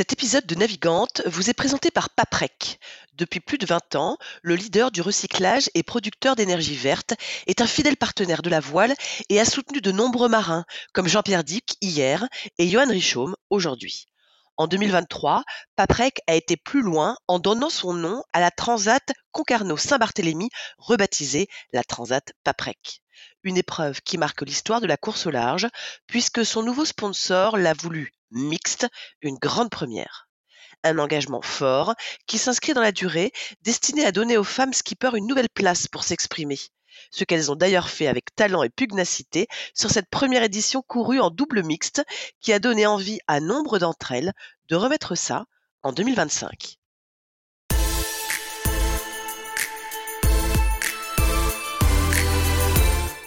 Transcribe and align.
Cet 0.00 0.14
épisode 0.14 0.46
de 0.46 0.54
Navigante 0.54 1.20
vous 1.26 1.50
est 1.50 1.52
présenté 1.52 1.90
par 1.90 2.08
Paprec. 2.08 2.80
Depuis 3.12 3.38
plus 3.38 3.58
de 3.58 3.66
20 3.66 3.96
ans, 3.96 4.16
le 4.40 4.54
leader 4.54 4.90
du 4.90 5.02
recyclage 5.02 5.68
et 5.74 5.82
producteur 5.82 6.36
d'énergie 6.36 6.74
verte 6.74 7.12
est 7.46 7.60
un 7.60 7.66
fidèle 7.66 7.98
partenaire 7.98 8.40
de 8.40 8.48
la 8.48 8.60
voile 8.60 8.94
et 9.28 9.38
a 9.38 9.44
soutenu 9.44 9.82
de 9.82 9.92
nombreux 9.92 10.30
marins, 10.30 10.64
comme 10.94 11.06
Jean-Pierre 11.06 11.44
Dick 11.44 11.76
hier 11.82 12.26
et 12.56 12.66
Johan 12.66 12.88
Richaume 12.88 13.36
aujourd'hui. 13.50 14.06
En 14.56 14.68
2023, 14.68 15.44
Paprec 15.76 16.22
a 16.26 16.34
été 16.34 16.56
plus 16.56 16.80
loin 16.80 17.18
en 17.28 17.38
donnant 17.38 17.68
son 17.68 17.92
nom 17.92 18.22
à 18.32 18.40
la 18.40 18.50
Transat 18.50 19.06
Concarneau-Saint-Barthélemy, 19.32 20.48
rebaptisée 20.78 21.46
la 21.74 21.84
Transat 21.84 22.32
Paprec. 22.42 23.02
Une 23.42 23.56
épreuve 23.56 24.02
qui 24.02 24.18
marque 24.18 24.42
l'histoire 24.42 24.80
de 24.80 24.86
la 24.86 24.98
course 24.98 25.26
au 25.26 25.30
large, 25.30 25.66
puisque 26.06 26.44
son 26.44 26.62
nouveau 26.62 26.84
sponsor 26.84 27.56
l'a 27.56 27.72
voulu 27.72 28.12
mixte, 28.30 28.86
une 29.22 29.36
grande 29.36 29.70
première. 29.70 30.28
Un 30.84 30.98
engagement 30.98 31.42
fort 31.42 31.94
qui 32.26 32.38
s'inscrit 32.38 32.74
dans 32.74 32.80
la 32.80 32.92
durée, 32.92 33.32
destiné 33.62 34.04
à 34.04 34.12
donner 34.12 34.36
aux 34.36 34.44
femmes 34.44 34.72
skippers 34.72 35.14
une 35.14 35.26
nouvelle 35.26 35.48
place 35.48 35.88
pour 35.88 36.04
s'exprimer. 36.04 36.58
Ce 37.10 37.24
qu'elles 37.24 37.50
ont 37.50 37.56
d'ailleurs 37.56 37.88
fait 37.88 38.08
avec 38.08 38.34
talent 38.34 38.62
et 38.62 38.70
pugnacité 38.70 39.46
sur 39.74 39.90
cette 39.90 40.10
première 40.10 40.42
édition 40.42 40.82
courue 40.82 41.20
en 41.20 41.30
double 41.30 41.62
mixte 41.62 42.02
qui 42.40 42.52
a 42.52 42.58
donné 42.58 42.86
envie 42.86 43.20
à 43.26 43.40
nombre 43.40 43.78
d'entre 43.78 44.12
elles 44.12 44.32
de 44.68 44.76
remettre 44.76 45.14
ça 45.14 45.46
en 45.82 45.92
2025. 45.92 46.79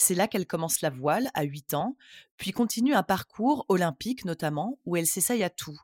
C'est 0.00 0.14
là 0.14 0.28
qu'elle 0.28 0.46
commence 0.46 0.80
la 0.80 0.90
voile 0.90 1.28
à 1.34 1.42
8 1.42 1.74
ans, 1.74 1.96
puis 2.36 2.52
continue 2.52 2.94
un 2.94 3.02
parcours 3.02 3.66
olympique 3.68 4.24
notamment 4.24 4.78
où 4.86 4.96
elle 4.96 5.08
s'essaye 5.08 5.42
à 5.42 5.50
tout. 5.50 5.76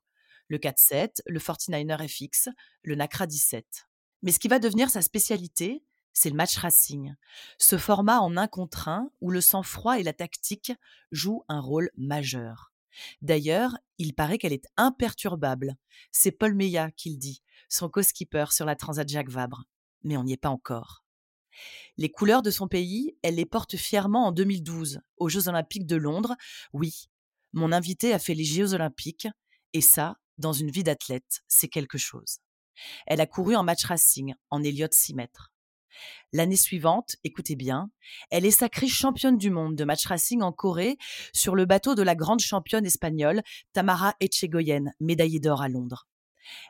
Le 0.46 0.58
4-7, 0.58 1.20
le 1.26 1.40
49er 1.40 2.08
FX, 2.08 2.48
le 2.84 2.94
NACRA 2.94 3.26
17. 3.26 3.88
Mais 4.22 4.30
ce 4.30 4.38
qui 4.38 4.46
va 4.46 4.60
devenir 4.60 4.88
sa 4.88 5.02
spécialité, 5.02 5.82
c'est 6.12 6.30
le 6.30 6.36
match 6.36 6.56
racing. 6.56 7.16
Ce 7.58 7.76
format 7.76 8.20
en 8.20 8.36
un 8.36 8.46
contre 8.46 8.86
un 8.86 9.10
où 9.20 9.32
le 9.32 9.40
sang-froid 9.40 9.98
et 9.98 10.04
la 10.04 10.12
tactique 10.12 10.72
jouent 11.10 11.44
un 11.48 11.60
rôle 11.60 11.90
majeur. 11.96 12.72
D'ailleurs, 13.20 13.76
il 13.98 14.14
paraît 14.14 14.38
qu'elle 14.38 14.52
est 14.52 14.68
imperturbable. 14.76 15.74
C'est 16.12 16.30
Paul 16.30 16.54
Meillat 16.54 16.92
qui 16.92 17.10
le 17.10 17.16
dit, 17.16 17.42
son 17.68 17.88
co-skipper 17.88 18.46
sur 18.52 18.64
la 18.64 18.76
Transat 18.76 19.08
Jacques 19.08 19.28
Vabre. 19.28 19.64
Mais 20.04 20.16
on 20.16 20.22
n'y 20.22 20.34
est 20.34 20.36
pas 20.36 20.50
encore. 20.50 21.03
Les 21.96 22.10
couleurs 22.10 22.42
de 22.42 22.50
son 22.50 22.68
pays, 22.68 23.16
elle 23.22 23.36
les 23.36 23.46
porte 23.46 23.76
fièrement 23.76 24.26
en 24.26 24.32
2012, 24.32 25.00
aux 25.16 25.28
Jeux 25.28 25.48
olympiques 25.48 25.86
de 25.86 25.96
Londres. 25.96 26.34
Oui, 26.72 27.08
mon 27.52 27.72
invité 27.72 28.12
a 28.12 28.18
fait 28.18 28.34
les 28.34 28.44
Jeux 28.44 28.74
olympiques, 28.74 29.28
et 29.72 29.80
ça, 29.80 30.16
dans 30.38 30.52
une 30.52 30.70
vie 30.70 30.82
d'athlète, 30.82 31.42
c'est 31.48 31.68
quelque 31.68 31.98
chose. 31.98 32.38
Elle 33.06 33.20
a 33.20 33.26
couru 33.26 33.54
en 33.54 33.62
match 33.62 33.84
racing, 33.84 34.34
en 34.50 34.62
Elliott 34.62 34.92
6 34.92 35.14
mètres. 35.14 35.52
L'année 36.32 36.56
suivante, 36.56 37.16
écoutez 37.22 37.54
bien, 37.54 37.90
elle 38.30 38.44
est 38.44 38.50
sacrée 38.50 38.88
championne 38.88 39.38
du 39.38 39.50
monde 39.50 39.76
de 39.76 39.84
match 39.84 40.06
racing 40.06 40.42
en 40.42 40.52
Corée 40.52 40.96
sur 41.32 41.54
le 41.54 41.66
bateau 41.66 41.94
de 41.94 42.02
la 42.02 42.16
grande 42.16 42.40
championne 42.40 42.84
espagnole 42.84 43.42
Tamara 43.72 44.14
Etchegoyen, 44.20 44.86
médaillée 44.98 45.38
d'or 45.38 45.62
à 45.62 45.68
Londres. 45.68 46.08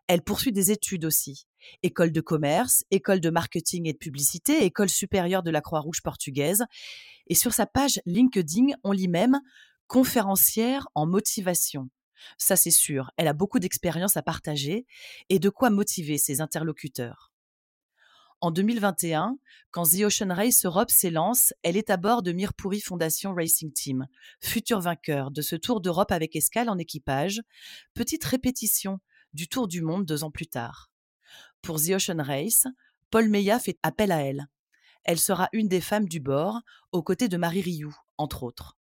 Elle 0.06 0.22
poursuit 0.22 0.52
des 0.52 0.70
études 0.70 1.04
aussi. 1.04 1.46
École 1.82 2.12
de 2.12 2.20
commerce, 2.20 2.84
école 2.90 3.20
de 3.20 3.30
marketing 3.30 3.88
et 3.88 3.92
de 3.92 3.98
publicité, 3.98 4.64
école 4.64 4.90
supérieure 4.90 5.42
de 5.42 5.50
la 5.50 5.60
Croix-Rouge 5.60 6.02
portugaise. 6.02 6.64
Et 7.26 7.34
sur 7.34 7.52
sa 7.52 7.66
page 7.66 8.00
LinkedIn, 8.06 8.74
on 8.82 8.92
lit 8.92 9.08
même 9.08 9.40
conférencière 9.86 10.88
en 10.94 11.06
motivation. 11.06 11.88
Ça 12.38 12.56
c'est 12.56 12.70
sûr, 12.70 13.10
elle 13.16 13.28
a 13.28 13.32
beaucoup 13.32 13.58
d'expérience 13.58 14.16
à 14.16 14.22
partager 14.22 14.86
et 15.28 15.38
de 15.38 15.48
quoi 15.50 15.70
motiver 15.70 16.18
ses 16.18 16.40
interlocuteurs? 16.40 17.32
En 18.40 18.50
2021, 18.50 19.38
quand 19.70 19.84
The 19.84 20.02
Ocean 20.02 20.34
Race 20.34 20.66
Europe 20.66 20.90
s'élance, 20.90 21.54
elle 21.62 21.78
est 21.78 21.88
à 21.88 21.96
bord 21.96 22.22
de 22.22 22.32
Mirpuri 22.32 22.80
Foundation 22.80 23.32
Racing 23.32 23.72
Team, 23.72 24.06
futur 24.42 24.80
vainqueur 24.80 25.30
de 25.30 25.40
ce 25.40 25.56
Tour 25.56 25.80
d'Europe 25.80 26.12
avec 26.12 26.36
escale 26.36 26.68
en 26.68 26.76
équipage. 26.76 27.40
Petite 27.94 28.24
répétition 28.24 28.98
du 29.34 29.48
Tour 29.48 29.66
du 29.66 29.82
Monde 29.82 30.06
deux 30.06 30.22
ans 30.22 30.30
plus 30.30 30.46
tard. 30.46 30.90
Pour 31.60 31.80
The 31.80 31.90
Ocean 31.90 32.22
Race, 32.22 32.66
Paul 33.10 33.28
Meillat 33.28 33.58
fait 33.58 33.78
appel 33.82 34.12
à 34.12 34.22
elle. 34.22 34.46
Elle 35.02 35.18
sera 35.18 35.48
une 35.52 35.68
des 35.68 35.80
femmes 35.80 36.08
du 36.08 36.20
bord, 36.20 36.60
aux 36.92 37.02
côtés 37.02 37.28
de 37.28 37.36
Marie 37.36 37.60
Rioux, 37.60 37.94
entre 38.16 38.44
autres. 38.44 38.78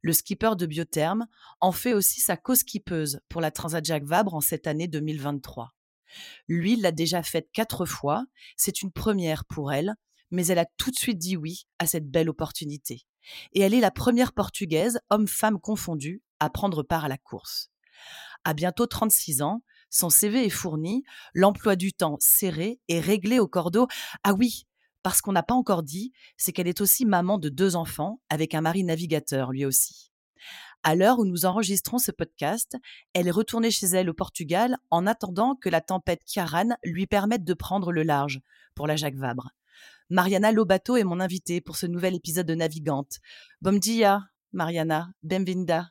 Le 0.00 0.12
skipper 0.12 0.54
de 0.56 0.66
Biotherme 0.66 1.26
en 1.60 1.72
fait 1.72 1.94
aussi 1.94 2.20
sa 2.20 2.36
co-skippeuse 2.36 3.20
pour 3.28 3.40
la 3.40 3.50
Transat 3.50 3.84
Jacques 3.84 4.04
Vabre 4.04 4.34
en 4.34 4.40
cette 4.40 4.66
année 4.66 4.86
2023. 4.86 5.74
Lui 6.46 6.76
l'a 6.76 6.92
déjà 6.92 7.22
faite 7.22 7.48
quatre 7.52 7.86
fois, 7.86 8.24
c'est 8.56 8.82
une 8.82 8.92
première 8.92 9.44
pour 9.46 9.72
elle, 9.72 9.94
mais 10.30 10.46
elle 10.46 10.58
a 10.58 10.66
tout 10.76 10.90
de 10.90 10.96
suite 10.96 11.18
dit 11.18 11.36
oui 11.36 11.64
à 11.78 11.86
cette 11.86 12.08
belle 12.08 12.28
opportunité. 12.28 13.02
Et 13.52 13.60
elle 13.60 13.74
est 13.74 13.80
la 13.80 13.90
première 13.90 14.32
portugaise, 14.32 15.00
homme-femme 15.10 15.58
confondue, 15.58 16.22
à 16.38 16.50
prendre 16.50 16.82
part 16.82 17.04
à 17.04 17.08
la 17.08 17.18
course. 17.18 17.70
À 18.44 18.54
bientôt 18.54 18.86
36 18.86 19.42
ans, 19.42 19.62
son 19.92 20.08
CV 20.08 20.46
est 20.46 20.50
fourni, 20.50 21.04
l'emploi 21.34 21.76
du 21.76 21.92
temps 21.92 22.16
serré 22.18 22.80
et 22.88 22.98
réglé 22.98 23.38
au 23.38 23.46
cordeau. 23.46 23.86
Ah 24.24 24.32
oui, 24.32 24.64
parce 25.02 25.20
qu'on 25.20 25.32
n'a 25.32 25.42
pas 25.42 25.54
encore 25.54 25.82
dit, 25.82 26.12
c'est 26.38 26.52
qu'elle 26.52 26.66
est 26.66 26.80
aussi 26.80 27.04
maman 27.04 27.36
de 27.36 27.50
deux 27.50 27.76
enfants, 27.76 28.20
avec 28.30 28.54
un 28.54 28.62
mari 28.62 28.84
navigateur 28.84 29.52
lui 29.52 29.66
aussi. 29.66 30.10
À 30.82 30.94
l'heure 30.94 31.18
où 31.18 31.26
nous 31.26 31.44
enregistrons 31.44 31.98
ce 31.98 32.10
podcast, 32.10 32.76
elle 33.12 33.28
est 33.28 33.32
retournée 33.32 33.70
chez 33.70 33.86
elle 33.86 34.08
au 34.08 34.14
Portugal 34.14 34.78
en 34.90 35.06
attendant 35.06 35.56
que 35.56 35.68
la 35.68 35.82
tempête 35.82 36.22
Kiaran 36.24 36.70
lui 36.82 37.06
permette 37.06 37.44
de 37.44 37.54
prendre 37.54 37.92
le 37.92 38.02
large 38.02 38.40
pour 38.74 38.86
la 38.86 38.96
Jacques 38.96 39.16
Vabre. 39.16 39.50
Mariana 40.08 40.52
Lobato 40.52 40.96
est 40.96 41.04
mon 41.04 41.20
invitée 41.20 41.60
pour 41.60 41.76
ce 41.76 41.86
nouvel 41.86 42.14
épisode 42.14 42.46
de 42.46 42.54
Navigante. 42.54 43.18
Bom 43.60 43.74
dia, 43.74 44.22
Mariana, 44.52 45.12
benvinda. 45.22 45.90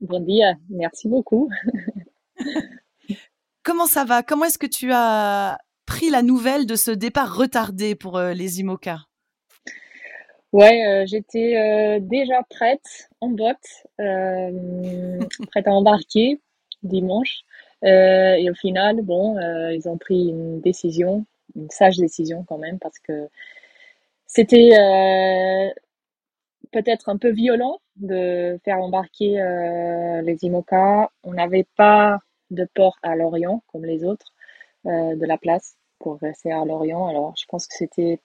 Bon 0.00 0.20
dia, 0.20 0.54
merci 0.70 1.08
beaucoup. 1.08 1.50
Comment 3.66 3.86
ça 3.86 4.04
va? 4.04 4.22
Comment 4.22 4.44
est-ce 4.44 4.58
que 4.58 4.66
tu 4.68 4.92
as 4.92 5.58
pris 5.86 6.08
la 6.08 6.22
nouvelle 6.22 6.66
de 6.66 6.76
ce 6.76 6.92
départ 6.92 7.36
retardé 7.36 7.96
pour 7.96 8.16
euh, 8.16 8.32
les 8.32 8.60
IMOCA? 8.60 8.98
Ouais, 10.52 10.86
euh, 10.86 11.04
j'étais 11.04 11.56
euh, 11.56 11.98
déjà 12.00 12.44
prête 12.48 13.08
en 13.20 13.30
botte, 13.30 13.56
prête 13.98 15.66
à 15.66 15.72
embarquer 15.72 16.40
dimanche. 16.84 17.40
et 17.82 18.48
au 18.48 18.54
final, 18.54 19.02
bon, 19.02 19.36
ils 19.72 19.88
ont 19.88 19.98
pris 19.98 20.28
une 20.28 20.60
décision, 20.60 21.26
une 21.56 21.68
sage 21.68 21.96
décision 21.96 22.44
quand 22.44 22.58
même, 22.58 22.78
parce 22.78 23.00
que 23.00 23.28
c'était 24.28 24.70
peut-être 26.70 27.08
un 27.08 27.16
peu 27.16 27.30
violent 27.30 27.80
de 27.96 28.60
faire 28.64 28.78
embarquer 28.78 29.42
les 30.22 30.38
IMOCA. 30.44 31.10
On 31.24 31.32
n'avait 31.32 31.66
pas 31.76 32.20
de 32.50 32.68
port 32.74 32.96
à 33.02 33.16
Lorient, 33.16 33.62
comme 33.68 33.84
les 33.84 34.04
autres 34.04 34.32
euh, 34.86 35.16
de 35.16 35.26
la 35.26 35.38
place, 35.38 35.76
pour 35.98 36.18
rester 36.20 36.52
à 36.52 36.64
Lorient. 36.64 37.06
Alors, 37.06 37.34
je 37.36 37.44
pense 37.48 37.66
que 37.66 37.74
c'était, 37.74 38.20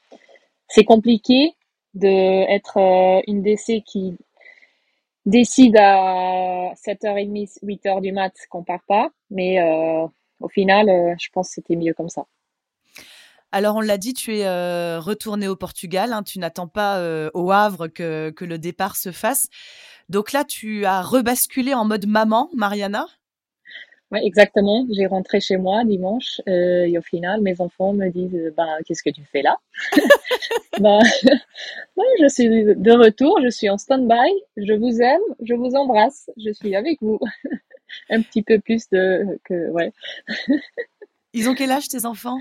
c'est 0.68 0.84
compliqué 0.84 1.56
de 1.94 2.08
être 2.08 2.78
euh, 2.78 3.22
une 3.28 3.42
DC 3.42 3.84
qui 3.86 4.18
décide 5.26 5.78
à 5.78 6.74
7h30, 6.76 7.60
8h 7.64 8.02
du 8.02 8.12
mat 8.12 8.34
qu'on 8.50 8.64
part 8.64 8.84
pas. 8.88 9.10
Mais 9.30 9.62
au 10.40 10.50
final, 10.50 11.16
je 11.20 11.30
pense 11.32 11.50
que 11.50 11.54
c'était 11.56 11.76
mieux 11.76 11.94
comme 11.94 12.10
ça. 12.10 12.26
Alors, 13.52 13.76
on 13.76 13.82
l'a 13.82 14.00
dit, 14.00 14.14
tu 14.14 14.36
es 14.36 14.98
retourné 14.98 15.48
au 15.48 15.56
Portugal. 15.56 16.12
Hein, 16.12 16.24
tu 16.24 16.40
n'attends 16.40 16.68
pas 16.68 17.00
au 17.36 17.52
Havre 17.52 17.88
que, 17.88 18.32
que, 18.32 18.46
le 18.46 18.58
départ 18.58 18.96
se 18.96 19.12
fasse. 19.12 19.48
Donc 20.10 20.32
là, 20.32 20.44
tu 20.44 20.86
as 20.86 21.02
rebasculé 21.02 21.74
en 21.74 21.86
mode 21.86 22.08
maman, 22.08 22.50
Mariana? 22.54 23.06
Oui, 24.12 24.20
exactement. 24.24 24.86
J'ai 24.92 25.06
rentré 25.06 25.40
chez 25.40 25.58
moi 25.58 25.86
dimanche 25.86 26.42
euh, 26.50 26.86
et 26.86 26.98
au 26.98 27.02
final, 27.02 27.42
mes 27.42 27.62
enfants 27.62 27.94
me 27.94 28.10
disent 28.10 28.54
bah, 28.58 28.78
Qu'est-ce 28.86 29.04
que 29.04 29.10
tu 29.10 29.24
fais 29.32 29.42
là? 29.42 29.58
Bah, 30.80 31.00
Je 32.20 32.28
suis 32.28 32.48
de 32.50 32.92
retour, 32.92 33.40
je 33.44 33.50
suis 33.50 33.70
en 33.70 33.78
stand-by, 33.78 34.32
je 34.58 34.74
vous 34.74 35.02
aime, 35.02 35.22
je 35.42 35.54
vous 35.54 35.76
embrasse, 35.76 36.30
je 36.38 36.52
suis 36.52 36.76
avec 36.76 37.00
vous. 37.02 37.20
Un 38.10 38.22
petit 38.22 38.42
peu 38.42 38.60
plus 38.60 38.90
de. 38.90 39.40
que 39.44 39.70
ouais. 39.70 39.92
Ils 41.34 41.50
ont 41.50 41.56
quel 41.56 41.72
âge 41.72 41.88
tes 41.90 42.06
enfants? 42.06 42.40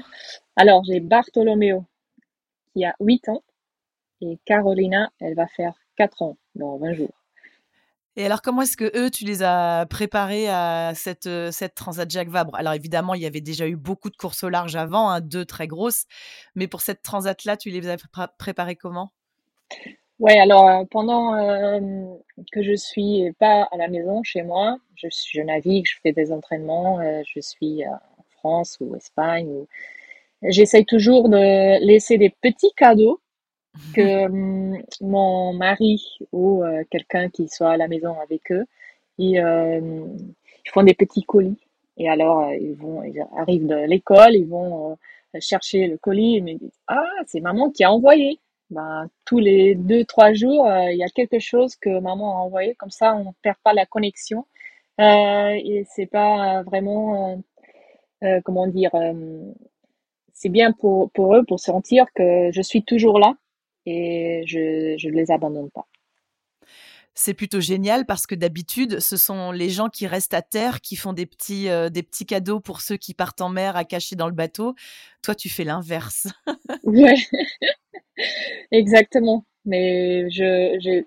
Alors, 0.56 0.84
j'ai 0.84 1.00
Bartolomeo 1.00 1.84
qui 2.72 2.84
a 2.84 2.94
8 3.00 3.28
ans 3.30 3.42
et 4.20 4.38
Carolina, 4.44 5.10
elle 5.20 5.34
va 5.34 5.46
faire 5.48 5.74
4 5.96 6.22
ans 6.22 6.36
dans 6.54 6.76
20 6.78 6.94
jours. 6.94 7.19
Et 8.16 8.26
alors, 8.26 8.42
comment 8.42 8.62
est-ce 8.62 8.76
que 8.76 8.90
eux, 8.96 9.08
tu 9.10 9.24
les 9.24 9.42
as 9.42 9.86
préparés 9.88 10.48
à 10.48 10.92
cette, 10.94 11.26
euh, 11.26 11.52
cette 11.52 11.74
Transat 11.74 12.10
Jacques 12.10 12.28
Vabre? 12.28 12.54
Alors, 12.56 12.72
évidemment, 12.72 13.14
il 13.14 13.22
y 13.22 13.26
avait 13.26 13.40
déjà 13.40 13.68
eu 13.68 13.76
beaucoup 13.76 14.10
de 14.10 14.16
courses 14.16 14.42
au 14.42 14.48
large 14.48 14.74
avant, 14.74 15.10
hein, 15.10 15.20
deux 15.20 15.44
très 15.44 15.68
grosses. 15.68 16.06
Mais 16.56 16.66
pour 16.66 16.80
cette 16.80 17.02
Transat-là, 17.02 17.56
tu 17.56 17.70
les 17.70 17.88
as 17.88 17.96
préparés 18.36 18.74
comment? 18.74 19.12
Ouais, 20.18 20.38
alors 20.38 20.68
euh, 20.68 20.84
pendant 20.90 21.34
euh, 21.34 21.80
que 22.52 22.62
je 22.62 22.74
suis 22.74 23.32
pas 23.38 23.68
à 23.70 23.76
la 23.76 23.88
maison 23.88 24.22
chez 24.22 24.42
moi, 24.42 24.76
je, 24.96 25.40
navigue, 25.40 25.86
je 25.86 25.96
fais 26.02 26.12
des 26.12 26.32
entraînements, 26.32 27.00
je 27.24 27.40
suis 27.40 27.86
en 27.86 28.24
France 28.38 28.76
ou 28.80 28.96
Espagne. 28.96 29.48
Ou... 29.48 29.68
J'essaye 30.42 30.84
toujours 30.84 31.28
de 31.28 31.84
laisser 31.86 32.18
des 32.18 32.28
petits 32.28 32.72
cadeaux 32.76 33.20
que 33.94 34.24
hum, 34.26 34.82
mon 35.00 35.52
mari 35.52 36.18
ou 36.32 36.64
euh, 36.64 36.84
quelqu'un 36.90 37.28
qui 37.28 37.48
soit 37.48 37.72
à 37.72 37.76
la 37.76 37.88
maison 37.88 38.18
avec 38.20 38.50
eux, 38.52 38.66
ils, 39.18 39.38
euh, 39.38 40.06
ils 40.64 40.70
font 40.70 40.82
des 40.82 40.94
petits 40.94 41.24
colis. 41.24 41.58
Et 41.96 42.08
alors, 42.08 42.48
euh, 42.48 42.56
ils 42.56 42.74
vont, 42.74 43.02
ils 43.02 43.24
arrivent 43.36 43.66
de 43.66 43.76
l'école, 43.86 44.34
ils 44.34 44.46
vont 44.46 44.96
chercher 45.40 45.86
le 45.86 45.98
colis 45.98 46.36
et 46.36 46.40
me 46.40 46.54
disent 46.54 46.80
Ah, 46.88 47.04
c'est 47.26 47.40
maman 47.40 47.70
qui 47.70 47.84
a 47.84 47.92
envoyé. 47.92 48.38
Ben, 48.70 49.08
tous 49.24 49.40
les 49.40 49.74
deux, 49.74 50.04
trois 50.04 50.32
jours, 50.32 50.68
il 50.90 50.96
y 50.96 51.02
a 51.02 51.08
quelque 51.08 51.40
chose 51.40 51.74
que 51.76 51.98
maman 52.00 52.38
a 52.38 52.42
envoyé. 52.42 52.74
Comme 52.76 52.90
ça, 52.90 53.14
on 53.16 53.24
ne 53.24 53.32
perd 53.42 53.56
pas 53.64 53.72
la 53.74 53.86
connexion. 53.86 54.46
et 54.98 55.84
c'est 55.90 56.06
pas 56.06 56.62
vraiment, 56.62 57.42
comment 58.44 58.66
dire, 58.68 58.92
c'est 60.32 60.48
bien 60.50 60.72
pour, 60.72 61.10
pour 61.12 61.34
eux 61.36 61.44
pour 61.44 61.60
sentir 61.60 62.06
que 62.14 62.50
je 62.52 62.62
suis 62.62 62.84
toujours 62.84 63.18
là 63.18 63.34
et 63.90 64.44
je 64.46 65.06
ne 65.08 65.12
les 65.12 65.30
abandonne 65.30 65.70
pas. 65.70 65.86
C'est 67.14 67.34
plutôt 67.34 67.60
génial 67.60 68.06
parce 68.06 68.26
que 68.26 68.34
d'habitude, 68.34 69.00
ce 69.00 69.16
sont 69.16 69.50
les 69.50 69.68
gens 69.68 69.88
qui 69.88 70.06
restent 70.06 70.34
à 70.34 70.42
terre 70.42 70.80
qui 70.80 70.96
font 70.96 71.12
des 71.12 71.26
petits, 71.26 71.68
euh, 71.68 71.90
des 71.90 72.02
petits 72.02 72.24
cadeaux 72.24 72.60
pour 72.60 72.80
ceux 72.80 72.96
qui 72.96 73.14
partent 73.14 73.40
en 73.40 73.48
mer 73.48 73.76
à 73.76 73.84
cacher 73.84 74.16
dans 74.16 74.28
le 74.28 74.32
bateau. 74.32 74.74
Toi, 75.22 75.34
tu 75.34 75.48
fais 75.48 75.64
l'inverse. 75.64 76.28
ouais, 76.84 77.16
exactement. 78.70 79.44
Mais 79.66 80.30
je, 80.30 81.04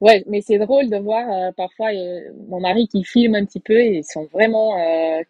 ouais, 0.00 0.24
mais 0.26 0.42
c'est 0.42 0.58
drôle 0.58 0.90
de 0.90 0.96
voir 0.96 1.30
euh, 1.30 1.52
parfois 1.56 1.94
euh, 1.94 2.20
mon 2.48 2.60
mari 2.60 2.88
qui 2.88 3.04
filme 3.04 3.36
un 3.36 3.46
petit 3.46 3.60
peu 3.60 3.80
et 3.80 3.98
ils 3.98 4.04
sont 4.04 4.26
vraiment 4.32 4.74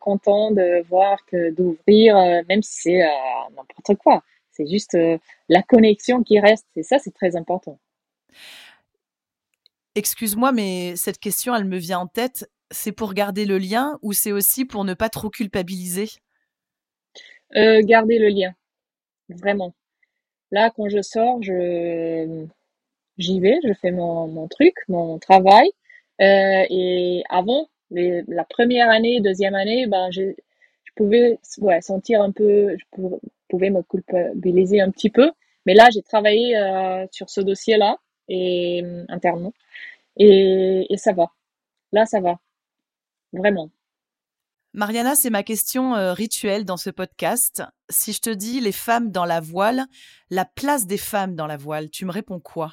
contents 0.00 0.50
de 0.50 0.82
voir 0.88 1.24
que 1.26 1.50
d'ouvrir, 1.50 2.16
même 2.48 2.62
si 2.62 2.80
c'est 2.82 3.08
n'importe 3.54 3.96
quoi. 4.02 4.24
C'est 4.60 4.70
juste 4.70 4.94
euh, 4.94 5.16
la 5.48 5.62
connexion 5.62 6.22
qui 6.22 6.38
reste. 6.38 6.66
Et 6.76 6.82
ça, 6.82 6.98
c'est 6.98 7.14
très 7.14 7.34
important. 7.34 7.78
Excuse-moi, 9.94 10.52
mais 10.52 10.96
cette 10.96 11.18
question, 11.18 11.54
elle 11.54 11.64
me 11.64 11.78
vient 11.78 12.00
en 12.00 12.06
tête. 12.06 12.50
C'est 12.70 12.92
pour 12.92 13.14
garder 13.14 13.46
le 13.46 13.56
lien 13.56 13.98
ou 14.02 14.12
c'est 14.12 14.32
aussi 14.32 14.66
pour 14.66 14.84
ne 14.84 14.92
pas 14.92 15.08
trop 15.08 15.30
culpabiliser? 15.30 16.10
Euh, 17.56 17.80
Garder 17.82 18.18
le 18.18 18.28
lien, 18.28 18.52
vraiment. 19.30 19.74
Là, 20.52 20.70
quand 20.76 20.88
je 20.88 21.00
sors, 21.00 21.42
je 21.42 22.46
j'y 23.18 23.40
vais, 23.40 23.58
je 23.66 23.72
fais 23.72 23.90
mon, 23.90 24.46
truc, 24.48 24.74
mon 24.88 25.18
travail. 25.18 25.70
Euh, 26.20 26.64
et 26.68 27.24
avant, 27.30 27.68
la 27.90 28.44
première 28.44 28.90
année, 28.90 29.20
deuxième 29.20 29.54
année, 29.54 29.86
ben, 29.86 30.10
je, 30.10 30.34
pouvais 30.96 31.38
sentir 31.80 32.20
un 32.20 32.30
peu, 32.30 32.76
je 32.76 32.84
pouvais 32.90 33.16
me 33.58 33.82
culpabiliser 33.82 34.80
un 34.80 34.90
petit 34.90 35.10
peu. 35.10 35.30
Mais 35.66 35.74
là, 35.74 35.88
j'ai 35.92 36.02
travaillé 36.02 36.56
euh, 36.56 37.06
sur 37.10 37.28
ce 37.30 37.40
dossier-là, 37.40 37.96
et 38.28 38.82
euh, 38.84 39.04
internement, 39.08 39.52
et, 40.16 40.86
ça 40.96 41.12
va. 41.12 41.30
Là, 41.92 42.06
ça 42.06 42.20
va. 42.20 42.38
Vraiment. 43.32 43.70
Mariana, 44.72 45.14
c'est 45.14 45.30
ma 45.30 45.42
question 45.42 45.96
euh, 45.96 46.12
rituelle 46.12 46.64
dans 46.64 46.76
ce 46.76 46.90
podcast. 46.90 47.62
Si 47.88 48.12
je 48.12 48.20
te 48.20 48.30
dis 48.30 48.60
les 48.60 48.72
femmes 48.72 49.10
dans 49.10 49.24
la 49.24 49.40
voile, 49.40 49.84
la 50.30 50.44
place 50.44 50.86
des 50.86 50.98
femmes 50.98 51.34
dans 51.34 51.46
la 51.46 51.56
voile, 51.56 51.90
tu 51.90 52.04
me 52.06 52.12
réponds 52.12 52.40
quoi? 52.40 52.72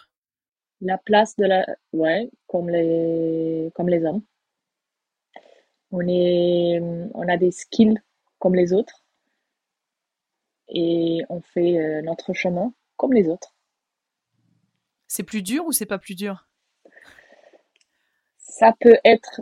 La 0.81 0.99
place 0.99 1.35
de 1.37 1.45
la... 1.45 1.65
Ouais, 1.93 2.29
comme 2.45 2.69
les, 2.69 3.71
comme 3.73 3.89
les 3.89 4.05
hommes. 4.05 4.21
On, 5.91 6.01
est... 6.07 6.79
on 7.15 7.27
a 7.27 7.37
des 7.37 7.51
skills 7.51 7.99
comme 8.37 8.53
les 8.53 8.73
autres 8.73 9.03
et 10.69 11.21
on 11.29 11.41
fait 11.41 11.79
euh, 11.79 12.01
notre 12.01 12.33
chemin 12.33 12.73
comme 12.95 13.13
les 13.13 13.27
autres. 13.27 13.53
C'est 15.07 15.23
plus 15.23 15.41
dur 15.41 15.65
ou 15.65 15.71
c'est 15.71 15.85
pas 15.85 15.99
plus 15.99 16.15
dur? 16.15 16.47
Ça 18.37 18.73
peut 18.79 18.97
être 19.05 19.41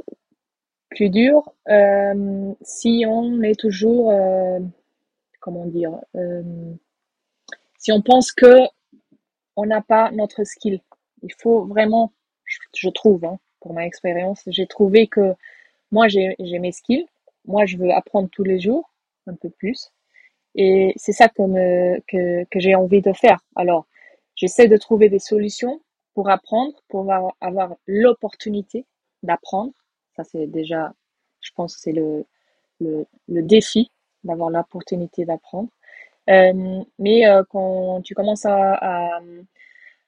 plus 0.89 1.09
dur 1.09 1.53
euh, 1.67 2.53
si 2.61 3.05
on 3.07 3.41
est 3.41 3.59
toujours, 3.59 4.11
euh, 4.11 4.59
comment 5.39 5.65
dire, 5.65 5.99
si 7.77 7.91
on 7.91 8.01
pense 8.01 8.31
que 8.31 8.67
on 9.55 9.65
n'a 9.65 9.81
pas 9.81 10.11
notre 10.11 10.43
skill. 10.43 10.81
Il 11.23 11.33
faut 11.33 11.65
vraiment, 11.65 12.11
je, 12.43 12.89
trouve, 12.89 13.25
hein, 13.25 13.39
pour 13.61 13.73
ma 13.73 13.85
expérience, 13.85 14.43
j'ai 14.47 14.67
trouvé 14.67 15.07
que 15.07 15.33
moi 15.91 16.07
j'ai 16.07 16.35
mes 16.39 16.71
skills, 16.71 17.07
moi 17.45 17.65
je 17.65 17.77
veux 17.77 17.91
apprendre 17.91 18.29
tous 18.29 18.43
les 18.43 18.59
jours 18.59 18.91
un 19.27 19.33
peu 19.33 19.49
plus. 19.49 19.91
Et 20.55 20.93
c'est 20.95 21.11
ça 21.11 21.27
que, 21.29 21.99
que, 22.07 22.59
j'ai 22.59 22.75
envie 22.75 23.01
de 23.01 23.13
faire. 23.13 23.39
Alors, 23.55 23.85
j'essaie 24.35 24.67
de 24.67 24.77
trouver 24.77 25.09
des 25.09 25.19
solutions 25.19 25.81
pour 26.13 26.29
apprendre, 26.29 26.73
pour 26.87 27.11
avoir, 27.41 27.75
l'opportunité 27.87 28.85
d'apprendre. 29.23 29.73
Ça, 30.15 30.23
c'est 30.23 30.47
déjà, 30.47 30.93
je 31.41 31.51
pense, 31.55 31.77
c'est 31.77 31.91
le, 31.91 32.25
le, 32.79 33.05
le, 33.27 33.43
défi 33.43 33.91
d'avoir 34.23 34.49
l'opportunité 34.49 35.25
d'apprendre. 35.25 35.69
Euh, 36.29 36.83
mais 36.99 37.27
euh, 37.27 37.43
quand 37.49 38.01
tu 38.01 38.15
commences 38.15 38.45
à, 38.45 38.75
à, 38.75 39.19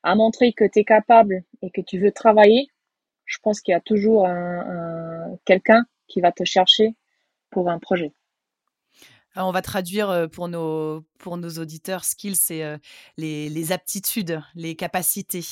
à 0.04 0.16
montrer 0.16 0.54
que 0.54 0.64
tu 0.66 0.80
es 0.80 0.84
capable 0.86 1.44
et 1.62 1.70
que 1.72 1.82
tu 1.82 2.00
veux 2.00 2.12
travailler, 2.12 2.70
je 3.26 3.38
pense 3.44 3.60
qu'il 3.60 3.74
y 3.74 3.76
a 3.76 3.82
toujours 3.82 4.26
un 4.26 5.38
quelqu'un 5.46 5.86
qui 6.08 6.22
va 6.22 6.32
te 6.32 6.44
chercher 6.46 6.96
pour 7.50 7.70
un 7.70 7.80
projet 7.80 8.14
on 9.46 9.52
va 9.52 9.62
traduire 9.62 10.28
pour 10.32 10.48
nos, 10.48 11.06
pour 11.20 11.38
nos 11.38 11.50
auditeurs 11.60 12.04
skills, 12.04 12.36
c'est 12.36 12.80
les, 13.18 13.72
aptitudes, 13.72 14.42
les 14.56 14.76
capacités. 14.76 15.46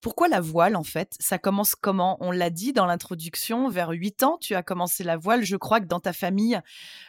pourquoi 0.00 0.28
la 0.28 0.40
voile 0.40 0.76
en 0.76 0.84
fait? 0.84 1.14
Ça 1.20 1.38
commence 1.38 1.74
comment? 1.74 2.16
On 2.20 2.30
l'a 2.30 2.50
dit 2.50 2.72
dans 2.72 2.86
l'introduction, 2.86 3.68
vers 3.68 3.90
8 3.90 4.22
ans, 4.22 4.38
tu 4.40 4.54
as 4.54 4.62
commencé 4.62 5.04
la 5.04 5.16
voile. 5.16 5.42
Je 5.42 5.56
crois 5.56 5.80
que 5.80 5.86
dans 5.86 6.00
ta 6.00 6.12
famille, 6.12 6.60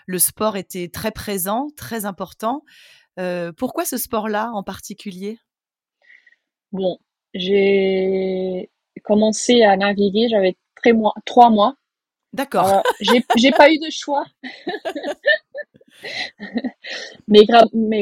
le 0.05 0.19
sport 0.19 0.57
était 0.57 0.89
très 0.89 1.11
présent, 1.11 1.67
très 1.77 2.05
important. 2.05 2.63
pourquoi 3.57 3.85
ce 3.85 3.97
sport-là 3.97 4.51
en 4.53 4.63
particulier? 4.63 5.39
Bon, 6.71 6.99
j'ai 7.33 8.69
commencé 9.03 9.63
à 9.63 9.75
naviguer, 9.77 10.27
j'avais 10.29 10.57
trois 11.25 11.49
mois 11.49 11.75
D'accord. 12.33 12.77
Euh, 12.77 12.81
j'ai 13.35 13.51
pas 13.51 13.71
eu 13.71 13.77
de 13.77 13.89
choix. 13.89 14.25
mes, 17.27 17.45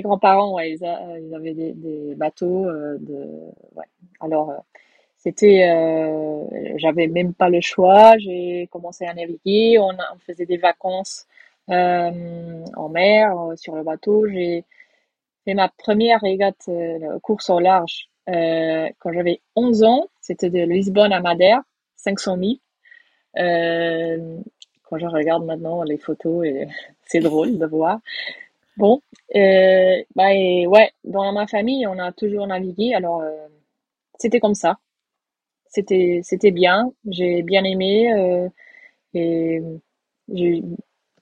grands-parents, 0.01 0.53
ouais, 0.53 0.74
ils, 0.74 0.83
euh, 0.83 1.36
avaient 1.36 1.53
des, 1.53 2.15
bateaux. 2.15 2.65
Euh. 2.65 2.98
Alors, 4.19 4.53
c'était, 5.17 5.67
j'avais 6.77 7.07
même 7.07 7.33
pas 7.33 7.50
le 7.50 7.62
choix. 7.62 8.17
J'ai 8.17 8.67
commencé 8.71 9.05
à 9.05 9.13
naviguer. 9.13 9.79
On, 9.79 9.89
on 9.89 10.19
faisait 10.25 10.45
des 10.45 10.57
vacances 10.57 11.27
en 11.67 12.89
mer 12.89 13.33
sur 13.55 13.75
le 13.75 13.83
bateau. 13.83 14.27
J'ai 14.27 14.65
fait 15.45 15.53
ma 15.55 15.69
première 15.69 16.21
régate 16.21 16.69
course 17.21 17.50
au 17.50 17.59
large 17.59 18.09
quand 18.27 19.12
j'avais 19.12 19.41
11 19.55 19.83
ans, 19.83 20.07
c'était 20.21 20.50
de 20.50 20.59
Lisbonne 20.59 21.13
à 21.13 21.19
Madère, 21.19 21.62
500 21.95 22.38
000. 22.38 22.51
Quand 23.36 24.98
je 24.98 25.05
regarde 25.05 25.45
maintenant 25.45 25.83
les 25.83 25.98
photos, 25.98 26.45
c'est 27.05 27.19
drôle 27.19 27.57
de 27.57 27.65
voir. 27.65 28.00
Bon, 28.77 29.01
bah 30.15 30.29
ouais, 30.33 30.91
dans 31.03 31.31
ma 31.33 31.48
famille, 31.48 31.86
on 31.88 32.00
a 32.00 32.12
toujours 32.12 32.48
navigué, 32.48 32.93
alors 32.93 33.24
c'était 34.17 34.39
comme 34.39 34.55
ça. 34.55 34.77
C'était 35.67 36.21
c'était 36.24 36.51
bien, 36.51 36.91
j'ai 37.09 37.43
bien 37.43 37.63
aimé 37.63 38.50
et 39.13 39.62
j'ai 40.33 40.63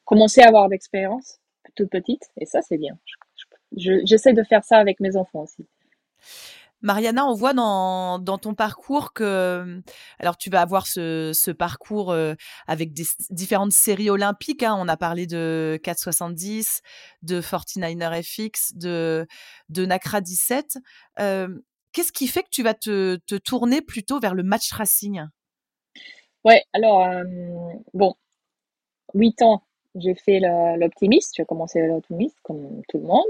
commencé 0.06 0.42
à 0.42 0.48
avoir 0.48 0.70
d'expérience 0.70 1.40
toute 1.76 1.90
petite 1.90 2.24
et 2.38 2.46
ça 2.46 2.62
c'est 2.62 2.78
bien. 2.78 2.98
J'essaie 3.76 4.34
de 4.34 4.44
faire 4.44 4.64
ça 4.64 4.78
avec 4.78 5.00
mes 5.00 5.16
enfants 5.16 5.44
aussi. 5.44 5.66
Mariana, 6.82 7.26
on 7.26 7.34
voit 7.34 7.54
dans, 7.54 8.20
ton 8.20 8.54
parcours 8.54 9.14
que, 9.14 9.82
alors 10.20 10.38
tu 10.38 10.50
vas 10.50 10.62
avoir 10.62 10.86
ce, 10.86 11.52
parcours 11.52 12.12
euh, 12.12 12.36
avec 12.68 12.94
différentes 12.94 13.72
séries 13.72 14.10
olympiques. 14.10 14.64
Hein. 14.64 14.76
On 14.78 14.88
a 14.88 14.98
parlé 14.98 15.26
de 15.26 15.80
470, 15.84 16.82
de 17.24 17.42
49er 17.42 18.24
FX, 18.24 18.76
de, 18.76 19.28
de 19.70 19.86
NACRA 19.86 20.22
17. 20.22 20.78
Euh, 21.20 21.48
Qu'est-ce 21.98 22.12
qui 22.12 22.28
fait 22.28 22.44
que 22.44 22.50
tu 22.52 22.62
vas 22.62 22.76
te, 22.76 23.18
tourner 23.40 23.82
plutôt 23.82 24.20
vers 24.20 24.36
le 24.36 24.44
match 24.44 24.72
racing? 24.72 25.24
Ouais, 26.44 26.64
alors, 26.72 27.04
euh, 27.04 27.24
bon, 27.96 28.14
8 29.16 29.42
ans, 29.42 29.64
j'ai 29.96 30.14
fait 30.14 30.40
l'optimiste, 30.78 31.34
j'ai 31.36 31.46
commencé 31.46 31.82
l'optimiste 31.88 32.38
comme 32.44 32.84
tout 32.90 33.00
le 33.00 33.06
monde, 33.06 33.26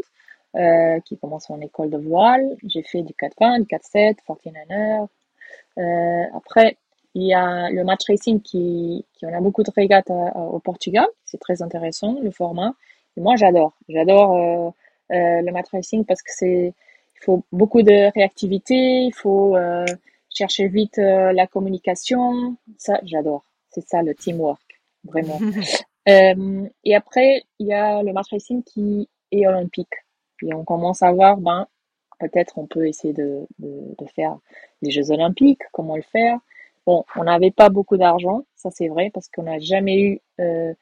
euh, 0.58 1.00
qui 1.02 1.18
commence 1.18 1.50
en 1.50 1.62
école 1.62 1.90
de 1.92 1.98
voile. 1.98 2.56
J'ai 2.66 2.82
fait 2.82 3.04
du 3.04 3.14
4-20, 3.14 3.60
du 3.60 3.66
4-7, 3.66 4.18
49er. 4.28 5.08
Euh, 5.78 6.24
après, 6.36 6.78
il 7.14 7.24
y 7.24 7.34
a 7.34 7.70
le 7.70 7.84
match 7.84 8.02
racing 8.08 8.42
qui, 8.42 9.06
qui 9.14 9.26
on 9.26 9.34
a 9.34 9.42
beaucoup 9.42 9.64
de 9.64 9.72
régates 9.76 10.10
euh, 10.10 10.30
au 10.34 10.60
Portugal. 10.60 11.06
C'est 11.26 11.40
très 11.40 11.62
intéressant, 11.62 12.18
le 12.22 12.32
format. 12.32 12.74
Et 13.18 13.22
moi, 13.22 13.36
j'adore. 13.36 13.74
J'adore 13.88 14.36
euh, 14.36 14.72
le 15.42 15.52
match 15.52 15.68
racing 15.72 16.06
parce 16.06 16.22
que 16.22 16.32
c'est, 16.34 16.74
il 16.74 17.24
faut 17.24 17.44
beaucoup 17.52 17.82
de 17.82 18.12
réactivité, 18.14 19.04
il 19.04 19.14
faut 19.14 19.56
chercher 20.34 20.68
vite 20.68 20.98
la 20.98 21.48
communication. 21.48 22.58
Ça, 22.78 23.00
j'adore. 23.04 23.44
C'est 23.70 23.88
ça 23.88 24.02
le 24.02 24.14
teamwork, 24.14 24.62
vraiment. 25.04 25.40
Et 26.84 26.96
après, 26.96 27.44
il 27.60 27.68
y 27.68 27.74
a 27.74 28.02
le 28.02 28.14
match 28.14 28.28
racing 28.32 28.64
qui 28.64 29.10
est 29.32 29.48
olympique. 29.48 29.94
Et 30.44 30.54
on 30.54 30.64
commence 30.64 31.02
à 31.02 31.12
voir, 31.12 31.38
ben, 31.38 31.68
peut-être 32.20 32.58
on 32.58 32.66
peut 32.66 32.88
essayer 32.88 33.14
de, 33.14 33.46
de, 33.60 34.06
faire 34.16 34.38
les 34.82 34.92
Jeux 34.92 35.12
olympiques, 35.12 35.62
comment 35.72 35.96
le 35.96 36.02
faire. 36.02 36.40
Bon, 36.86 37.04
on 37.16 37.26
n'avait 37.26 37.52
pas 37.52 37.70
beaucoup 37.70 37.98
d'argent, 37.98 38.44
ça 38.56 38.70
c'est 38.72 38.88
vrai, 38.88 39.12
parce 39.14 39.28
qu'on 39.28 39.44
n'a 39.44 39.60
jamais 39.60 40.00
eu 40.00 40.22
euh, 40.40 40.74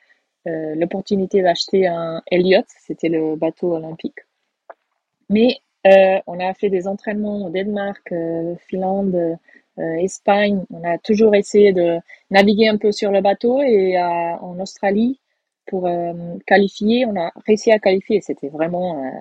euh, 0.48 0.76
l'opportunité 0.76 1.42
d'acheter 1.42 1.88
un 1.88 2.22
Elliott, 2.30 2.66
c'était 2.68 3.10
le 3.10 3.36
bateau 3.36 3.74
olympique. 3.76 4.20
Mais 5.30 5.58
euh, 5.88 6.20
on 6.28 6.40
a 6.40 6.54
fait 6.54 6.70
des 6.70 6.88
entraînements 6.88 7.46
au 7.46 7.50
Danemark, 7.50 8.14
Finlande, 8.68 9.38
Espagne, 9.78 10.64
on 10.72 10.84
a 10.86 10.98
toujours 10.98 11.36
essayé 11.36 11.74
de 11.74 12.00
naviguer 12.32 12.70
un 12.70 12.78
peu 12.78 12.94
sur 12.94 13.12
le 13.12 13.20
bateau 13.20 13.62
et 13.62 14.00
en 14.00 14.58
Australie 14.60 15.20
pour 15.66 15.90
qualifier, 16.48 17.06
on 17.06 17.20
a 17.20 17.34
réussi 17.46 17.74
à 17.74 17.80
qualifier. 17.80 18.22
C'était 18.22 18.48
vraiment 18.48 19.12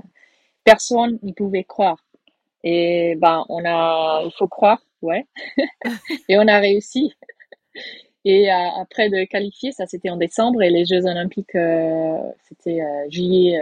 personne 0.65 1.19
n'y 1.23 1.33
pouvait 1.33 1.65
croire. 1.65 1.99
Et 2.63 3.17
ben 3.17 3.45
on 3.49 3.65
a, 3.65 4.23
il 4.25 4.33
faut 4.39 4.49
croire, 4.49 4.81
ouais. 5.03 5.27
et 6.29 6.39
on 6.39 6.49
a 6.49 6.59
réussi. 6.59 7.13
Et 8.25 8.51
après 8.51 9.11
de 9.11 9.25
qualifier, 9.25 9.73
ça 9.73 9.87
c'était 9.87 10.09
en 10.09 10.17
décembre 10.17 10.63
et 10.63 10.71
les 10.71 10.87
Jeux 10.87 11.05
Olympiques 11.05 11.59
c'était 12.49 12.81
juillet 13.11 13.61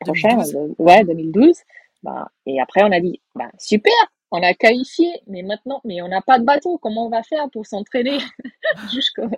prochain, 0.00 0.36
2012. 0.36 0.74
ouais 0.78 1.04
2012. 1.04 1.56
Bah, 2.02 2.28
et 2.46 2.60
après 2.60 2.82
on 2.82 2.90
a 2.90 3.00
dit, 3.00 3.20
bah 3.36 3.50
super, 3.58 3.92
on 4.30 4.42
a 4.42 4.52
qualifié, 4.54 5.08
mais 5.26 5.42
maintenant, 5.42 5.80
mais 5.84 6.02
on 6.02 6.08
n'a 6.08 6.20
pas 6.20 6.38
de 6.38 6.44
bateau. 6.44 6.78
Comment 6.78 7.06
on 7.06 7.10
va 7.10 7.22
faire 7.22 7.48
pour 7.50 7.66
s'entraîner 7.66 8.18
jusqu'aux 8.92 9.28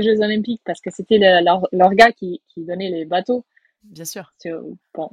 Jeux 0.00 0.20
Olympiques? 0.20 0.62
Parce 0.64 0.80
que 0.80 0.90
c'était 0.90 1.18
leur, 1.18 1.66
leur, 1.72 1.94
gars 1.94 2.12
qui, 2.12 2.42
qui, 2.48 2.64
donnait 2.64 2.90
les 2.90 3.06
bateaux. 3.06 3.44
Bien 3.82 4.04
sûr. 4.04 4.32
Bon. 4.94 5.10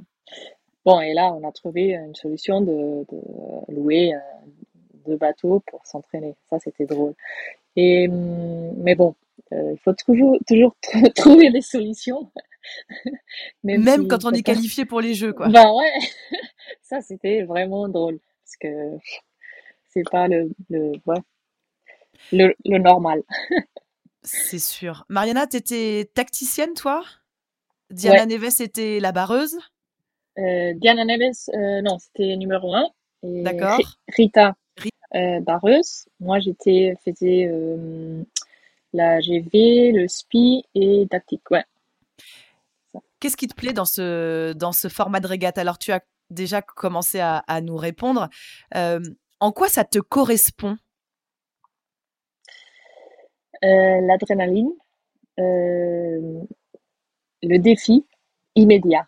Bon, 0.84 1.00
et 1.00 1.14
là, 1.14 1.32
on 1.32 1.46
a 1.46 1.52
trouvé 1.52 1.94
une 1.94 2.14
solution 2.14 2.60
de, 2.60 3.04
de 3.10 3.74
louer 3.74 4.14
euh, 4.14 4.18
deux 5.06 5.16
bateaux 5.16 5.60
pour 5.66 5.86
s'entraîner. 5.86 6.36
Ça, 6.50 6.58
c'était 6.58 6.86
drôle. 6.86 7.14
Et, 7.76 8.08
mais 8.08 8.94
bon, 8.94 9.14
euh, 9.52 9.72
il 9.72 9.78
faut 9.78 9.92
toujours, 9.94 10.38
toujours 10.46 10.76
trouver 11.16 11.50
des 11.50 11.62
solutions. 11.62 12.30
Même, 13.64 13.82
Même 13.82 14.02
si, 14.02 14.08
quand 14.08 14.24
on 14.24 14.32
est 14.32 14.42
qualifié 14.42 14.84
pour 14.84 15.00
les 15.00 15.14
Jeux, 15.14 15.32
quoi. 15.32 15.48
Ben 15.48 15.70
ouais, 15.72 15.92
ça, 16.82 17.00
c'était 17.02 17.42
vraiment 17.42 17.88
drôle 17.88 18.18
parce 18.18 18.56
que 18.56 18.98
c'est 19.90 20.08
pas 20.10 20.28
le, 20.28 20.50
le, 20.70 20.92
ouais, 21.06 21.20
le, 22.32 22.54
le 22.64 22.78
normal. 22.78 23.22
c'est 24.22 24.58
sûr. 24.58 25.04
Mariana, 25.08 25.46
tu 25.46 25.56
étais 25.58 26.10
tacticienne, 26.14 26.72
toi? 26.74 27.04
Diana 27.90 28.20
ouais. 28.22 28.26
Neves 28.26 28.60
était 28.60 28.98
la 28.98 29.12
barreuse? 29.12 29.58
Diana 30.36 31.04
Neves, 31.04 31.48
euh, 31.54 31.82
non, 31.82 31.98
c'était 31.98 32.36
numéro 32.36 32.74
un. 32.74 32.88
D'accord. 33.22 33.78
Rita, 34.08 34.54
euh, 35.14 35.40
barreuse. 35.40 36.06
Moi, 36.20 36.40
j'étais, 36.40 36.94
faisais 37.04 37.46
euh, 37.46 38.22
la 38.92 39.20
GV, 39.20 39.92
le 39.92 40.08
SPI 40.08 40.64
et 40.74 41.06
tactique, 41.10 41.50
ouais. 41.50 41.64
Qu'est-ce 43.20 43.36
qui 43.36 43.48
te 43.48 43.54
plaît 43.54 43.72
dans 43.72 43.84
ce, 43.84 44.52
dans 44.52 44.72
ce 44.72 44.88
format 44.88 45.20
de 45.20 45.26
régate? 45.26 45.56
Alors, 45.56 45.78
tu 45.78 45.92
as 45.92 46.00
déjà 46.30 46.62
commencé 46.62 47.20
à, 47.20 47.38
à 47.46 47.60
nous 47.60 47.76
répondre. 47.76 48.28
Euh, 48.74 49.00
en 49.40 49.52
quoi 49.52 49.68
ça 49.68 49.84
te 49.84 49.98
correspond? 49.98 50.76
Euh, 53.62 54.00
L'adrénaline, 54.02 54.70
euh, 55.38 56.42
le 57.42 57.58
défi 57.58 58.04
immédiat 58.56 59.06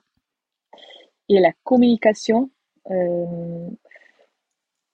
et 1.29 1.41
la 1.41 1.53
communication 1.65 2.51
euh, 2.91 3.69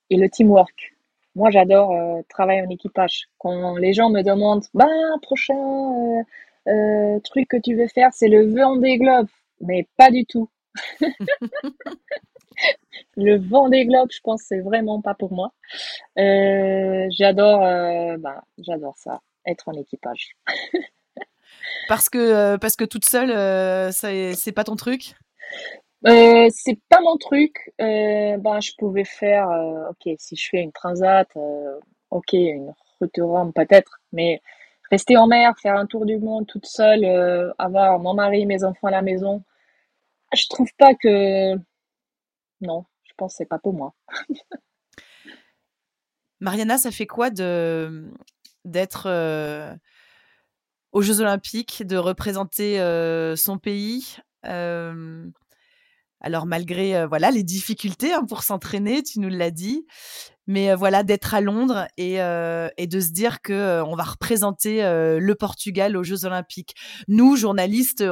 et 0.09 0.17
le 0.17 0.29
teamwork. 0.29 0.93
Moi, 1.35 1.49
j'adore 1.49 1.91
euh, 1.91 2.21
travailler 2.29 2.61
en 2.61 2.69
équipage. 2.69 3.29
Quand 3.39 3.75
les 3.77 3.93
gens 3.93 4.09
me 4.09 4.21
demandent, 4.21 4.65
bah, 4.73 4.85
prochain 5.21 6.23
truc 7.23 7.49
que 7.49 7.57
tu 7.57 7.75
veux 7.75 7.87
faire, 7.87 8.09
c'est 8.13 8.29
le 8.29 8.53
Vendée 8.53 8.97
Globe. 8.97 9.27
Mais 9.61 9.87
pas 9.97 10.11
du 10.11 10.25
tout. 10.25 10.49
le 13.15 13.37
vent 13.37 13.69
des 13.69 13.85
globes, 13.85 14.09
je 14.11 14.19
pense, 14.23 14.41
c'est 14.47 14.59
vraiment 14.59 15.01
pas 15.01 15.13
pour 15.13 15.33
moi. 15.33 15.53
Euh, 16.17 17.07
j'adore, 17.11 17.63
euh, 17.63 18.17
bah, 18.17 18.43
j'adore 18.57 18.97
ça, 18.97 19.21
être 19.45 19.69
en 19.69 19.73
équipage. 19.73 20.35
parce 21.87 22.09
que 22.09 22.17
euh, 22.17 22.57
parce 22.57 22.75
que 22.75 22.85
toute 22.85 23.05
seule, 23.05 23.31
euh, 23.31 23.91
c'est 23.91 24.53
pas 24.53 24.63
ton 24.63 24.75
truc? 24.75 25.15
Euh, 26.05 26.49
c'est 26.51 26.79
pas 26.89 26.99
mon 27.01 27.17
truc. 27.17 27.71
ben, 27.79 28.59
je 28.61 28.71
pouvais 28.77 29.05
faire, 29.05 29.47
ok, 29.89 30.15
si 30.17 30.35
je 30.35 30.49
fais 30.49 30.61
une 30.61 30.71
transat, 30.71 31.27
ok, 32.09 32.33
une 32.33 32.73
route 32.99 33.53
peut-être, 33.55 33.99
mais 34.11 34.41
rester 34.91 35.17
en 35.17 35.27
mer, 35.27 35.53
faire 35.59 35.75
un 35.75 35.85
tour 35.85 36.05
du 36.05 36.17
monde 36.17 36.45
toute 36.47 36.65
seule, 36.65 37.53
avoir 37.57 37.99
mon 37.99 38.13
mari, 38.13 38.45
mes 38.45 38.63
enfants 38.63 38.87
à 38.87 38.91
la 38.91 39.01
maison, 39.01 39.43
je 40.33 40.45
trouve 40.49 40.69
pas 40.77 40.93
que 40.95 41.55
non, 42.61 42.85
je 43.03 43.11
pense 43.17 43.33
que 43.33 43.37
c'est 43.37 43.45
pas 43.45 43.59
pour 43.59 43.73
moi. 43.73 43.93
Mariana, 46.39 46.77
ça 46.77 46.91
fait 46.91 47.07
quoi 47.07 47.29
de 47.29 48.11
d'être 48.65 49.07
euh, 49.07 49.75
aux 50.91 51.01
Jeux 51.01 51.19
Olympiques, 51.21 51.85
de 51.85 51.97
représenter 51.97 52.79
euh, 52.79 53.35
son 53.35 53.57
pays 53.57 54.17
euh, 54.45 55.25
Alors 56.23 56.45
malgré 56.45 57.05
voilà 57.05 57.31
les 57.31 57.43
difficultés 57.43 58.13
hein, 58.13 58.25
pour 58.27 58.43
s'entraîner, 58.43 59.03
tu 59.03 59.19
nous 59.19 59.29
l'as 59.29 59.51
dit, 59.51 59.85
mais 60.47 60.73
voilà 60.73 61.03
d'être 61.03 61.33
à 61.33 61.41
Londres 61.41 61.87
et, 61.97 62.17
de 62.17 62.99
se 62.99 63.11
dire 63.11 63.41
que 63.41 63.81
on 63.83 63.95
va 63.95 64.03
représenter 64.03 64.81
le 64.81 65.35
Portugal 65.35 65.97
aux 65.97 66.03
Jeux 66.03 66.25
Olympiques. 66.25 66.75
Nous, 67.07 67.35
journalistes 67.35 68.03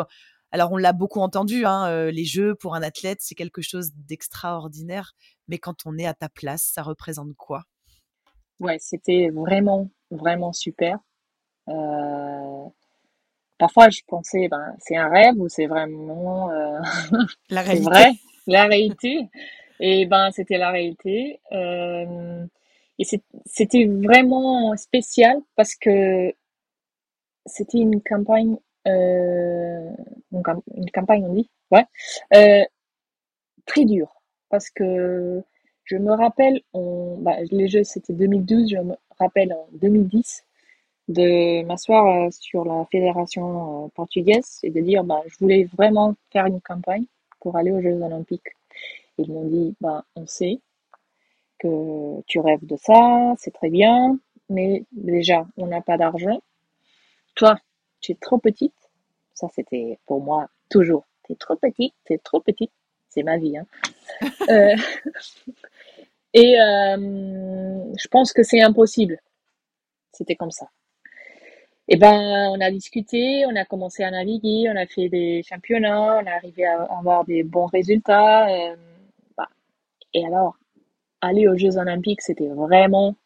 alors, 0.53 0.73
on 0.73 0.77
l'a 0.77 0.91
beaucoup 0.91 1.21
entendu, 1.21 1.65
hein, 1.65 2.11
les 2.11 2.25
jeux 2.25 2.55
pour 2.55 2.75
un 2.75 2.81
athlète, 2.81 3.19
c'est 3.21 3.35
quelque 3.35 3.61
chose 3.61 3.91
d'extraordinaire. 3.95 5.13
Mais 5.47 5.57
quand 5.57 5.85
on 5.85 5.97
est 5.97 6.05
à 6.05 6.13
ta 6.13 6.27
place, 6.27 6.63
ça 6.73 6.83
représente 6.83 7.33
quoi? 7.35 7.63
Ouais, 8.59 8.77
c'était 8.79 9.29
vraiment, 9.29 9.89
vraiment 10.11 10.51
super. 10.51 10.99
Parfois, 13.61 13.91
je 13.91 14.01
pensais, 14.07 14.47
ben, 14.47 14.75
c'est 14.79 14.97
un 14.97 15.07
rêve 15.07 15.35
ou 15.37 15.47
c'est 15.47 15.67
vraiment 15.67 16.49
euh... 16.49 16.79
la 17.51 17.61
réalité. 17.61 17.89
vrai, 17.91 18.11
la 18.47 18.65
réalité. 18.65 19.29
Et 19.79 20.07
ben, 20.07 20.31
c'était 20.31 20.57
la 20.57 20.71
réalité. 20.71 21.39
Euh, 21.51 22.43
et 22.97 23.03
c'était 23.45 23.85
vraiment 23.85 24.75
spécial 24.77 25.37
parce 25.55 25.75
que 25.75 26.33
c'était 27.45 27.77
une 27.77 28.01
campagne, 28.01 28.57
euh, 28.87 29.91
une 30.31 30.91
campagne, 30.91 31.25
on 31.25 31.33
dit, 31.33 31.51
ouais, 31.69 31.85
très 33.67 33.85
dure. 33.85 34.23
Parce 34.49 34.71
que 34.71 35.43
je 35.83 35.97
me 35.97 36.13
rappelle, 36.13 36.61
on, 36.73 37.17
bah, 37.19 37.37
les 37.51 37.67
Jeux 37.67 37.83
c'était 37.83 38.13
2012, 38.13 38.71
je 38.71 38.77
me 38.77 38.95
rappelle 39.19 39.53
en 39.53 39.67
2010 39.73 40.45
de 41.11 41.63
m'asseoir 41.63 42.05
euh, 42.07 42.29
sur 42.31 42.65
la 42.65 42.85
fédération 42.91 43.85
euh, 43.85 43.87
portugaise 43.95 44.59
et 44.63 44.69
de 44.69 44.81
dire 44.81 45.03
bah, 45.03 45.21
je 45.27 45.37
voulais 45.39 45.67
vraiment 45.77 46.15
faire 46.31 46.45
une 46.45 46.61
campagne 46.61 47.05
pour 47.39 47.55
aller 47.57 47.71
aux 47.71 47.81
Jeux 47.81 48.01
olympiques. 48.01 48.55
Ils 49.17 49.31
m'ont 49.31 49.45
dit 49.45 49.75
bah, 49.81 50.03
on 50.15 50.25
sait 50.25 50.59
que 51.59 52.21
tu 52.27 52.39
rêves 52.39 52.65
de 52.65 52.75
ça, 52.77 53.33
c'est 53.37 53.53
très 53.53 53.69
bien, 53.69 54.17
mais 54.49 54.83
déjà 54.91 55.45
on 55.57 55.67
n'a 55.67 55.81
pas 55.81 55.97
d'argent. 55.97 56.41
Toi, 57.35 57.59
tu 57.99 58.13
es 58.13 58.15
trop 58.15 58.37
petite. 58.37 58.73
Ça 59.33 59.47
c'était 59.53 59.99
pour 60.05 60.21
moi 60.21 60.47
toujours. 60.69 61.05
Tu 61.25 61.33
es 61.33 61.35
trop 61.35 61.55
petite, 61.55 61.93
tu 62.05 62.13
es 62.13 62.17
trop 62.17 62.39
petite. 62.39 62.71
C'est 63.09 63.23
ma 63.23 63.37
vie. 63.37 63.57
Hein. 63.57 63.65
euh, 64.49 64.75
et 66.33 66.59
euh, 66.59 67.93
je 67.97 68.07
pense 68.07 68.31
que 68.33 68.43
c'est 68.43 68.61
impossible. 68.61 69.19
C'était 70.13 70.35
comme 70.35 70.51
ça. 70.51 70.67
Et 71.93 71.97
ben, 71.97 72.47
on 72.51 72.61
a 72.61 72.71
discuté, 72.71 73.45
on 73.45 73.55
a 73.57 73.65
commencé 73.65 74.01
à 74.03 74.11
naviguer, 74.11 74.69
on 74.69 74.77
a 74.77 74.85
fait 74.85 75.09
des 75.09 75.43
championnats, 75.43 76.19
on 76.19 76.25
est 76.25 76.31
arrivé 76.31 76.65
à 76.65 76.83
avoir 76.83 77.25
des 77.25 77.43
bons 77.43 77.65
résultats. 77.65 78.49
Et, 78.49 78.75
bah, 79.37 79.49
et 80.13 80.25
alors, 80.25 80.55
aller 81.19 81.49
aux 81.49 81.57
Jeux 81.57 81.77
Olympiques, 81.77 82.21
c'était 82.21 82.47
vraiment. 82.47 83.17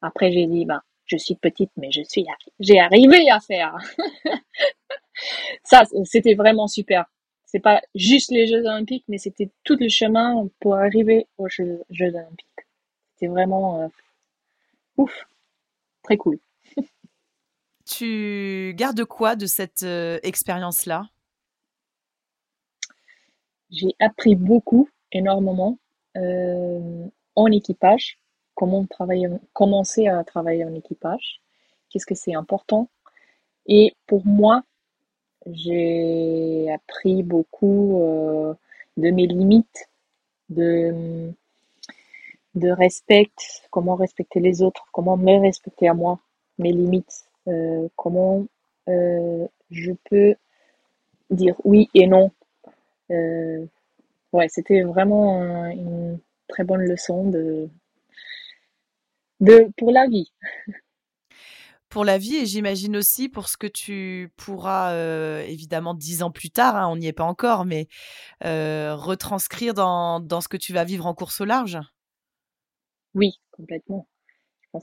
Après, 0.00 0.30
j'ai 0.30 0.46
dit, 0.46 0.64
bah, 0.64 0.84
je 1.06 1.16
suis 1.16 1.34
petite, 1.34 1.72
mais 1.76 1.90
je 1.90 2.02
suis, 2.02 2.24
j'ai 2.60 2.78
arrivé 2.78 3.28
à 3.30 3.40
faire. 3.40 3.76
Ça, 5.64 5.82
c'était 6.04 6.34
vraiment 6.34 6.68
super. 6.68 7.04
C'est 7.46 7.58
pas 7.58 7.82
juste 7.96 8.30
les 8.30 8.46
Jeux 8.46 8.60
Olympiques, 8.60 9.06
mais 9.08 9.18
c'était 9.18 9.50
tout 9.64 9.76
le 9.80 9.88
chemin 9.88 10.48
pour 10.60 10.76
arriver 10.76 11.26
aux 11.36 11.48
Jeux, 11.48 11.82
Olympiques. 12.00 12.46
C'était 13.14 13.26
vraiment 13.26 13.82
euh, 13.82 13.88
ouf, 14.98 15.26
très 16.04 16.16
cool. 16.16 16.38
Tu 17.88 18.74
gardes 18.76 19.02
quoi 19.06 19.34
de 19.34 19.46
cette 19.46 19.82
euh, 19.82 20.18
expérience-là? 20.22 21.08
J'ai 23.70 23.96
appris 23.98 24.34
beaucoup, 24.34 24.90
énormément, 25.10 25.78
euh, 26.18 27.06
en 27.34 27.46
équipage, 27.46 28.18
comment 28.54 28.84
travailler, 28.84 29.28
commencer 29.54 30.06
à 30.06 30.22
travailler 30.22 30.66
en 30.66 30.74
équipage, 30.74 31.40
qu'est-ce 31.88 32.04
que 32.04 32.14
c'est 32.14 32.34
important. 32.34 32.90
Et 33.66 33.94
pour 34.06 34.26
moi, 34.26 34.64
j'ai 35.46 36.70
appris 36.70 37.22
beaucoup 37.22 38.02
euh, 38.02 38.54
de 38.98 39.08
mes 39.10 39.26
limites, 39.26 39.88
de, 40.50 41.32
de 42.54 42.70
respect, 42.70 43.32
comment 43.70 43.94
respecter 43.94 44.40
les 44.40 44.60
autres, 44.60 44.84
comment 44.92 45.16
me 45.16 45.40
respecter 45.40 45.88
à 45.88 45.94
moi, 45.94 46.20
mes 46.58 46.72
limites. 46.72 47.27
Euh, 47.48 47.88
comment 47.96 48.46
euh, 48.88 49.46
je 49.70 49.92
peux 50.08 50.34
dire 51.30 51.56
oui 51.64 51.88
et 51.94 52.06
non. 52.06 52.30
Euh, 53.10 53.66
ouais, 54.32 54.48
c'était 54.48 54.82
vraiment 54.82 55.42
une 55.70 56.18
très 56.48 56.64
bonne 56.64 56.82
leçon 56.82 57.28
de, 57.30 57.68
de 59.40 59.70
pour 59.76 59.90
la 59.92 60.06
vie. 60.06 60.32
Pour 61.88 62.04
la 62.04 62.18
vie 62.18 62.36
et 62.36 62.46
j'imagine 62.46 62.96
aussi 62.98 63.30
pour 63.30 63.48
ce 63.48 63.56
que 63.56 63.66
tu 63.66 64.30
pourras 64.36 64.94
évidemment 65.44 65.94
dix 65.94 66.22
ans 66.22 66.30
plus 66.30 66.50
tard, 66.50 66.76
hein, 66.76 66.86
on 66.88 66.96
n'y 66.96 67.06
est 67.06 67.14
pas 67.14 67.24
encore, 67.24 67.64
mais 67.64 67.88
retranscrire 68.42 69.72
dans, 69.72 70.20
dans 70.20 70.42
ce 70.42 70.48
que 70.48 70.58
tu 70.58 70.74
vas 70.74 70.84
vivre 70.84 71.06
en 71.06 71.14
course 71.14 71.40
au 71.40 71.46
large? 71.46 71.78
Oui, 73.14 73.40
complètement. 73.52 74.06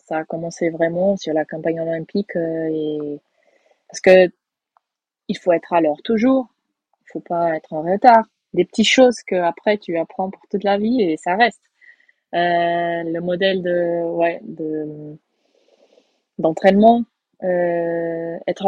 Ça 0.08 0.18
a 0.18 0.26
commencé 0.26 0.70
vraiment 0.70 1.16
sur 1.16 1.34
la 1.34 1.46
campagne 1.46 1.80
olympique 1.80 2.36
euh, 2.36 2.70
et 2.72 3.22
parce 3.88 4.02
que 4.02 4.32
il 5.28 5.38
faut 5.38 5.52
être 5.54 5.74
à 5.74 5.82
l'heure 5.82 6.02
toujours. 6.04 6.48
Il 7.02 7.12
faut 7.14 7.20
pas 7.20 7.56
être 7.56 7.74
en 7.74 7.84
retard. 7.84 8.26
Des 8.54 8.66
petites 8.66 8.88
choses 8.88 9.18
que 9.24 9.36
après 9.36 9.78
tu 9.78 9.98
apprends 9.98 10.30
pour 10.32 10.42
toute 10.50 10.64
la 10.64 10.78
vie 10.78 11.02
et 11.02 11.18
ça 11.18 11.36
reste. 11.36 11.62
Euh, 12.34 13.04
le 13.04 13.20
modèle 13.22 13.62
de 13.62 14.04
ouais 14.12 14.40
de 14.44 15.18
d'entraînement, 16.40 17.04
euh, 17.44 18.38
être 18.48 18.66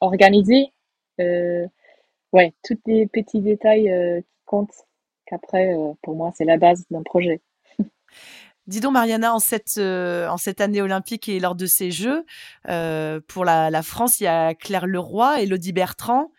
organisé, 0.00 0.72
ouais, 2.32 2.54
tous 2.62 2.78
les 2.86 3.06
petits 3.06 3.40
détails 3.40 4.22
qui 4.22 4.40
comptent. 4.46 4.86
Qu'après, 5.26 5.76
pour 6.02 6.16
moi, 6.16 6.32
c'est 6.34 6.44
la 6.44 6.56
base 6.56 6.86
d'un 6.90 7.02
projet. 7.02 7.40
Dis 8.66 8.80
donc, 8.80 8.92
Mariana, 8.92 9.34
en 9.34 9.38
cette, 9.38 9.78
euh, 9.78 10.28
en 10.28 10.36
cette 10.36 10.60
année 10.60 10.82
olympique 10.82 11.28
et 11.28 11.40
lors 11.40 11.54
de 11.54 11.66
ces 11.66 11.90
Jeux, 11.90 12.24
euh, 12.68 13.20
pour 13.26 13.44
la, 13.44 13.82
France, 13.82 14.20
il 14.20 14.24
y 14.24 14.28
a 14.28 14.54
Claire 14.54 14.86
Leroy, 14.86 15.42
Elodie 15.42 15.72
Bertrand 15.72 16.30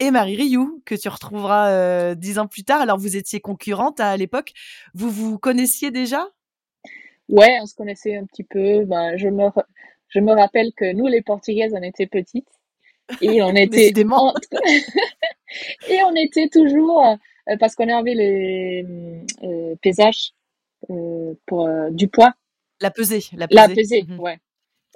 et 0.00 0.10
Marie 0.10 0.36
Rioux, 0.36 0.82
que 0.84 0.94
tu 0.94 1.08
retrouveras 1.08 1.70
euh, 1.70 2.14
dix 2.14 2.38
ans 2.38 2.46
plus 2.46 2.64
tard. 2.64 2.80
Alors, 2.80 2.98
vous 2.98 3.16
étiez 3.16 3.40
concurrente 3.40 4.00
à 4.00 4.16
l'époque. 4.16 4.52
Vous 4.94 5.10
vous 5.10 5.38
connaissiez 5.38 5.90
déjà? 5.90 6.28
Ouais, 7.28 7.58
on 7.62 7.66
se 7.66 7.74
connaissait 7.74 8.16
un 8.16 8.26
petit 8.26 8.44
peu. 8.44 8.84
Ben, 8.84 9.16
je, 9.16 9.28
me, 9.28 9.48
je 10.08 10.18
me 10.18 10.32
rappelle 10.32 10.72
que 10.76 10.92
nous, 10.92 11.06
les 11.06 11.22
Portugaises, 11.22 11.72
on 11.74 11.82
était 11.82 12.06
petites. 12.06 12.48
Et 13.20 13.40
on 13.42 13.54
était. 13.54 13.92
et 15.88 16.02
on 16.04 16.14
était 16.16 16.48
toujours. 16.48 17.16
parce 17.60 17.76
qu'on 17.76 17.88
avait 17.88 18.14
les 18.14 18.84
euh, 19.44 19.74
pour 21.46 21.66
euh, 21.66 21.90
du 21.90 22.08
poids. 22.08 22.32
La 22.80 22.90
pesée, 22.90 23.24
la 23.34 23.48
pesée. 23.48 23.60
La 23.60 23.68
pesée, 23.68 24.02
mhm. 24.02 24.20
ouais. 24.20 24.38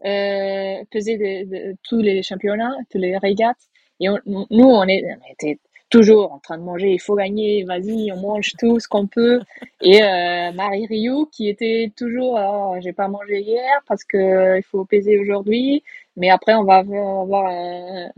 Euh, 0.05 0.85
peser 0.91 1.17
de, 1.17 1.77
tous 1.89 2.01
les 2.01 2.23
championnats, 2.23 2.75
tous 2.91 2.99
les 2.99 3.17
régates. 3.17 3.57
Et 4.01 4.09
nous, 4.09 4.47
on, 4.51 4.85
est, 4.85 5.03
on 5.05 5.33
était 5.33 5.59
toujours 5.91 6.33
en 6.33 6.39
train 6.39 6.59
de 6.59 6.63
manger, 6.63 6.93
il 6.93 7.01
faut 7.01 7.15
gagner, 7.15 7.65
vas-y, 7.65 8.11
on 8.13 8.21
mange 8.21 8.53
tout 8.59 8.81
ce 8.81 8.89
qu'on 8.89 9.07
peut. 9.07 9.41
Et 9.81 10.03
euh, 10.03 10.53
Marie 10.53 10.87
Rioux 10.87 11.27
qui 11.33 11.49
était 11.49 11.93
toujours, 11.97 12.39
oh, 12.41 12.77
j'ai 12.81 12.93
pas 12.93 13.09
mangé 13.09 13.41
hier 13.41 13.81
parce 13.87 14.05
que 14.05 14.59
il 14.59 14.63
faut 14.65 14.85
peser 14.85 15.19
aujourd'hui, 15.19 15.83
mais 16.17 16.31
après 16.31 16.55
on 16.55 16.65
va 16.65 16.79
avoir 16.79 17.47
un, 17.49 18.11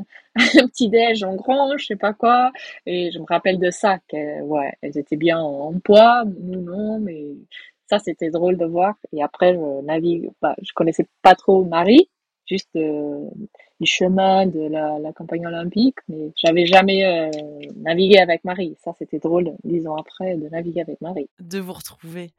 petit 0.68 0.88
déj 0.88 1.22
en 1.24 1.34
grand, 1.36 1.76
je 1.76 1.86
sais 1.86 1.96
pas 1.96 2.12
quoi. 2.14 2.52
Et 2.86 3.10
je 3.10 3.18
me 3.18 3.26
rappelle 3.28 3.58
de 3.58 3.70
ça, 3.70 3.98
que 4.08 4.40
ouais, 4.42 4.72
elles 4.82 4.96
étaient 4.98 5.16
bien 5.16 5.38
en, 5.40 5.72
poids, 5.80 6.24
nous 6.40 6.60
non, 6.62 6.98
mais 7.00 7.26
ça 7.88 7.98
c'était 7.98 8.30
drôle 8.30 8.56
de 8.56 8.64
voir. 8.66 8.94
Et 9.12 9.22
après 9.22 9.54
je 9.54 9.84
navigue, 9.84 10.30
bah, 10.42 10.54
je 10.62 10.72
connaissais 10.74 11.06
pas 11.22 11.34
trop 11.34 11.64
Marie, 11.64 12.08
juste 12.48 12.74
euh, 12.76 13.28
du 13.80 13.86
chemin 13.86 14.46
de 14.46 14.60
la, 14.60 14.98
la, 14.98 15.12
campagne 15.12 15.46
olympique, 15.46 15.96
mais 16.08 16.32
j'avais 16.36 16.66
jamais 16.66 17.04
euh, 17.04 17.30
navigué 17.76 18.18
avec 18.18 18.44
Marie. 18.44 18.76
Ça, 18.82 18.92
c'était 18.98 19.18
drôle, 19.18 19.52
dix 19.64 19.86
ans 19.86 19.96
après, 19.96 20.36
de 20.36 20.48
naviguer 20.48 20.80
avec 20.80 21.00
Marie. 21.00 21.28
De 21.40 21.58
vous 21.58 21.72
retrouver. 21.72 22.32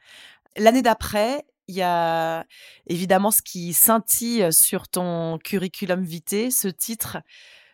L'année 0.58 0.82
d'après, 0.82 1.46
il 1.68 1.76
y 1.76 1.82
a 1.82 2.46
évidemment 2.88 3.32
ce 3.32 3.42
qui 3.42 3.74
scintille 3.74 4.52
sur 4.52 4.88
ton 4.88 5.38
curriculum 5.38 6.02
vitae, 6.02 6.50
ce 6.52 6.68
titre 6.68 7.18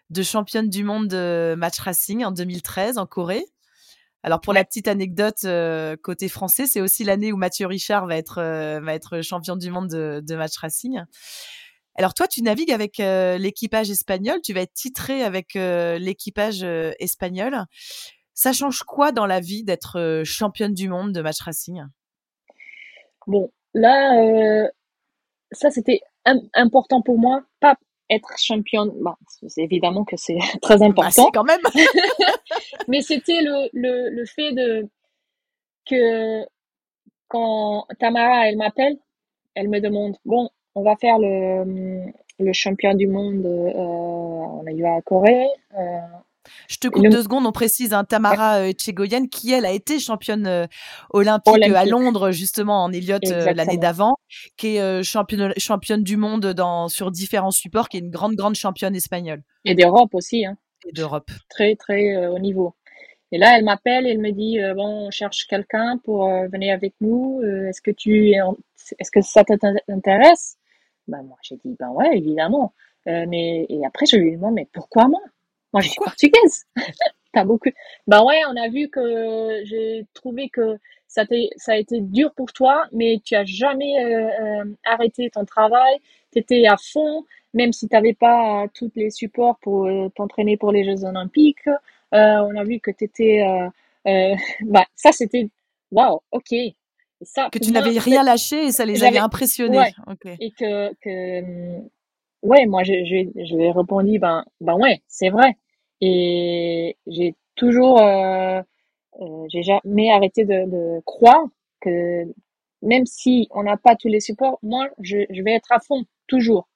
de 0.10 0.22
championne 0.22 0.70
du 0.70 0.84
monde 0.84 1.08
de 1.08 1.56
match 1.58 1.80
racing 1.80 2.24
en 2.26 2.32
2013 2.32 2.98
en 2.98 3.06
Corée. 3.06 3.46
Alors 4.22 4.42
pour 4.42 4.54
la 4.54 4.64
petite 4.66 4.88
anecdote 4.88 5.46
euh, 5.46 5.96
côté 6.02 6.30
français, 6.30 6.66
c'est 6.66 6.82
aussi 6.82 7.04
l'année 7.04 7.32
où 7.32 7.38
Mathieu 7.38 7.68
Richard 7.68 8.08
va 8.08 8.18
être 8.18 8.42
va 8.82 8.94
être 8.94 9.22
champion 9.22 9.56
du 9.56 9.72
monde 9.72 9.88
de, 9.88 10.22
de 10.24 10.36
match 10.36 10.58
racing. 10.58 11.00
Alors 11.96 12.14
toi, 12.14 12.28
tu 12.28 12.42
navigues 12.42 12.72
avec 12.72 13.00
euh, 13.00 13.38
l'équipage 13.38 13.90
espagnol, 13.90 14.42
tu 14.44 14.54
vas 14.54 14.62
être 14.62 14.74
titré 14.74 15.24
avec 15.24 15.56
euh, 15.56 15.98
l'équipage 15.98 16.62
euh, 16.64 16.92
espagnol. 17.00 17.58
Ça 18.34 18.52
change 18.52 18.84
quoi 18.84 19.14
dans 19.14 19.26
la 19.26 19.40
vie 19.40 19.64
d'être 19.64 20.24
championne 20.26 20.74
du 20.74 20.90
monde 20.90 21.14
de 21.14 21.22
match 21.22 21.40
racing? 21.42 21.84
Bon, 23.28 23.50
là, 23.74 24.70
ça 25.52 25.72
c'était 25.72 26.02
important 26.54 27.02
pour 27.02 27.18
moi, 27.18 27.44
pas 27.62 27.76
être 28.10 28.34
championne. 28.38 28.92
Bon, 29.02 29.14
c'est 29.48 29.62
évidemment 29.62 30.04
que 30.04 30.18
c'est 30.18 30.38
très 30.62 30.80
bah, 30.80 30.86
important. 30.88 31.30
quand 31.34 31.46
même. 31.46 31.62
Mais 32.90 33.02
c'était 33.02 33.40
le, 33.42 33.70
le, 33.72 34.10
le 34.10 34.26
fait 34.26 34.52
de 34.52 34.90
que 35.90 36.46
quand 37.30 37.88
Tamara 38.00 38.50
elle 38.50 38.58
m'appelle, 38.58 38.98
elle 39.54 39.70
me 39.70 39.80
demande 39.80 40.18
bon 40.26 40.50
on 40.76 40.84
va 40.84 40.96
faire 40.98 41.18
le, 41.18 42.12
le 42.40 42.54
champion 42.54 42.94
du 42.94 43.08
monde, 43.08 43.46
euh, 43.46 43.72
on 43.76 44.64
a 44.68 44.72
eu 44.72 44.86
à 44.86 45.02
Corée. 45.02 45.48
Euh, 45.78 46.00
Je 46.68 46.78
te 46.78 46.88
coupe 46.88 47.08
deux 47.08 47.24
secondes, 47.24 47.46
on 47.46 47.52
précise, 47.52 47.94
hein, 47.94 48.04
Tamara 48.04 48.58
euh, 48.60 48.72
Tchegoyen, 48.72 49.28
qui 49.28 49.54
elle 49.54 49.66
a 49.66 49.72
été 49.72 50.00
championne 50.00 50.68
olympique, 51.12 51.64
à 51.64 51.86
Londres, 51.86 52.32
justement, 52.32 52.84
en 52.84 52.92
Elliott 52.92 53.24
l'année 53.26 53.78
d'avant, 53.78 54.16
qui 54.58 54.76
est 54.76 55.04
championne, 55.04 55.54
championne 55.58 56.04
du 56.04 56.18
monde 56.18 56.48
dans, 56.48 56.90
sur 56.90 57.10
différents 57.10 57.52
supports, 57.52 57.90
qui 57.90 57.98
est 57.98 58.02
une 58.02 58.12
grande, 58.12 58.36
grande 58.36 58.56
championne 58.56 58.96
espagnole. 58.96 59.42
Et 59.64 59.76
d'Europe 59.76 60.14
aussi. 60.14 60.46
Hein. 60.46 60.58
Et 60.86 60.92
d'Europe. 60.92 61.32
Très, 61.50 61.76
très 61.76 62.28
haut 62.28 62.40
niveau. 62.40 62.76
Et 63.32 63.38
là, 63.38 63.58
elle 63.58 63.64
m'appelle, 63.64 64.06
elle 64.06 64.20
me 64.20 64.32
dit 64.32 64.60
bon, 64.76 65.08
on 65.08 65.12
cherche 65.12 65.48
quelqu'un 65.48 66.00
pour 66.04 66.30
venir 66.52 66.74
avec 66.74 66.94
nous. 67.00 67.42
est-ce 67.44 67.82
que 67.82 67.92
tu, 67.92 68.34
est-ce 69.00 69.12
que 69.12 69.22
ça 69.22 69.44
t'intéresse? 69.44 70.58
Ben 71.08 71.24
moi, 71.24 71.38
j'ai 71.42 71.58
dit 71.58 71.76
ben 71.80 71.90
ouais, 71.92 72.18
évidemment. 72.18 72.74
mais 73.06 73.66
et 73.70 73.86
après, 73.86 74.06
je 74.06 74.18
lui 74.18 74.34
demande 74.34 74.56
mais 74.56 74.68
pourquoi 74.72 75.08
moi? 75.08 75.22
Moi, 75.74 75.82
je 75.82 75.90
suis 75.90 76.00
portugaise. 76.00 76.66
T'as 77.34 77.44
beaucoup. 77.44 77.70
Bah 78.08 78.24
ouais, 78.24 78.40
on 78.50 78.56
a 78.56 78.70
vu 78.70 78.88
que 78.90 79.62
j'ai 79.66 80.06
trouvé 80.14 80.48
que 80.50 80.78
ça, 81.08 81.24
ça 81.58 81.74
a 81.74 81.76
été 81.76 82.00
dur 82.00 82.34
pour 82.34 82.54
toi, 82.54 82.86
mais 82.94 83.22
tu 83.26 83.36
as 83.36 83.44
jamais 83.46 84.04
euh, 84.06 84.62
euh, 84.62 84.66
arrêté 84.86 85.30
ton 85.30 85.44
travail. 85.46 85.98
Tu 86.32 86.40
étais 86.40 86.66
à 86.66 86.78
fond, 86.78 87.26
même 87.54 87.74
si 87.74 87.90
tu 87.90 87.94
n'avais 87.96 88.14
pas 88.14 88.68
tous 88.74 88.92
les 88.96 89.10
supports 89.10 89.58
pour 89.60 89.86
euh, 89.86 90.10
t'entraîner 90.16 90.56
pour 90.58 90.72
les 90.72 90.86
Jeux 90.86 91.04
Olympiques. 91.06 91.68
on 92.14 92.56
a 92.56 92.64
vu 92.64 92.80
que 92.80 92.92
tu 92.92 93.04
étais. 93.06 93.44
bah, 94.62 94.86
ça, 94.96 95.12
c'était. 95.12 95.50
Waouh, 95.92 96.20
ok. 96.32 96.54
Ça, 97.26 97.50
que 97.52 97.60
tu 97.60 97.72
n'avais 97.72 97.98
rien 97.98 98.24
lâché 98.24 98.68
et 98.68 98.72
ça 98.72 98.86
les 98.86 99.04
avait 99.04 99.18
impressionnés. 99.20 99.92
Et 100.40 100.52
que, 100.52 100.94
que 101.02 101.82
ouais, 102.42 102.66
moi, 102.66 102.84
je, 102.84 102.94
je, 103.06 103.44
je 103.44 103.56
lui 103.56 103.66
ai 103.66 103.72
répondu, 103.72 104.20
ben, 104.20 104.46
ben 104.62 104.76
ouais, 104.76 105.02
c'est 105.08 105.30
vrai. 105.30 105.58
Et 106.02 106.98
j'ai 107.08 107.36
toujours, 107.56 108.02
euh, 108.02 108.62
euh, 109.22 109.46
j'ai 109.50 109.64
jamais 109.64 110.12
arrêté 110.12 110.46
de, 110.46 110.66
de, 110.70 111.02
croire 111.06 111.46
que 111.82 112.24
même 112.82 113.06
si 113.06 113.48
on 113.52 113.64
n'a 113.64 113.78
pas 113.78 113.96
tous 113.96 114.10
les 114.10 114.20
supports, 114.20 114.60
moi, 114.62 114.88
je, 115.00 115.26
je 115.30 115.42
vais 115.42 115.54
être 115.54 115.72
à 115.72 115.80
fond, 115.80 116.04
toujours. 116.28 116.68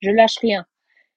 Je 0.00 0.10
lâche 0.10 0.38
rien. 0.38 0.66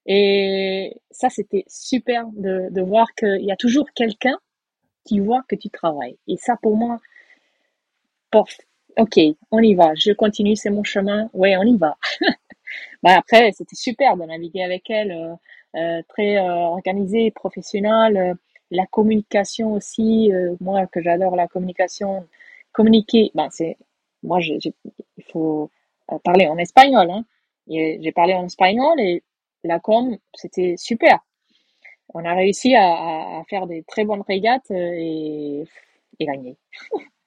Et 0.05 0.95
ça, 1.11 1.29
c'était 1.29 1.65
super 1.67 2.25
de, 2.33 2.69
de 2.71 2.81
voir 2.81 3.13
qu'il 3.15 3.43
y 3.43 3.51
a 3.51 3.55
toujours 3.55 3.87
quelqu'un 3.93 4.37
qui 5.05 5.19
voit 5.19 5.43
que 5.47 5.55
tu 5.55 5.69
travailles. 5.69 6.17
Et 6.27 6.37
ça, 6.37 6.55
pour 6.61 6.77
moi, 6.77 6.99
ok, 8.99 9.19
on 9.51 9.59
y 9.59 9.75
va. 9.75 9.93
Je 9.95 10.11
continue, 10.11 10.55
c'est 10.55 10.69
mon 10.69 10.83
chemin. 10.83 11.29
Ouais, 11.33 11.57
on 11.57 11.63
y 11.63 11.77
va. 11.77 11.97
bah 13.03 13.17
après, 13.17 13.51
c'était 13.53 13.75
super 13.75 14.17
de 14.17 14.23
naviguer 14.25 14.63
avec 14.63 14.89
elle. 14.89 15.11
Euh, 15.11 15.35
euh, 15.75 16.01
très 16.09 16.37
euh, 16.37 16.43
organisé, 16.45 17.31
professionnel. 17.31 18.17
Euh, 18.17 18.33
la 18.71 18.85
communication 18.87 19.73
aussi, 19.73 20.31
moi 20.61 20.85
que 20.87 21.01
j'adore 21.01 21.35
la 21.35 21.47
communication, 21.47 22.27
communiquer, 22.71 23.31
ben 23.33 23.49
c'est, 23.49 23.77
moi 24.21 24.39
il 24.41 25.23
faut 25.31 25.71
parler 26.23 26.47
en 26.47 26.57
espagnol. 26.59 27.09
Hein. 27.09 27.25
J'ai 27.67 28.11
parlé 28.11 28.35
en 28.35 28.45
espagnol 28.45 28.99
et 28.99 29.23
la 29.63 29.79
com, 29.79 30.15
c'était 30.35 30.75
super. 30.77 31.19
On 32.13 32.25
a 32.25 32.33
réussi 32.35 32.75
à, 32.75 33.39
à, 33.39 33.43
faire 33.49 33.65
des 33.67 33.83
très 33.83 34.05
bonnes 34.05 34.23
régates 34.27 34.69
et, 34.71 35.63
et 36.19 36.25
gagner. 36.25 36.57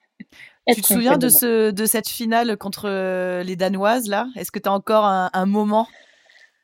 tu 0.68 0.80
te 0.80 0.86
souviens 0.86 1.18
de, 1.18 1.28
ce, 1.28 1.70
de 1.70 1.86
cette 1.86 2.08
finale 2.08 2.56
contre 2.56 2.88
les 3.42 3.56
Danoises 3.56 4.08
là? 4.08 4.26
Est-ce 4.36 4.52
que 4.52 4.58
tu 4.58 4.68
as 4.68 4.72
encore 4.72 5.04
un, 5.04 5.30
un 5.32 5.46
moment? 5.46 5.88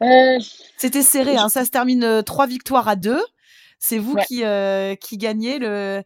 Euh, 0.02 0.38
C'était 0.76 1.02
serré, 1.02 1.37
hein. 1.37 1.48
ça 1.48 1.64
se 1.64 1.70
termine 1.70 2.04
euh, 2.04 2.22
trois 2.22 2.46
victoires 2.46 2.88
à 2.88 2.96
deux. 2.96 3.22
C'est 3.78 3.98
vous 3.98 4.16
qui, 4.26 4.44
euh, 4.44 4.94
qui 4.96 5.18
gagnez 5.18 5.58
le, 5.58 6.02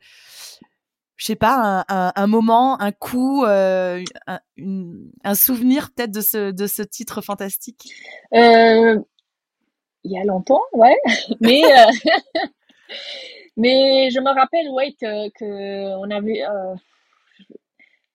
je 1.17 1.25
sais 1.27 1.37
pas, 1.37 1.85
un, 1.89 2.13
un, 2.15 2.27
moment, 2.27 2.79
un 2.81 2.93
coup, 2.93 3.45
un, 3.47 4.03
un, 4.27 5.35
souvenir 5.35 5.91
peut-être 5.95 6.11
de 6.11 6.21
ce, 6.21 6.51
de 6.51 6.67
ce 6.67 6.83
titre 6.83 7.23
fantastique? 7.23 7.89
Il 8.33 10.11
y 10.11 10.19
a 10.19 10.25
longtemps, 10.25 10.61
ouais, 10.73 10.99
mais 11.41 11.63
mais 13.57 14.11
je 14.11 14.21
me 14.21 14.35
rappelle, 14.35 14.69
ouais, 14.71 14.95
que, 15.01 15.31
que 15.31 15.97
on 15.97 16.11
avait, 16.11 16.43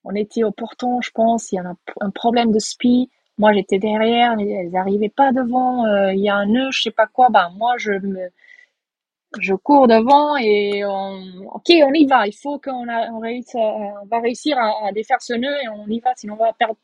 on 0.08 0.16
était 0.16 0.44
au 0.44 0.52
portant, 0.52 1.02
je 1.02 1.12
pense, 1.12 1.52
il 1.52 1.56
y 1.56 1.60
a 1.60 1.64
un, 2.02 2.10
problème 2.12 2.52
de 2.52 2.60
spi. 2.60 3.10
Moi, 3.38 3.54
j'étais 3.54 3.78
derrière, 3.78 4.34
elles 4.40 4.72
n'arrivaient 4.72 5.10
pas 5.10 5.32
devant. 5.32 5.86
Euh, 5.86 6.14
il 6.14 6.22
y 6.22 6.30
a 6.30 6.36
un 6.36 6.46
nœud, 6.48 6.72
je 6.72 6.84
sais 6.84 6.92
pas 6.92 7.08
quoi. 7.08 7.30
Ben 7.30 7.50
moi, 7.58 7.76
je 7.78 7.92
me, 7.92 8.30
je 9.40 9.54
cours 9.54 9.88
devant 9.88 10.38
et 10.38 10.86
on, 10.86 11.22
ok, 11.54 11.70
on 11.84 11.94
y 11.94 12.06
va. 12.06 12.28
Il 12.28 12.34
faut 12.34 12.60
qu'on 12.60 12.88
on 12.88 13.20
réussisse, 13.20 13.56
on 13.56 14.06
va 14.10 14.20
réussir 14.20 14.58
à, 14.58 14.92
défaire 14.94 15.22
ce 15.22 15.34
nœud 15.34 15.56
et 15.64 15.68
on 15.70 15.88
y 15.88 16.00
va, 16.00 16.14
sinon 16.16 16.36
on 16.36 16.44
va 16.44 16.54
perdre 16.54 16.78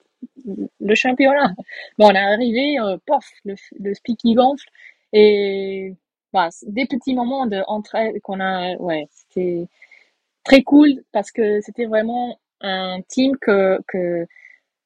le 0.80 0.96
championnat. 0.96 1.54
Bon, 1.98 2.08
on 2.08 2.12
est 2.12 2.18
arrivé, 2.18 2.80
euh, 2.80 2.98
pof, 3.06 3.26
le, 3.46 3.56
le 3.80 3.94
speak 3.94 4.20
qui 4.20 4.34
gonfle 4.36 4.68
et 5.14 5.96
bah, 6.34 6.50
des 6.64 6.86
petits 6.86 7.16
moments 7.16 7.46
de 7.46 7.64
entraide 7.68 8.20
qu'on 8.22 8.40
a, 8.40 8.76
ouais, 8.78 9.08
c'était 9.12 9.68
très 10.44 10.64
cool 10.64 11.04
parce 11.12 11.32
que 11.32 11.62
c'était 11.62 11.86
vraiment 11.86 12.38
un 12.64 13.02
team 13.08 13.38
que 13.40 13.80
que 13.88 14.26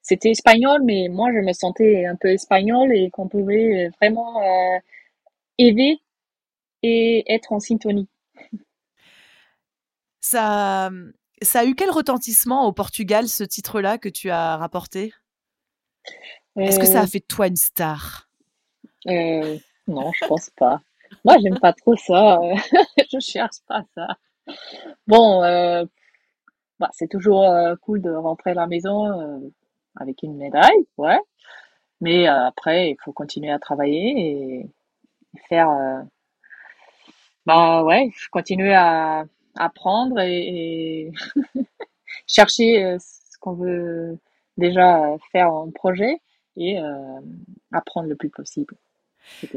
c'était 0.02 0.32
espagnol, 0.32 0.82
mais 0.84 1.10
moi, 1.10 1.30
je 1.34 1.40
me 1.40 1.54
sentais 1.54 2.06
un 2.06 2.16
peu 2.16 2.30
espagnol 2.30 2.94
et 2.94 3.10
qu'on 3.10 3.28
pouvait 3.28 3.90
vraiment 4.00 4.42
euh, 4.42 4.80
aider 5.58 6.00
et 6.84 7.26
être 7.32 7.52
en 7.52 7.60
syntonie. 7.60 8.08
Ça, 10.22 10.90
ça 11.42 11.60
a 11.62 11.66
eu 11.66 11.74
quel 11.74 11.90
retentissement 11.90 12.68
au 12.68 12.74
Portugal, 12.74 13.30
ce 13.30 13.46
titre-là 13.46 13.98
que 13.98 14.10
tu 14.10 14.30
as 14.30 14.58
rapporté? 14.58 15.13
Est-ce 16.58 16.80
que 16.80 16.86
ça 16.86 17.02
a 17.02 17.04
euh. 17.04 17.08
fait 17.08 17.20
de 17.20 17.26
toi 17.26 17.48
une 17.48 17.56
star? 17.56 18.28
Euh, 19.08 19.58
Non, 19.88 20.12
je 20.20 20.26
pense 20.26 20.50
pas. 20.58 20.82
Moi, 21.24 21.38
j'aime 21.42 21.60
pas 21.60 21.72
trop 21.72 21.96
ça. 21.96 22.40
je 23.12 23.20
cherche 23.20 23.60
pas 23.68 23.84
ça. 23.96 24.08
Bon, 25.06 25.44
bah, 26.80 26.90
c'est 26.94 27.10
toujours 27.10 27.52
cool 27.82 28.02
de 28.02 28.12
rentrer 28.12 28.52
à 28.52 28.56
la 28.56 28.68
maison 28.68 29.52
avec 29.96 30.24
une 30.24 30.38
médaille, 30.38 30.86
ouais. 30.98 31.20
Mais 32.02 32.28
euh, 32.28 32.48
après, 32.48 32.92
il 32.92 32.98
faut 33.04 33.12
continuer 33.12 33.52
à 33.52 33.60
travailler 33.60 34.13
et, 34.18 34.70
faire. 35.50 35.70
Euh, 35.70 36.02
bah 37.46 37.84
ouais, 37.84 38.12
continuer 38.32 38.74
à 38.74 39.26
apprendre 39.56 40.20
et, 40.20 41.12
chercher 42.28 42.84
euh, 42.84 42.98
ce 43.00 43.38
qu'on 43.40 43.54
veut 43.54 44.20
déjà 44.58 45.16
faire 45.32 45.54
en 45.54 45.72
projet 45.72 46.22
et 46.58 46.80
apprendre 47.72 48.10
le 48.10 48.16
plus 48.16 48.32
possible. 48.32 48.76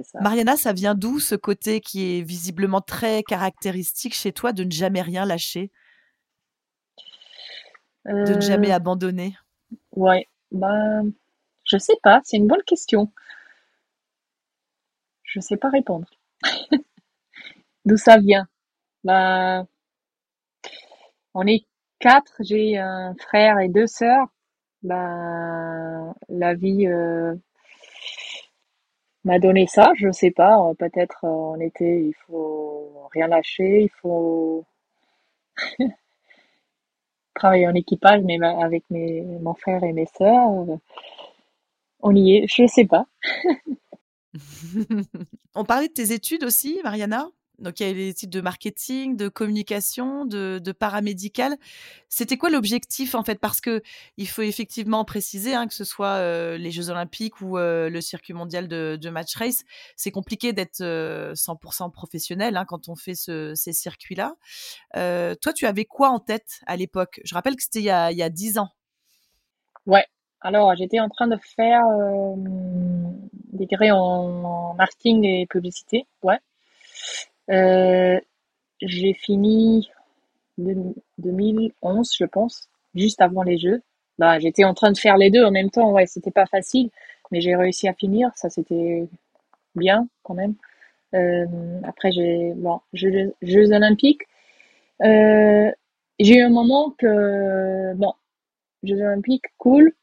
Ça. 0.05 0.21
Mariana, 0.21 0.57
ça 0.57 0.75
vient 0.75 0.95
d'où 0.95 1.19
ce 1.19 1.35
côté 1.35 1.81
qui 1.81 2.19
est 2.19 2.23
visiblement 2.23 2.83
très 2.83 3.23
caractéristique 3.23 4.15
chez 4.15 4.33
toi 4.33 4.53
de 4.53 4.65
ne 4.65 4.71
jamais 4.71 5.01
rien 5.01 5.25
lâcher? 5.25 5.71
De 8.07 8.35
ne 8.35 8.41
jamais 8.41 8.73
abandonner? 8.73 9.37
Ouais, 9.93 10.27
ben, 10.51 11.13
je 11.65 11.79
sais 11.79 11.97
pas, 12.03 12.21
c'est 12.25 12.39
une 12.39 12.47
bonne 12.47 12.63
question. 12.65 13.13
Je 15.23 15.41
sais 15.41 15.57
pas 15.57 15.69
répondre. 15.71 16.09
D'où 17.85 17.97
ça 17.97 18.19
vient? 18.19 18.49
Ben, 19.05 19.67
on 21.35 21.47
est 21.47 21.65
quatre, 21.99 22.35
j'ai 22.41 22.79
un 22.79 23.15
frère 23.15 23.59
et 23.61 23.69
deux 23.69 23.87
sœurs. 23.87 24.29
Ben, 24.83 26.15
la 26.29 26.55
vie 26.55 26.87
euh, 26.87 27.35
m'a 29.25 29.39
donné 29.39 29.67
ça, 29.67 29.93
je 29.97 30.11
sais 30.11 30.31
pas. 30.31 30.57
Peut-être 30.79 31.25
en 31.25 31.55
euh, 31.55 31.61
été, 31.61 32.07
il 32.07 32.15
faut 32.27 33.09
rien 33.13 33.29
lâcher, 33.29 33.83
il 33.83 33.91
faut 34.01 34.65
travailler 37.41 37.67
en 37.67 37.75
équipage, 37.75 38.23
mais 38.23 38.39
avec 38.43 38.85
mon 38.91 39.55
frère 39.55 39.83
et 39.83 39.93
mes 39.93 40.07
sœurs, 40.07 40.51
euh, 40.69 40.77
on 42.01 42.15
y 42.15 42.37
est, 42.37 42.47
je 42.47 42.67
sais 42.67 42.85
pas. 42.85 43.07
on 45.55 45.65
parlait 45.65 45.89
de 45.89 45.93
tes 45.93 46.13
études 46.13 46.45
aussi, 46.45 46.81
Mariana? 46.85 47.29
Donc 47.61 47.81
il 47.81 47.87
y 47.87 47.91
a 47.91 47.93
les 47.93 48.09
études 48.09 48.31
de 48.31 48.41
marketing, 48.41 49.17
de 49.17 49.29
communication, 49.29 50.25
de, 50.25 50.73
paramédical. 50.73 51.57
C'était 52.09 52.37
quoi 52.37 52.51
l'objectif 52.51 53.15
en 53.15 53.23
fait? 53.23 53.39
Parce 53.39 53.61
que 53.61 53.83
il 54.17 54.29
faut 54.29 54.43
effectivement 54.43 55.05
préciser 55.05 55.55
hein, 55.55 55.67
que 55.67 55.75
ce 55.75 55.85
soit 55.85 56.17
euh, 56.17 56.57
les 56.57 56.71
Jeux 56.71 56.91
Olympiques 56.91 57.41
ou 57.41 57.59
euh, 57.59 57.91
le 57.91 58.01
circuit 58.01 58.33
mondial 58.33 58.69
de, 58.69 58.99
de 59.01 59.11
match 59.11 59.37
race, 59.37 59.65
c'est 59.97 60.11
compliqué 60.11 60.53
d'être 60.53 60.81
100% 60.81 60.83
euh, 60.83 61.89
professionnel 61.91 62.57
hein, 62.57 62.65
quand 62.67 62.89
on 62.89 62.97
fait 62.97 63.15
ce, 63.15 63.55
ces 63.55 63.73
circuits-là. 63.73 64.35
toi, 64.95 65.53
tu 65.53 65.67
avais 65.67 65.85
quoi 65.85 66.11
en 66.11 66.19
tête 66.19 66.61
à 66.67 66.77
l'époque? 66.77 67.21
Je 67.25 67.35
rappelle 67.35 67.57
que 67.57 67.63
c'était 67.63 67.81
il, 67.81 68.13
il 68.13 68.19
y 68.19 68.23
a 68.23 68.31
10 68.31 68.59
ans. 68.59 68.71
Ouais. 69.87 70.05
Alors, 70.43 70.75
j'étais 70.75 71.01
en 71.01 71.11
train 71.11 71.27
de 71.27 71.37
faire 71.57 71.83
des 73.53 73.67
grés 73.67 73.91
en 73.91 74.75
marketing 74.75 75.25
et 75.25 75.47
publicité. 75.47 76.07
Ouais. 76.23 76.39
Euh, 77.51 78.21
j'ai 78.81 79.15
fini 79.15 79.91
2011, 80.59 82.13
je 82.19 82.25
pense, 82.25 82.69
juste 82.95 83.21
avant 83.21 83.43
les 83.43 83.59
Jeux. 83.59 83.83
Bah, 84.19 84.39
j'étais 84.39 84.65
en 84.65 84.75
train 84.75 84.93
de 84.93 84.99
faire 84.99 85.17
les 85.17 85.31
deux 85.31 85.45
en 85.45 85.51
même 85.51 85.71
temps. 85.71 85.93
Ouais, 85.93 86.07
c'était 86.07 86.31
pas 86.31 86.47
facile, 86.47 86.91
mais 87.31 87.41
j'ai 87.41 87.57
réussi 87.57 87.89
à 87.89 87.95
finir. 87.95 88.31
Ça, 88.37 88.51
c'était 88.51 89.09
bien 89.75 90.09
quand 90.23 90.35
même. 90.35 90.55
Euh, 91.15 91.47
après, 91.85 92.13
j'ai 92.13 92.53
bon, 92.57 92.81
Jeux, 92.93 93.35
Jeux 93.43 93.73
Olympiques. 93.73 94.23
Euh, 95.03 95.71
j'ai 96.19 96.37
eu 96.37 96.43
un 96.43 96.51
moment 96.51 96.91
que 96.99 97.95
bon, 97.95 98.13
Jeux 98.83 99.01
Olympiques, 99.01 99.47
cool. 99.59 99.95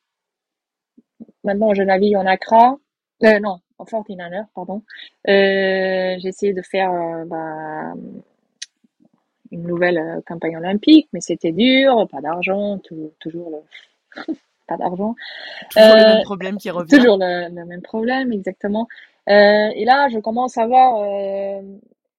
Maintenant, 1.43 1.73
je 1.73 1.83
navigue 1.83 2.15
en 2.15 2.25
Accra. 2.25 2.77
Euh, 3.23 3.39
non, 3.39 3.59
en 3.79 3.85
49 3.85 4.47
pardon. 4.53 4.83
Euh, 5.27 6.15
j'ai 6.19 6.27
essayé 6.27 6.53
de 6.53 6.61
faire 6.61 6.91
euh, 6.91 7.25
bah, 7.25 7.93
une 9.51 9.63
nouvelle 9.63 9.97
euh, 9.97 10.21
campagne 10.25 10.57
olympique, 10.57 11.07
mais 11.13 11.21
c'était 11.21 11.51
dur, 11.51 12.07
pas 12.11 12.21
d'argent, 12.21 12.79
toujours 13.19 13.51
le... 13.51 14.33
pas 14.67 14.77
d'argent. 14.77 15.15
Toujours 15.71 15.95
le 15.95 16.15
même 16.15 16.23
problème 16.23 16.57
qui 16.57 16.69
revient. 16.69 16.97
Toujours 16.97 17.17
le, 17.17 17.49
même 17.49 17.81
problème, 17.81 18.31
exactement. 18.31 18.87
et 19.27 19.85
là, 19.85 20.09
je 20.09 20.19
commence 20.19 20.57
à 20.57 20.67
voir, 20.67 21.03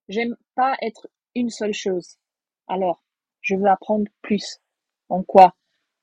j'aime 0.09 0.37
pas 0.55 0.75
être 0.81 1.09
une 1.35 1.51
seule 1.51 1.75
chose. 1.75 2.17
Alors, 2.69 3.03
je 3.43 3.55
veux 3.55 3.69
apprendre 3.69 4.07
plus. 4.23 4.61
En 5.11 5.23
quoi? 5.23 5.55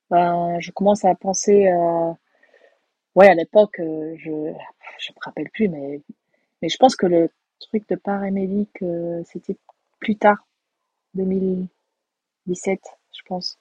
Ben, 0.09 0.57
Je 0.59 0.71
commence 0.71 1.05
à 1.05 1.13
penser 1.15 1.67
Ouais, 3.15 3.27
à 3.29 3.33
l'époque, 3.33 3.79
euh, 3.79 4.13
je 4.17 4.29
je 4.99 5.11
me 5.11 5.17
rappelle 5.23 5.49
plus, 5.49 5.69
mais 5.69 6.01
mais 6.61 6.69
je 6.69 6.77
pense 6.77 6.95
que 6.95 7.05
le 7.07 7.29
truc 7.59 7.87
de 7.89 7.95
paramédic, 7.95 8.69
euh, 8.81 9.21
c'était 9.25 9.57
plus 9.99 10.15
tard, 10.17 10.45
2017, 11.15 12.81
je 13.13 13.21
pense. 13.27 13.57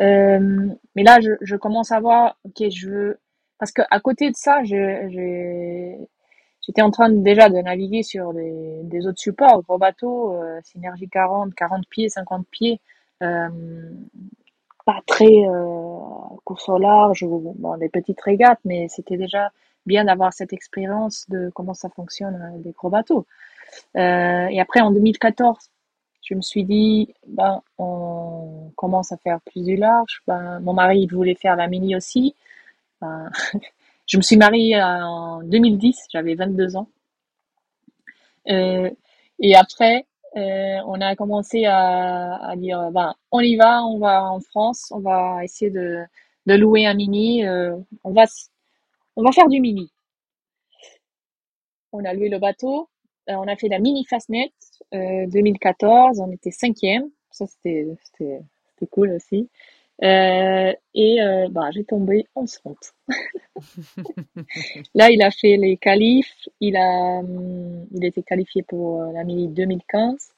Euh, 0.00 0.68
mais 0.96 1.02
là, 1.04 1.20
je, 1.20 1.32
je 1.42 1.56
commence 1.56 1.92
à 1.92 2.00
voir, 2.00 2.36
ok, 2.44 2.68
je 2.70 2.88
veux, 2.90 3.18
parce 3.58 3.72
que 3.72 3.82
à 3.90 4.00
côté 4.00 4.30
de 4.30 4.36
ça, 4.36 4.62
j'étais 4.64 5.98
en 6.82 6.90
train 6.90 7.10
déjà 7.10 7.48
de 7.48 7.56
naviguer 7.58 8.02
sur 8.02 8.32
des, 8.34 8.80
des 8.84 9.06
autres 9.06 9.20
supports, 9.20 9.62
gros 9.62 9.78
bateaux, 9.78 10.36
Synergie 10.64 11.08
40, 11.08 11.54
40 11.54 11.86
pieds, 11.88 12.08
50 12.08 12.46
pieds. 12.50 12.80
Pas 14.90 15.02
très 15.06 15.46
euh, 15.46 15.98
course 16.44 16.68
au 16.68 16.76
large 16.76 17.22
ou 17.22 17.54
bon, 17.56 17.76
des 17.76 17.88
petites 17.88 18.20
régates, 18.20 18.58
mais 18.64 18.88
c'était 18.88 19.16
déjà 19.16 19.52
bien 19.86 20.04
d'avoir 20.04 20.32
cette 20.32 20.52
expérience 20.52 21.30
de 21.30 21.48
comment 21.54 21.74
ça 21.74 21.88
fonctionne 21.90 22.34
euh, 22.34 22.58
des 22.58 22.72
gros 22.72 22.90
bateaux. 22.90 23.24
Euh, 23.96 24.46
et 24.48 24.60
après, 24.60 24.80
en 24.80 24.90
2014, 24.90 25.70
je 26.22 26.34
me 26.34 26.40
suis 26.40 26.64
dit, 26.64 27.14
ben, 27.28 27.62
on 27.78 28.72
commence 28.74 29.12
à 29.12 29.16
faire 29.16 29.40
plus 29.42 29.62
du 29.62 29.76
large. 29.76 30.22
Ben, 30.26 30.58
mon 30.58 30.72
mari, 30.72 31.02
il 31.02 31.14
voulait 31.14 31.36
faire 31.36 31.54
la 31.54 31.68
mini 31.68 31.94
aussi. 31.94 32.34
Ben, 33.00 33.30
je 34.06 34.16
me 34.16 34.22
suis 34.22 34.36
mariée 34.36 34.82
en 34.82 35.40
2010, 35.44 36.06
j'avais 36.10 36.34
22 36.34 36.76
ans. 36.76 36.88
Et 38.46 39.54
après, 39.54 40.04
on 40.34 41.00
a 41.00 41.16
commencé 41.16 41.64
à, 41.66 42.36
à 42.36 42.56
dire, 42.56 42.90
ben, 42.92 43.14
on 43.32 43.40
y 43.40 43.56
va, 43.56 43.84
on 43.84 43.98
va 43.98 44.24
en 44.24 44.40
France, 44.40 44.90
on 44.94 45.00
va 45.00 45.44
essayer 45.44 45.70
de, 45.70 46.04
de 46.46 46.54
louer 46.54 46.86
un 46.86 46.94
mini, 46.94 47.46
euh, 47.46 47.76
on 48.04 48.12
va, 48.12 48.24
on 49.16 49.22
va 49.22 49.32
faire 49.32 49.48
du 49.48 49.60
mini. 49.60 49.92
On 51.92 52.04
a 52.04 52.12
loué 52.14 52.28
le 52.28 52.38
bateau, 52.38 52.88
euh, 53.28 53.34
on 53.34 53.48
a 53.48 53.56
fait 53.56 53.68
la 53.68 53.78
mini 53.78 54.04
Fastnet 54.04 54.52
2014, 54.92 56.20
on 56.20 56.30
était 56.32 56.50
cinquième, 56.50 57.10
ça 57.30 57.46
c'était 57.46 57.86
cool 58.90 59.10
aussi. 59.12 59.48
Euh, 60.02 60.72
et 60.94 61.20
euh, 61.22 61.48
bah, 61.50 61.70
j'ai 61.72 61.84
tombé 61.84 62.26
enceinte. 62.34 62.94
Là, 64.94 65.10
il 65.10 65.22
a 65.22 65.30
fait 65.30 65.56
les 65.56 65.76
qualifs. 65.76 66.48
Il 66.60 66.76
a, 66.76 67.18
hum, 67.20 67.86
il 67.92 68.04
était 68.04 68.22
qualifié 68.22 68.62
pour 68.62 69.02
euh, 69.02 69.12
la 69.12 69.24
mini 69.24 69.48
2015. 69.48 70.32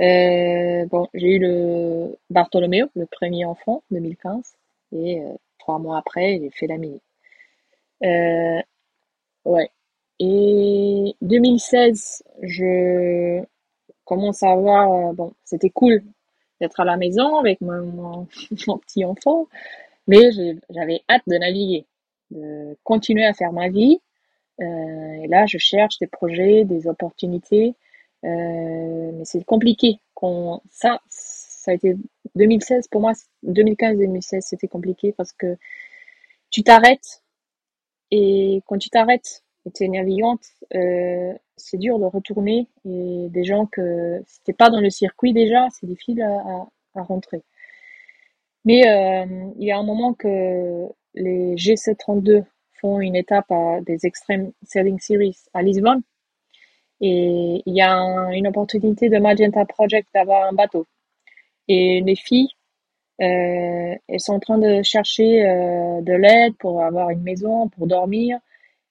Euh, 0.00 0.86
bon, 0.86 1.08
j'ai 1.14 1.36
eu 1.36 1.38
le 1.38 2.16
Bartholoméo, 2.30 2.86
le 2.94 3.06
premier 3.06 3.44
enfant, 3.44 3.82
2015. 3.90 4.54
Et 4.92 5.20
trois 5.58 5.78
mois 5.78 5.98
après, 5.98 6.36
a 6.36 6.50
fait 6.50 6.66
la 6.66 6.78
mini. 6.78 7.00
Ouais. 9.44 9.70
Et 10.20 11.14
2016, 11.22 12.22
je 12.42 13.42
commence 14.04 14.42
à 14.42 14.54
voir, 14.54 15.12
bon, 15.14 15.32
c'était 15.44 15.70
cool 15.70 16.02
d'être 16.60 16.80
à 16.80 16.84
la 16.84 16.96
maison 16.96 17.36
avec 17.38 17.60
mon, 17.60 17.82
mon, 17.82 18.26
petit 18.78 19.04
enfant, 19.04 19.48
mais 20.06 20.30
j'avais 20.70 21.02
hâte 21.08 21.22
de 21.26 21.36
naviguer, 21.36 21.86
de 22.30 22.76
continuer 22.84 23.24
à 23.24 23.34
faire 23.34 23.52
ma 23.52 23.68
vie. 23.68 24.00
Euh, 24.60 25.22
et 25.22 25.26
là, 25.26 25.46
je 25.46 25.58
cherche 25.58 25.98
des 25.98 26.06
projets, 26.06 26.64
des 26.64 26.86
opportunités, 26.86 27.74
euh, 28.24 29.10
mais 29.12 29.24
c'est 29.24 29.44
compliqué. 29.44 29.98
Qu'on, 30.14 30.60
ça, 30.70 31.00
ça 31.08 31.72
a 31.72 31.74
été 31.74 31.96
2016 32.34 32.88
pour 32.88 33.00
moi, 33.00 33.12
2015-2016, 33.46 34.40
c'était 34.40 34.68
compliqué 34.68 35.12
parce 35.12 35.32
que 35.32 35.56
tu 36.50 36.62
t'arrêtes 36.62 37.22
et 38.10 38.62
quand 38.66 38.78
tu 38.78 38.90
t'arrêtes 38.90 39.43
et 39.80 39.88
navigante, 39.88 40.44
euh, 40.74 41.32
c'est 41.56 41.78
dur 41.78 41.98
de 41.98 42.04
retourner 42.04 42.68
et 42.84 43.28
des 43.30 43.44
gens 43.44 43.66
que 43.66 44.22
c'était 44.26 44.52
pas 44.52 44.70
dans 44.70 44.80
le 44.80 44.90
circuit 44.90 45.32
déjà, 45.32 45.68
c'est 45.70 45.86
difficile 45.86 46.22
à, 46.22 46.66
à, 46.94 47.02
rentrer. 47.02 47.42
Mais 48.64 48.86
euh, 48.86 49.26
il 49.58 49.66
y 49.66 49.72
a 49.72 49.78
un 49.78 49.82
moment 49.82 50.14
que 50.14 50.86
les 51.14 51.54
G732 51.56 52.44
font 52.72 53.00
une 53.00 53.16
étape 53.16 53.50
à 53.50 53.80
des 53.80 54.06
Extreme 54.06 54.52
Sailing 54.64 54.98
Series 54.98 55.36
à 55.54 55.62
Lisbonne 55.62 56.02
et 57.00 57.62
il 57.66 57.74
y 57.74 57.82
a 57.82 57.94
une 58.32 58.46
opportunité 58.46 59.08
de 59.08 59.18
Magenta 59.18 59.64
Project 59.64 60.08
d'avoir 60.14 60.48
un 60.48 60.52
bateau. 60.52 60.86
Et 61.68 62.00
les 62.02 62.16
filles, 62.16 62.48
euh, 63.20 63.94
elles 64.08 64.20
sont 64.20 64.34
en 64.34 64.40
train 64.40 64.58
de 64.58 64.82
chercher 64.82 65.42
de 66.02 66.12
l'aide 66.12 66.54
pour 66.58 66.82
avoir 66.82 67.10
une 67.10 67.22
maison, 67.22 67.68
pour 67.68 67.86
dormir. 67.86 68.38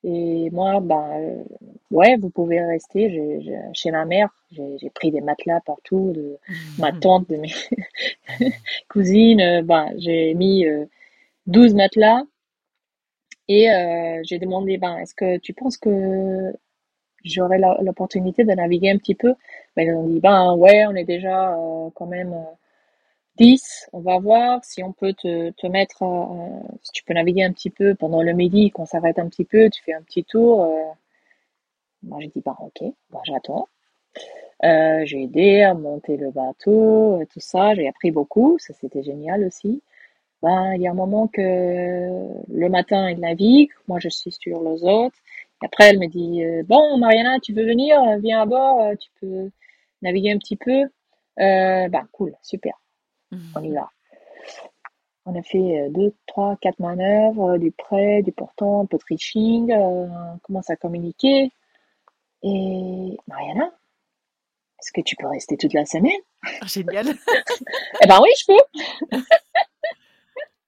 Et 0.03 0.49
moi, 0.51 0.79
ben, 0.81 1.45
ouais, 1.91 2.17
vous 2.17 2.29
pouvez 2.29 2.61
rester. 2.61 3.41
Chez 3.73 3.91
ma 3.91 4.05
mère, 4.05 4.29
j'ai, 4.51 4.89
pris 4.93 5.11
des 5.11 5.21
matelas 5.21 5.61
partout, 5.61 6.11
de 6.13 6.37
ma 6.79 6.91
tante, 6.91 7.29
de 7.29 7.37
mes 7.37 7.51
cousines. 8.89 9.61
Ben, 9.63 9.93
j'ai 9.97 10.33
mis 10.33 10.65
12 11.47 11.73
matelas 11.73 12.23
et 13.47 13.69
euh, 13.71 14.21
j'ai 14.23 14.39
demandé, 14.39 14.77
ben, 14.77 14.97
est-ce 14.97 15.13
que 15.15 15.37
tu 15.37 15.53
penses 15.53 15.77
que 15.77 16.53
j'aurai 17.25 17.59
l'opportunité 17.81 18.43
de 18.43 18.51
naviguer 18.53 18.91
un 18.91 18.97
petit 18.97 19.15
peu? 19.15 19.33
Ben, 19.75 19.87
ils 19.87 19.93
ont 19.93 20.07
dit, 20.07 20.19
ben, 20.19 20.53
ouais, 20.55 20.85
on 20.87 20.95
est 20.95 21.03
déjà 21.03 21.53
euh, 21.53 21.89
quand 21.95 22.05
même 22.05 22.35
10, 23.37 23.89
on 23.93 24.01
va 24.01 24.19
voir 24.19 24.63
si 24.63 24.83
on 24.83 24.93
peut 24.93 25.13
te, 25.13 25.67
mettre, 25.67 26.03
euh, 26.03 26.59
si 26.83 26.91
tu 26.91 27.03
peux 27.03 27.13
naviguer 27.13 27.43
un 27.43 27.51
petit 27.51 27.71
peu 27.71 27.95
pendant 27.95 28.21
le 28.21 28.33
midi, 28.33 28.69
qu'on 28.71 28.85
s'arrête 28.85 29.17
un 29.19 29.27
petit 29.27 29.45
peu, 29.45 29.69
tu 29.69 29.81
fais 29.83 29.93
un 29.93 30.01
petit 30.03 30.23
tour. 30.23 30.63
Euh. 30.63 30.91
Moi, 32.03 32.19
j'ai 32.21 32.27
dit, 32.27 32.41
bah, 32.45 32.55
ok, 32.59 32.83
bah, 33.11 33.21
j'attends. 33.25 33.67
Euh, 34.63 35.03
j'ai 35.05 35.23
aidé 35.23 35.61
à 35.61 35.73
monter 35.73 36.17
le 36.17 36.31
bateau, 36.31 37.23
tout 37.31 37.39
ça, 37.39 37.73
j'ai 37.75 37.87
appris 37.87 38.11
beaucoup, 38.11 38.57
ça 38.59 38.73
c'était 38.73 39.03
génial 39.03 39.43
aussi. 39.45 39.81
Ben, 40.41 40.73
il 40.75 40.81
y 40.81 40.87
a 40.87 40.91
un 40.91 40.93
moment 40.95 41.27
que 41.27 41.41
le 41.41 42.69
matin, 42.69 43.09
il 43.09 43.19
navigue, 43.19 43.71
moi 43.87 43.99
je 43.99 44.09
suis 44.09 44.31
sur 44.31 44.61
les 44.63 44.83
autres. 44.83 45.17
Et 45.61 45.65
après, 45.65 45.89
elle 45.89 45.99
me 45.99 46.07
dit, 46.07 46.43
bon, 46.65 46.97
Mariana, 46.97 47.39
tu 47.41 47.53
veux 47.53 47.65
venir, 47.65 47.97
viens 48.19 48.41
à 48.41 48.45
bord, 48.45 48.97
tu 48.99 49.09
peux 49.21 49.51
naviguer 50.01 50.31
un 50.31 50.37
petit 50.37 50.57
peu. 50.57 50.83
Bah, 51.37 52.05
cool, 52.11 52.35
super 52.41 52.82
on 53.55 53.63
y 53.63 53.73
va. 53.73 53.89
On 55.25 55.35
a 55.39 55.41
fait 55.41 55.81
euh, 55.81 55.89
deux, 55.89 56.13
trois, 56.27 56.57
quatre 56.57 56.79
manœuvres, 56.79 57.57
du 57.57 57.71
prêt, 57.71 58.21
du 58.23 58.31
portant, 58.31 58.81
un 58.81 58.85
peu 58.85 58.97
de 58.97 59.03
reaching, 59.09 59.71
euh, 59.71 60.07
on 60.33 60.37
commence 60.39 60.69
à 60.69 60.75
communiquer. 60.75 61.51
Et 62.43 63.17
Mariana, 63.27 63.71
est-ce 64.79 64.91
que 64.91 65.01
tu 65.01 65.15
peux 65.15 65.27
rester 65.27 65.55
toute 65.55 65.73
la 65.73 65.85
semaine? 65.85 66.11
Ah, 66.43 66.65
Génial. 66.67 67.07
eh 68.03 68.07
ben 68.07 68.19
oui, 68.21 68.29
je 68.37 68.45
peux. 68.47 69.19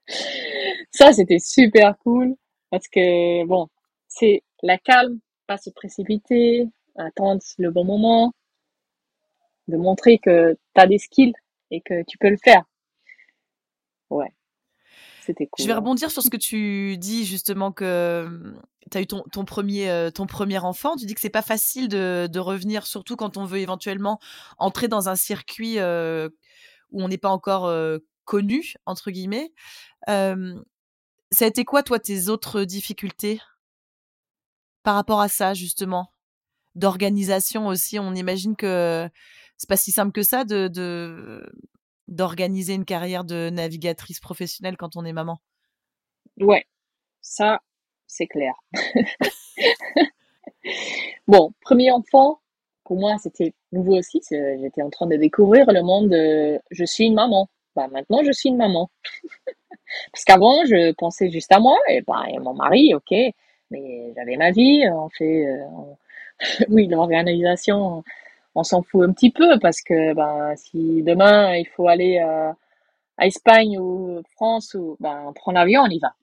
Ça, 0.92 1.12
c'était 1.12 1.40
super 1.40 1.98
cool 2.00 2.36
parce 2.70 2.88
que 2.88 3.46
bon, 3.46 3.68
c'est 4.08 4.44
la 4.64 4.78
calme, 4.78 5.20
pas 5.48 5.58
se 5.58 5.70
précipiter, 5.70 6.70
attendre 6.96 7.42
le 7.58 7.72
bon 7.72 7.84
moment, 7.84 8.34
de 9.68 9.76
montrer 9.76 10.18
que 10.20 10.54
tu 10.54 10.82
as 10.82 10.88
des 10.88 11.00
skills 11.00 11.34
et 11.76 11.82
que 11.82 12.04
tu 12.08 12.18
peux 12.18 12.30
le 12.30 12.38
faire. 12.44 12.64
Ouais. 14.10 14.34
c'était 15.22 15.48
cool. 15.48 15.64
Je 15.64 15.68
vais 15.68 15.74
hein. 15.74 15.78
rebondir 15.78 16.12
sur 16.12 16.22
ce 16.22 16.30
que 16.30 16.38
tu 16.38 16.98
dis 16.98 17.26
justement 17.26 17.72
que 17.72 18.28
mmh, 18.28 18.62
tu 18.92 18.98
as 18.98 19.02
eu 19.02 19.08
ton, 19.08 19.24
ton 19.32 19.46
premier, 19.46 19.90
euh, 19.90 20.12
ton 20.12 20.28
premier 20.28 20.60
enfant. 20.60 20.96
Tu 20.96 21.06
dis 21.06 21.16
que 21.16 21.22
c'est 21.22 21.30
pas 21.30 21.42
facile 21.42 21.88
de, 21.88 22.28
de 22.32 22.40
revenir, 22.40 22.86
surtout 22.86 23.16
quand 23.16 23.38
on 23.38 23.46
veut 23.46 23.60
éventuellement 23.60 24.20
entrer 24.58 24.88
dans 24.88 25.10
un 25.10 25.16
circuit 25.16 25.80
euh, 25.80 26.30
où 26.92 27.04
on 27.04 27.08
n'est 27.08 27.18
pas 27.18 27.30
encore 27.30 27.66
euh, 27.66 28.00
connu, 28.26 28.76
entre 28.86 29.12
guillemets. 29.12 29.52
Euh, 30.10 30.56
ça 31.32 31.46
a 31.46 31.48
été 31.48 31.66
quoi, 31.66 31.84
toi, 31.84 32.00
tes 32.00 32.30
autres 32.30 32.64
difficultés 32.64 33.42
par 34.84 34.96
rapport 34.96 35.20
à 35.20 35.28
ça, 35.28 35.54
justement? 35.54 36.12
D'organisation 36.76 37.68
aussi, 37.68 38.00
on 38.00 38.14
imagine 38.14 38.56
que 38.56 39.10
c'est 39.58 39.70
pas 39.70 39.78
si 39.78 39.92
simple 39.92 40.12
que 40.12 40.24
ça 40.24 40.44
de, 40.44 41.44
d'organiser 42.08 42.74
une 42.74 42.86
carrière 42.86 43.24
de 43.24 43.50
navigatrice 43.50 44.20
professionnelle 44.20 44.78
quand 44.78 44.96
on 44.96 45.06
est 45.06 45.14
maman. 45.14 45.40
Ouais, 46.40 46.66
ça, 47.22 47.62
c'est 48.08 48.28
clair. 48.28 48.54
bon, 51.28 51.54
premier 51.62 51.92
enfant, 51.92 52.40
pour 52.84 53.00
moi, 53.00 53.16
c'était 53.18 53.54
nouveau 53.72 53.98
aussi. 53.98 54.22
J'étais 54.30 54.82
en 54.82 54.90
train 54.90 55.08
de 55.08 55.16
découvrir 55.16 55.72
le 55.72 55.82
monde 55.82 56.10
de 56.10 56.60
je 56.72 56.86
suis 56.86 57.06
une 57.06 57.16
maman. 57.16 57.50
Bah, 57.76 57.88
maintenant, 57.88 58.24
je 58.24 58.32
suis 58.32 58.50
une 58.50 58.58
maman. 58.58 58.90
Parce 60.12 60.24
qu'avant, 60.26 60.66
je 60.66 60.94
pensais 60.94 61.30
juste 61.30 61.52
à 61.52 61.60
moi 61.60 61.78
et, 61.90 62.02
bah, 62.02 62.24
et 62.30 62.40
mon 62.40 62.54
mari, 62.54 62.94
ok. 62.94 63.14
Mais 63.72 64.14
j'avais 64.16 64.38
ma 64.38 64.52
vie, 64.52 64.84
on 64.92 65.10
fait, 65.10 65.48
euh, 65.48 65.66
oui, 66.70 66.88
l'organisation, 66.88 68.04
on 68.56 68.64
s'en 68.64 68.82
fout 68.84 69.04
un 69.08 69.14
petit 69.14 69.32
peu 69.32 69.60
parce 69.60 69.82
que, 69.82 70.14
bah, 70.14 70.56
si 70.56 71.04
demain 71.04 71.56
il 71.58 71.68
faut 71.68 71.88
aller 71.88 72.20
euh, 72.20 72.52
à 73.18 73.28
Espagne 73.28 73.80
ou 73.80 74.22
France 74.36 74.74
ou, 74.76 74.98
bah, 75.00 75.22
on 75.28 75.34
prend 75.34 75.52
l'avion, 75.52 75.84
on 75.84 75.90
y 75.90 76.00
va. 76.00 76.14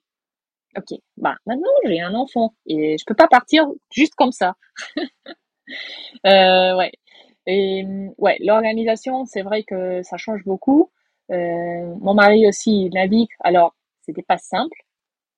Ok, 0.77 0.97
bah 1.17 1.35
maintenant 1.45 1.69
j'ai 1.85 2.01
un 2.01 2.15
enfant 2.15 2.53
et 2.65 2.97
je 2.97 3.05
peux 3.05 3.13
pas 3.15 3.27
partir 3.27 3.67
juste 3.91 4.15
comme 4.15 4.31
ça. 4.31 4.55
Euh, 6.25 6.75
ouais. 6.77 6.91
Et 7.47 7.85
ouais, 8.17 8.37
l'organisation, 8.41 9.25
c'est 9.25 9.43
vrai 9.43 9.63
que 9.63 10.03
ça 10.03 10.17
change 10.17 10.43
beaucoup. 10.45 10.91
Euh, 11.31 11.95
mon 12.01 12.13
mari 12.13 12.47
aussi 12.47 12.85
il 12.87 12.93
navigue, 12.93 13.29
alors 13.41 13.73
c'était 14.01 14.23
pas 14.23 14.37
simple 14.37 14.77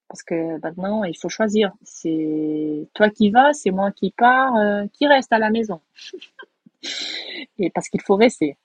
parce 0.09 0.23
que 0.23 0.59
maintenant 0.61 1.03
il 1.03 1.17
faut 1.17 1.29
choisir. 1.29 1.73
C'est 1.83 2.87
toi 2.95 3.09
qui 3.11 3.29
vas, 3.31 3.53
c'est 3.53 3.71
moi 3.71 3.91
qui 3.91 4.11
pars, 4.11 4.53
qui 4.93 5.07
reste 5.07 5.31
à 5.33 5.39
la 5.39 5.51
maison. 5.51 5.81
Et 7.59 7.69
parce 7.69 7.89
qu'il 7.89 8.01
faut 8.01 8.15
rester 8.15 8.57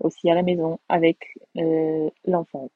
aussi 0.00 0.30
à 0.30 0.34
la 0.34 0.42
maison 0.42 0.78
avec 0.88 1.18
euh, 1.58 2.10
l'enfant. 2.26 2.70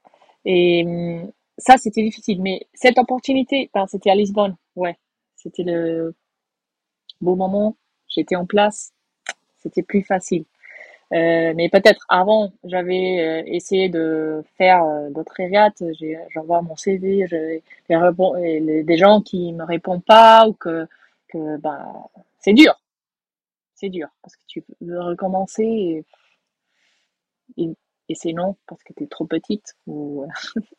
Et 0.45 0.85
hum, 0.87 1.33
ça, 1.59 1.77
c'était 1.79 2.03
difficile. 2.05 2.43
Mais 2.43 2.67
cette 2.75 2.99
opportunité, 2.99 3.71
ben, 3.75 3.87
c'était 3.89 4.11
à 4.11 4.15
Lisbonne. 4.17 4.57
Ouais, 4.77 4.99
c'était 5.37 5.65
le 5.65 6.15
beau 7.21 7.37
moment. 7.37 7.77
J'étais 8.09 8.37
en 8.37 8.47
place. 8.47 8.93
C'était 9.59 9.83
plus 9.83 10.03
facile. 10.03 10.45
Euh, 11.15 11.55
mais 11.57 11.69
peut-être 11.71 12.05
avant, 12.09 12.53
j'avais 12.65 13.21
euh, 13.21 13.45
essayé 13.47 13.89
de 13.91 14.45
faire 14.59 14.85
euh, 14.85 15.11
d'autres 15.11 15.35
régates. 15.37 15.83
J'ai- 16.01 16.19
J'envoie 16.31 16.63
mon 16.63 16.77
CV, 16.77 17.27
les- 18.61 18.85
des 18.85 18.97
gens 18.99 19.21
qui 19.23 19.53
me 19.53 19.65
répondent 19.65 20.05
pas 20.05 20.49
ou 20.49 20.55
que, 20.55 20.87
que 21.29 21.59
ben, 21.59 21.87
c'est 22.41 22.55
dur. 22.55 22.75
C'est 23.83 23.91
dur 23.91 24.09
parce 24.23 24.37
que 24.37 24.45
tu 24.49 24.65
veux 24.83 25.03
recommencer 25.03 25.65
et, 25.65 26.07
et, 27.57 27.71
et 28.09 28.15
c'est 28.15 28.33
non 28.33 28.57
parce 28.67 28.83
que 28.83 28.93
tu 28.95 29.05
es 29.05 29.07
trop 29.07 29.27
petite 29.27 29.75
ou 29.87 30.27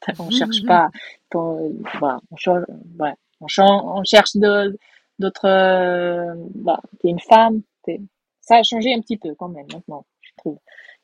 on 0.20 0.30
cherche 0.30 0.66
pas. 0.66 0.92
ton- 1.32 1.74
voilà, 2.00 2.20
on, 2.32 2.38
cher- 2.38 2.66
ouais, 3.00 3.14
on, 3.42 3.48
on 4.00 4.04
cherche 4.06 4.38
d'autres. 5.20 5.46
euh, 5.48 6.36
bah, 6.56 6.82
t'es 7.02 7.10
une 7.10 7.20
femme. 7.20 7.64
t'es- 7.84 8.02
Ça 8.42 8.58
a 8.58 8.64
changé 8.64 8.94
un 8.94 9.02
petit 9.02 9.18
peu 9.18 9.36
quand 9.36 9.50
même 9.50 9.68
maintenant, 9.74 10.06
je 10.22 10.32
trouve, 10.38 10.60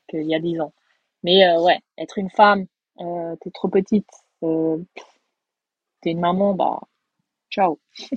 qu'il 0.08 0.24
y 0.28 0.34
a 0.36 0.40
dix 0.40 0.60
ans. 0.60 0.74
Mais 1.24 1.46
euh, 1.46 1.62
ouais, 1.62 1.80
être 1.98 2.18
une 2.18 2.30
femme, 2.30 2.66
euh, 3.00 3.36
t'es 3.42 3.50
trop 3.52 3.68
petite, 3.68 4.08
euh, 4.44 4.78
t'es 6.02 6.10
une 6.10 6.20
maman, 6.20 6.54
bah 6.54 6.80
ciao. 7.50 7.80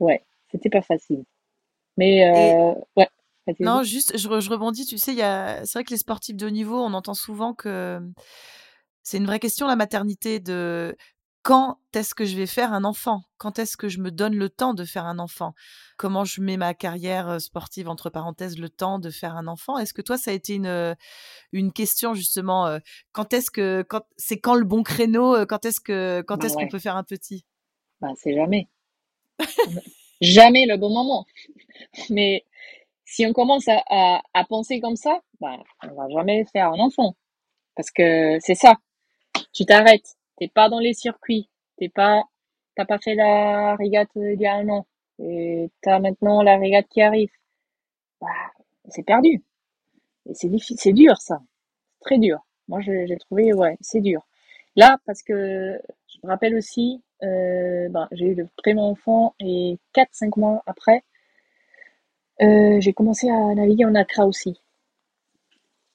Ouais, 0.00 0.24
c'était 0.50 0.68
pas 0.70 0.82
facile. 0.82 1.24
Mais 1.96 2.18
Et 2.18 2.54
euh, 2.54 2.72
ouais, 2.96 3.08
non, 3.60 3.82
juste, 3.82 4.16
je, 4.16 4.28
re- 4.28 4.40
je 4.40 4.50
rebondis. 4.50 4.86
Tu 4.86 4.98
sais, 4.98 5.12
il 5.12 5.18
y 5.18 5.22
a, 5.22 5.64
c'est 5.64 5.78
vrai 5.78 5.84
que 5.84 5.90
les 5.90 5.98
sportifs 5.98 6.36
de 6.36 6.46
haut 6.46 6.50
niveau, 6.50 6.80
on 6.80 6.94
entend 6.94 7.14
souvent 7.14 7.54
que 7.54 8.00
c'est 9.02 9.18
une 9.18 9.26
vraie 9.26 9.40
question 9.40 9.66
la 9.66 9.76
maternité 9.76 10.40
de 10.40 10.96
quand 11.42 11.80
est-ce 11.92 12.14
que 12.14 12.24
je 12.24 12.36
vais 12.36 12.46
faire 12.46 12.72
un 12.72 12.84
enfant? 12.84 13.24
Quand 13.36 13.58
est-ce 13.58 13.76
que 13.76 13.88
je 13.88 13.98
me 13.98 14.12
donne 14.12 14.36
le 14.36 14.48
temps 14.48 14.74
de 14.74 14.84
faire 14.84 15.06
un 15.06 15.18
enfant? 15.18 15.54
Comment 15.96 16.24
je 16.24 16.40
mets 16.40 16.56
ma 16.56 16.72
carrière 16.72 17.28
euh, 17.28 17.38
sportive 17.40 17.88
entre 17.88 18.10
parenthèses 18.10 18.58
le 18.58 18.68
temps 18.68 19.00
de 19.00 19.10
faire 19.10 19.36
un 19.36 19.48
enfant? 19.48 19.76
Est-ce 19.76 19.92
que 19.92 20.02
toi 20.02 20.16
ça 20.16 20.30
a 20.30 20.34
été 20.34 20.54
une 20.54 20.66
euh, 20.66 20.94
une 21.50 21.72
question 21.72 22.14
justement 22.14 22.68
euh, 22.68 22.78
quand 23.10 23.32
est-ce 23.34 23.50
que 23.50 23.84
quand 23.88 24.02
c'est 24.16 24.38
quand 24.38 24.54
le 24.54 24.64
bon 24.64 24.84
créneau 24.84 25.44
Quand 25.46 25.64
est-ce 25.64 25.80
que 25.80 26.22
quand 26.28 26.44
est-ce 26.44 26.54
qu'on 26.56 26.68
peut 26.68 26.78
faire 26.78 26.96
un 26.96 27.04
petit? 27.04 27.44
Bah 28.00 28.12
c'est 28.16 28.34
jamais. 28.34 28.68
Jamais 30.22 30.66
le 30.66 30.76
bon 30.76 30.90
moment. 30.90 31.26
Mais 32.10 32.44
si 33.04 33.26
on 33.26 33.32
commence 33.32 33.66
à, 33.68 34.22
à, 34.32 34.44
penser 34.44 34.80
comme 34.80 34.96
ça, 34.96 35.20
bah, 35.40 35.58
on 35.82 35.94
va 35.94 36.08
jamais 36.10 36.44
faire 36.52 36.68
un 36.68 36.78
enfant. 36.78 37.16
Parce 37.74 37.90
que 37.90 38.38
c'est 38.40 38.54
ça. 38.54 38.76
Tu 39.52 39.64
t'arrêtes. 39.66 40.16
T'es 40.38 40.48
pas 40.48 40.68
dans 40.68 40.78
les 40.78 40.94
circuits. 40.94 41.48
T'es 41.76 41.88
pas, 41.88 42.22
t'as 42.76 42.84
pas 42.84 42.98
fait 42.98 43.16
la 43.16 43.74
régate 43.76 44.10
il 44.14 44.40
y 44.40 44.46
a 44.46 44.54
un 44.54 44.68
an. 44.68 44.86
Et 45.18 45.70
t'as 45.82 45.98
maintenant 45.98 46.42
la 46.42 46.56
régate 46.56 46.86
qui 46.88 47.02
arrive. 47.02 47.30
Bah, 48.20 48.28
c'est 48.90 49.02
perdu. 49.02 49.42
Et 50.26 50.34
c'est 50.34 50.48
difficile, 50.48 50.76
c'est 50.78 50.92
dur, 50.92 51.16
ça. 51.20 51.40
Très 52.00 52.18
dur. 52.18 52.38
Moi, 52.68 52.80
j'ai 52.80 53.16
trouvé, 53.18 53.52
ouais, 53.52 53.76
c'est 53.80 54.00
dur. 54.00 54.22
Là, 54.76 54.98
parce 55.04 55.22
que 55.22 55.80
je 56.06 56.18
me 56.22 56.28
rappelle 56.28 56.54
aussi, 56.54 57.02
ben, 57.22 58.08
j'ai 58.12 58.26
eu 58.26 58.34
le 58.34 58.48
premier 58.56 58.80
enfant 58.80 59.34
et 59.40 59.78
4-5 59.94 60.38
mois 60.38 60.62
après, 60.66 61.04
euh, 62.42 62.80
j'ai 62.80 62.92
commencé 62.92 63.28
à 63.30 63.54
naviguer 63.54 63.84
en 63.84 63.94
Accra 63.94 64.26
aussi. 64.26 64.60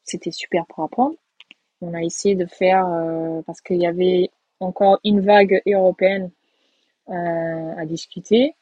C'était 0.04 0.32
super 0.32 0.66
pour 0.68 0.84
apprendre. 0.84 1.16
On 1.82 1.94
a 1.94 2.02
essayé 2.02 2.36
de 2.36 2.46
faire, 2.46 2.88
euh, 2.88 3.42
parce 3.46 3.62
qu'il 3.62 3.78
y 3.78 3.86
avait 3.86 4.32
encore 4.60 5.00
une 5.04 5.22
vague 5.22 5.62
européenne 5.68 6.32
à 7.10 7.86
discuter 7.86 8.54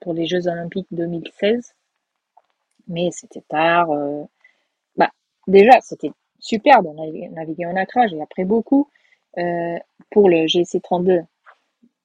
pour 0.00 0.14
les 0.14 0.26
Jeux 0.26 0.46
Olympiques 0.46 0.86
2016. 0.92 1.74
Mais 2.86 3.10
c'était 3.12 3.42
tard. 3.48 3.88
bah, 4.96 5.10
déjà, 5.48 5.80
c'était 5.80 6.12
super 6.38 6.82
de 6.82 6.90
naviguer, 7.30 7.66
en 7.66 7.76
Accra. 7.76 8.06
J'ai 8.06 8.20
appris 8.22 8.44
beaucoup. 8.44 8.88
Pour 10.10 10.28
le 10.28 10.46
GC32, 10.46 11.24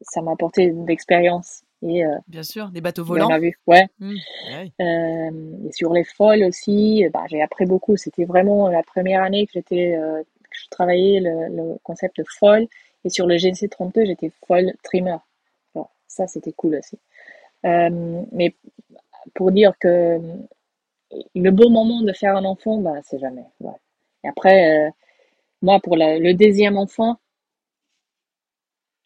ça 0.01 0.21
m'a 0.21 0.31
apporté 0.31 0.71
de 0.71 0.85
l'expérience. 0.87 1.63
Et 1.81 2.05
euh, 2.05 2.17
Bien 2.27 2.43
sûr, 2.43 2.69
des 2.69 2.81
bateaux 2.81 3.03
volants. 3.03 3.29
a 3.29 3.37
vu, 3.39 3.59
ouais. 3.67 3.87
Mmh, 3.99 4.13
ouais. 4.53 4.71
Euh, 4.81 5.67
et 5.67 5.71
sur 5.71 5.93
les 5.93 6.03
folles 6.03 6.43
aussi, 6.43 7.05
bah, 7.13 7.23
j'ai 7.29 7.41
appris 7.41 7.65
beaucoup. 7.65 7.95
C'était 7.97 8.25
vraiment 8.25 8.69
la 8.69 8.81
première 8.83 9.21
année 9.23 9.45
que 9.45 9.53
j'étais, 9.53 9.95
euh, 9.95 10.21
que 10.23 10.57
je 10.63 10.67
travaillais 10.69 11.19
le, 11.19 11.47
le 11.55 11.75
concept 11.83 12.17
de 12.17 12.25
folle. 12.39 12.67
Et 13.03 13.09
sur 13.09 13.27
le 13.27 13.35
GC32, 13.35 14.05
j'étais 14.05 14.31
folle 14.47 14.73
trimmer. 14.83 15.17
Alors, 15.75 15.91
ça, 16.07 16.25
c'était 16.27 16.53
cool 16.53 16.75
aussi. 16.75 16.97
Mais 17.63 18.55
pour 19.33 19.51
dire 19.51 19.73
que 19.79 20.19
le 21.35 21.49
bon 21.51 21.69
moment 21.69 22.01
de 22.01 22.13
faire 22.13 22.35
un 22.35 22.45
enfant, 22.45 22.79
bah, 22.79 22.95
c'est 23.03 23.19
jamais. 23.19 23.45
Ouais. 23.59 23.73
Et 24.23 24.27
après, 24.27 24.87
euh, 24.87 24.89
moi, 25.61 25.79
pour 25.79 25.95
la- 25.97 26.19
le 26.19 26.33
deuxième 26.33 26.77
enfant, 26.77 27.17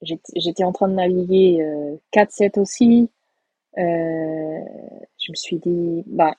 j'étais 0.01 0.63
en 0.63 0.71
train 0.71 0.87
de 0.87 0.93
naviguer 0.95 1.61
euh, 1.61 1.95
4-7 2.13 2.59
aussi. 2.59 3.09
Euh, 3.77 4.59
je 5.17 5.31
me 5.31 5.35
suis 5.35 5.57
dit, 5.57 6.03
bah, 6.07 6.35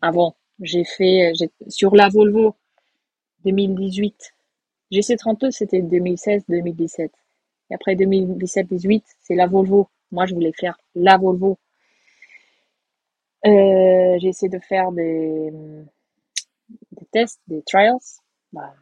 avant, 0.00 0.36
j'ai 0.60 0.84
fait 0.84 1.32
sur 1.68 1.94
la 1.94 2.08
Volvo 2.08 2.54
2018. 3.44 4.34
GC32, 4.92 5.50
c'était 5.50 5.80
2016-2017. 5.80 7.10
Et 7.70 7.74
après 7.74 7.94
2017-18, 7.94 9.02
c'est 9.20 9.34
la 9.34 9.46
Volvo. 9.46 9.88
Moi, 10.12 10.26
je 10.26 10.34
voulais 10.34 10.52
faire 10.52 10.78
la 10.94 11.16
Volvo. 11.16 11.58
Euh, 13.46 14.18
j'ai 14.18 14.28
essayé 14.28 14.48
de 14.48 14.58
faire 14.58 14.92
des, 14.92 15.52
tests, 17.12 17.40
des 17.46 17.62
trials. 17.62 17.98
Bah, 18.52 18.74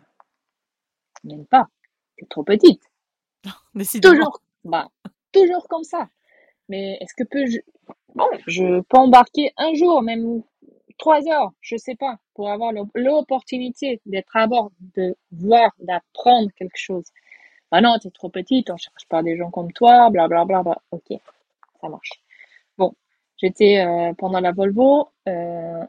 même 1.24 1.46
pas. 1.46 1.68
T'es 2.16 2.26
trop 2.26 2.42
petite. 2.42 2.91
Toujours, 4.02 4.40
bah, 4.64 4.88
toujours 5.32 5.66
comme 5.68 5.84
ça. 5.84 6.08
Mais 6.68 6.98
est-ce 7.00 7.14
que 7.14 7.24
peut 7.24 7.46
je, 7.46 7.58
bon, 8.14 8.26
je 8.46 8.80
peux 8.82 8.98
embarquer 8.98 9.52
un 9.56 9.74
jour, 9.74 10.02
même 10.02 10.42
trois 10.98 11.26
heures, 11.28 11.52
je 11.60 11.76
sais 11.76 11.96
pas, 11.96 12.18
pour 12.34 12.50
avoir 12.50 12.72
l'opportunité 12.94 14.00
d'être 14.06 14.36
à 14.36 14.46
bord, 14.46 14.70
de 14.94 15.16
voir, 15.32 15.70
d'apprendre 15.80 16.50
quelque 16.56 16.76
chose. 16.76 17.04
bah 17.70 17.80
non, 17.80 17.98
t'es 18.00 18.10
trop 18.10 18.28
petite, 18.28 18.70
on 18.70 18.76
cherche 18.76 19.06
pas 19.08 19.22
des 19.22 19.36
gens 19.36 19.50
comme 19.50 19.72
toi, 19.72 20.10
bla 20.10 20.28
bla 20.28 20.44
bla. 20.44 20.62
bla. 20.62 20.80
Ok, 20.92 21.12
ça 21.80 21.88
marche. 21.88 22.22
Bon, 22.78 22.94
j'étais 23.38 23.78
euh, 23.80 24.12
pendant 24.14 24.40
la 24.40 24.52
Volvo 24.52 25.08
euh, 25.28 25.84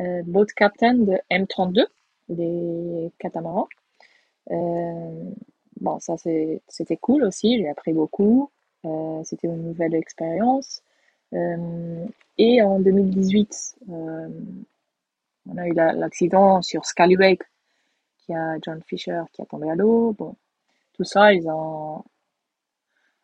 euh, 0.00 0.22
boat 0.26 0.46
captain 0.56 0.94
de 0.94 1.18
M32, 1.30 1.86
des 2.28 3.12
catamarans. 3.18 3.68
Bon, 5.80 5.98
ça 6.00 6.16
c'était 6.16 6.96
cool 6.96 7.24
aussi, 7.24 7.58
j'ai 7.58 7.68
appris 7.68 7.92
beaucoup. 7.92 8.50
Euh, 8.84 9.22
c'était 9.24 9.48
une 9.48 9.62
nouvelle 9.62 9.94
expérience. 9.94 10.82
Euh, 11.34 12.06
et 12.38 12.62
en 12.62 12.80
2018, 12.80 13.76
euh, 13.90 14.28
on 15.48 15.56
a 15.56 15.66
eu 15.66 15.72
l'accident 15.72 16.62
sur 16.62 16.84
Scallywag, 16.84 17.38
qui 18.18 18.34
a 18.34 18.58
John 18.62 18.82
Fisher 18.86 19.22
qui 19.32 19.42
a 19.42 19.46
tombé 19.46 19.70
à 19.70 19.74
l'eau. 19.74 20.14
Bon, 20.18 20.36
tout 20.94 21.04
ça, 21.04 21.32
ils 21.32 21.48
ont 21.48 22.04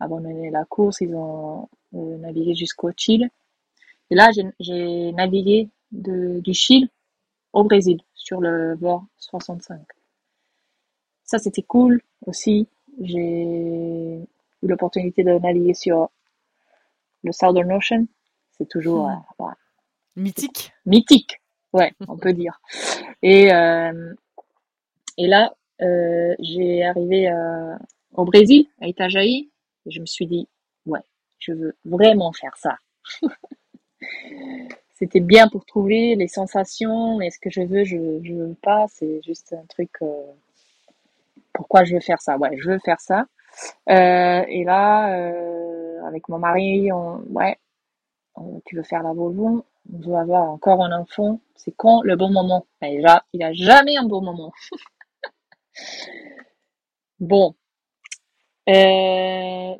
abandonné 0.00 0.50
la 0.50 0.64
course, 0.64 1.00
ils 1.00 1.14
ont 1.14 1.68
euh, 1.94 2.18
navigué 2.18 2.54
jusqu'au 2.54 2.90
Chili. 2.96 3.28
Et 4.10 4.14
là, 4.14 4.30
j'ai 4.60 5.12
navigué 5.12 5.68
de, 5.92 6.40
du 6.40 6.54
Chili 6.54 6.90
au 7.52 7.64
Brésil 7.64 8.00
sur 8.14 8.40
le 8.40 8.74
VOR 8.74 9.04
65. 9.18 9.80
Ça, 11.24 11.38
c'était 11.38 11.62
cool 11.62 12.02
aussi. 12.26 12.68
J'ai 13.00 14.20
eu 14.22 14.66
l'opportunité 14.66 15.24
de 15.24 15.38
naviguer 15.38 15.74
sur 15.74 16.10
le 17.22 17.32
Southern 17.32 17.72
Ocean. 17.72 18.06
C'est 18.56 18.68
toujours 18.68 19.08
hmm. 19.08 19.12
euh, 19.12 19.34
bah, 19.38 19.56
mythique. 20.16 20.72
Mythique, 20.86 21.40
ouais, 21.72 21.92
on 22.06 22.16
peut 22.16 22.32
dire. 22.32 22.60
Et 23.22 23.52
euh, 23.52 24.14
et 25.16 25.26
là, 25.26 25.54
euh, 25.80 26.34
j'ai 26.40 26.84
arrivé 26.84 27.32
au 28.12 28.24
Brésil, 28.24 28.66
à 28.80 28.88
Itajaí, 28.88 29.50
et 29.86 29.90
je 29.90 30.00
me 30.00 30.06
suis 30.06 30.26
dit, 30.26 30.48
ouais, 30.86 31.02
je 31.38 31.52
veux 31.52 31.76
vraiment 31.84 32.32
faire 32.32 32.56
ça. 32.56 32.76
C'était 34.94 35.20
bien 35.20 35.48
pour 35.48 35.64
trouver 35.64 36.14
les 36.14 36.28
sensations, 36.28 37.16
mais 37.18 37.30
ce 37.30 37.38
que 37.40 37.50
je 37.50 37.62
veux, 37.62 37.84
je, 37.84 37.96
je 38.22 38.32
veux 38.32 38.54
pas, 38.62 38.86
c'est 38.88 39.20
juste 39.24 39.52
un 39.52 39.64
truc. 39.66 39.90
Pourquoi 41.54 41.84
je 41.84 41.94
veux 41.94 42.00
faire 42.00 42.20
ça? 42.20 42.36
Ouais, 42.36 42.56
je 42.58 42.70
veux 42.70 42.78
faire 42.80 43.00
ça. 43.00 43.26
Euh, 43.88 44.44
et 44.48 44.64
là, 44.64 45.14
euh, 45.14 46.04
avec 46.06 46.28
mon 46.28 46.38
mari, 46.38 46.92
on, 46.92 47.22
ouais, 47.30 47.58
tu 48.66 48.76
veux 48.76 48.82
faire 48.82 49.02
la 49.02 49.12
Volvo, 49.12 49.64
on 49.92 49.98
veut 49.98 50.16
avoir 50.16 50.50
encore 50.50 50.82
un 50.84 50.92
enfant. 50.92 51.40
C'est 51.54 51.72
quand 51.76 52.02
le 52.02 52.16
bon 52.16 52.30
moment? 52.30 52.66
Ben, 52.80 52.94
Déjà, 52.94 53.24
il 53.32 53.42
a 53.42 53.52
jamais 53.52 53.96
un 53.96 54.04
bon 54.04 54.22
moment. 54.22 54.52
Bon, 57.20 57.54
euh, 58.68 59.74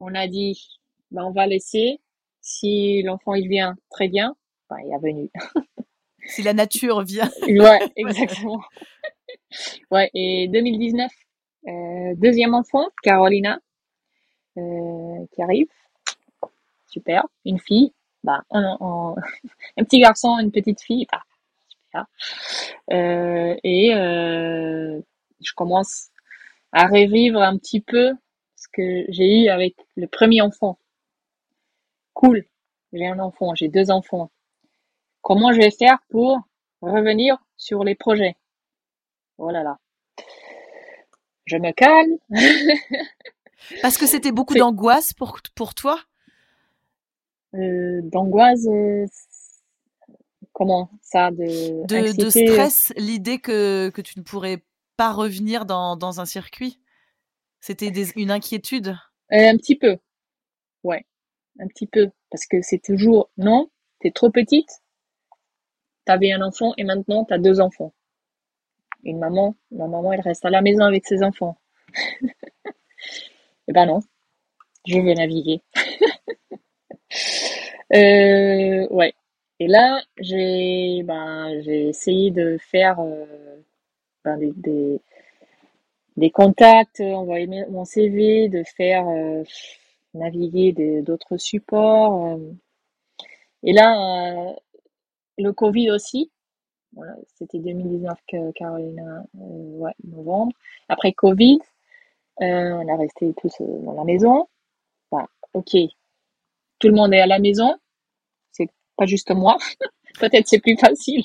on 0.00 0.14
a 0.14 0.26
dit, 0.28 0.78
ben, 1.10 1.24
on 1.24 1.32
va 1.32 1.46
laisser. 1.46 2.00
Si 2.40 3.02
l'enfant 3.02 3.34
il 3.34 3.48
vient, 3.48 3.76
très 3.90 4.08
bien. 4.08 4.34
Ben, 4.70 4.76
il 4.84 4.92
est 4.92 4.98
venu. 4.98 5.30
si 6.26 6.42
la 6.42 6.54
nature 6.54 7.02
vient. 7.02 7.30
ouais, 7.42 7.80
exactement. 7.96 8.62
ouais, 9.90 10.10
et 10.14 10.48
2019, 10.48 11.10
euh, 11.68 12.14
deuxième 12.16 12.54
enfant, 12.54 12.88
Carolina, 13.02 13.58
euh, 14.58 15.26
qui 15.32 15.42
arrive. 15.42 15.68
Super. 16.88 17.26
Une 17.44 17.58
fille. 17.58 17.92
Bah, 18.24 18.42
un, 18.50 19.14
petit 19.76 20.00
garçon, 20.00 20.38
une 20.38 20.52
petite 20.52 20.80
fille. 20.80 21.06
Bah, 21.10 21.22
super. 21.68 22.06
Euh, 22.92 23.56
et 23.64 23.90
je 23.92 25.52
commence 25.54 26.08
à 26.72 26.86
revivre 26.86 27.42
un 27.42 27.58
petit 27.58 27.80
peu 27.80 28.12
ce 28.56 28.68
que 28.72 29.04
j'ai 29.08 29.42
eu 29.42 29.48
avec 29.48 29.74
le 29.96 30.06
premier 30.06 30.40
enfant. 30.40 30.78
Cool, 32.14 32.44
j'ai 32.92 33.06
un 33.06 33.18
enfant, 33.18 33.54
j'ai 33.54 33.68
deux 33.68 33.90
enfants. 33.90 34.30
Comment 35.20 35.52
je 35.52 35.58
vais 35.58 35.70
faire 35.70 35.98
pour 36.10 36.38
revenir 36.80 37.38
sur 37.56 37.84
les 37.84 37.94
projets? 37.94 38.36
Oh 39.38 39.50
là 39.50 39.62
là. 39.62 39.78
Je 41.46 41.56
me 41.56 41.72
calme. 41.72 42.16
Parce 43.82 43.96
que 43.96 44.06
c'était 44.06 44.32
beaucoup 44.32 44.54
d'angoisse 44.54 45.12
pour, 45.12 45.38
pour 45.54 45.74
toi? 45.74 46.00
Euh, 47.54 48.00
D'angoisse, 48.02 48.66
euh, 48.66 49.06
comment 50.52 50.90
ça 51.02 51.30
De, 51.30 51.86
de, 51.86 52.16
de 52.16 52.30
stress, 52.30 52.92
l'idée 52.96 53.38
que, 53.38 53.90
que 53.90 54.00
tu 54.00 54.18
ne 54.18 54.24
pourrais 54.24 54.64
pas 54.96 55.12
revenir 55.12 55.64
dans, 55.66 55.96
dans 55.96 56.20
un 56.20 56.24
circuit? 56.24 56.80
C'était 57.60 57.88
une 58.16 58.30
inquiétude? 58.30 58.96
Euh, 59.32 59.48
Un 59.50 59.56
petit 59.56 59.76
peu. 59.76 59.96
Ouais, 60.82 61.04
un 61.60 61.68
petit 61.68 61.86
peu. 61.86 62.10
Parce 62.30 62.46
que 62.46 62.62
c'est 62.62 62.82
toujours 62.82 63.30
non, 63.36 63.70
t'es 64.00 64.10
trop 64.10 64.30
petite, 64.30 64.82
t'avais 66.04 66.32
un 66.32 66.42
enfant 66.42 66.72
et 66.76 66.84
maintenant 66.84 67.24
t'as 67.24 67.38
deux 67.38 67.60
enfants. 67.60 67.94
Une 69.04 69.18
maman, 69.18 69.54
ma 69.70 69.86
maman, 69.88 70.12
elle 70.12 70.20
reste 70.20 70.44
à 70.44 70.50
la 70.50 70.62
maison 70.62 70.84
avec 70.84 71.06
ses 71.06 71.22
enfants. 71.22 71.56
et 73.68 73.72
ben 73.72 73.86
non, 73.86 74.00
je 74.86 74.98
veux 74.98 75.14
naviguer. 75.14 75.60
euh, 77.94 78.86
ouais. 78.90 79.14
Et 79.58 79.68
là, 79.68 80.02
j'ai 80.18 81.02
ben, 81.04 81.50
essayé 81.66 82.30
de 82.30 82.58
faire 82.58 82.98
euh, 83.00 83.24
ben, 84.24 84.38
des, 86.16 86.30
contacts, 86.30 87.00
envoyer 87.00 87.46
mon 87.70 87.84
CV, 87.84 88.48
de 88.48 88.62
faire 88.64 89.08
euh, 89.08 89.44
naviguer 90.14 90.72
d'autres 91.02 91.36
supports. 91.36 92.38
Et 93.62 93.72
là, 93.72 94.54
le 95.38 95.52
Covid 95.52 95.90
aussi. 95.90 96.30
Voilà, 96.94 97.14
C'était 97.36 97.58
2019 97.58 98.18
que 98.28 98.52
Carolina, 98.52 99.24
ouais, 99.34 99.92
novembre. 100.04 100.52
Après 100.88 101.12
Covid, 101.12 101.58
on 102.38 102.88
a 102.88 102.96
resté 102.96 103.32
tous 103.40 103.52
dans 103.60 103.94
la 103.94 104.04
maison. 104.04 104.46
Bah, 105.10 105.26
ok, 105.54 105.76
tout 106.78 106.88
le 106.88 106.94
monde 106.94 107.14
est 107.14 107.20
à 107.20 107.26
la 107.26 107.38
maison. 107.38 107.76
C'est 108.50 108.68
pas 108.96 109.06
juste 109.06 109.30
moi. 109.30 109.56
Peut-être 110.20 110.46
c'est 110.46 110.60
plus 110.60 110.76
facile. 110.76 111.24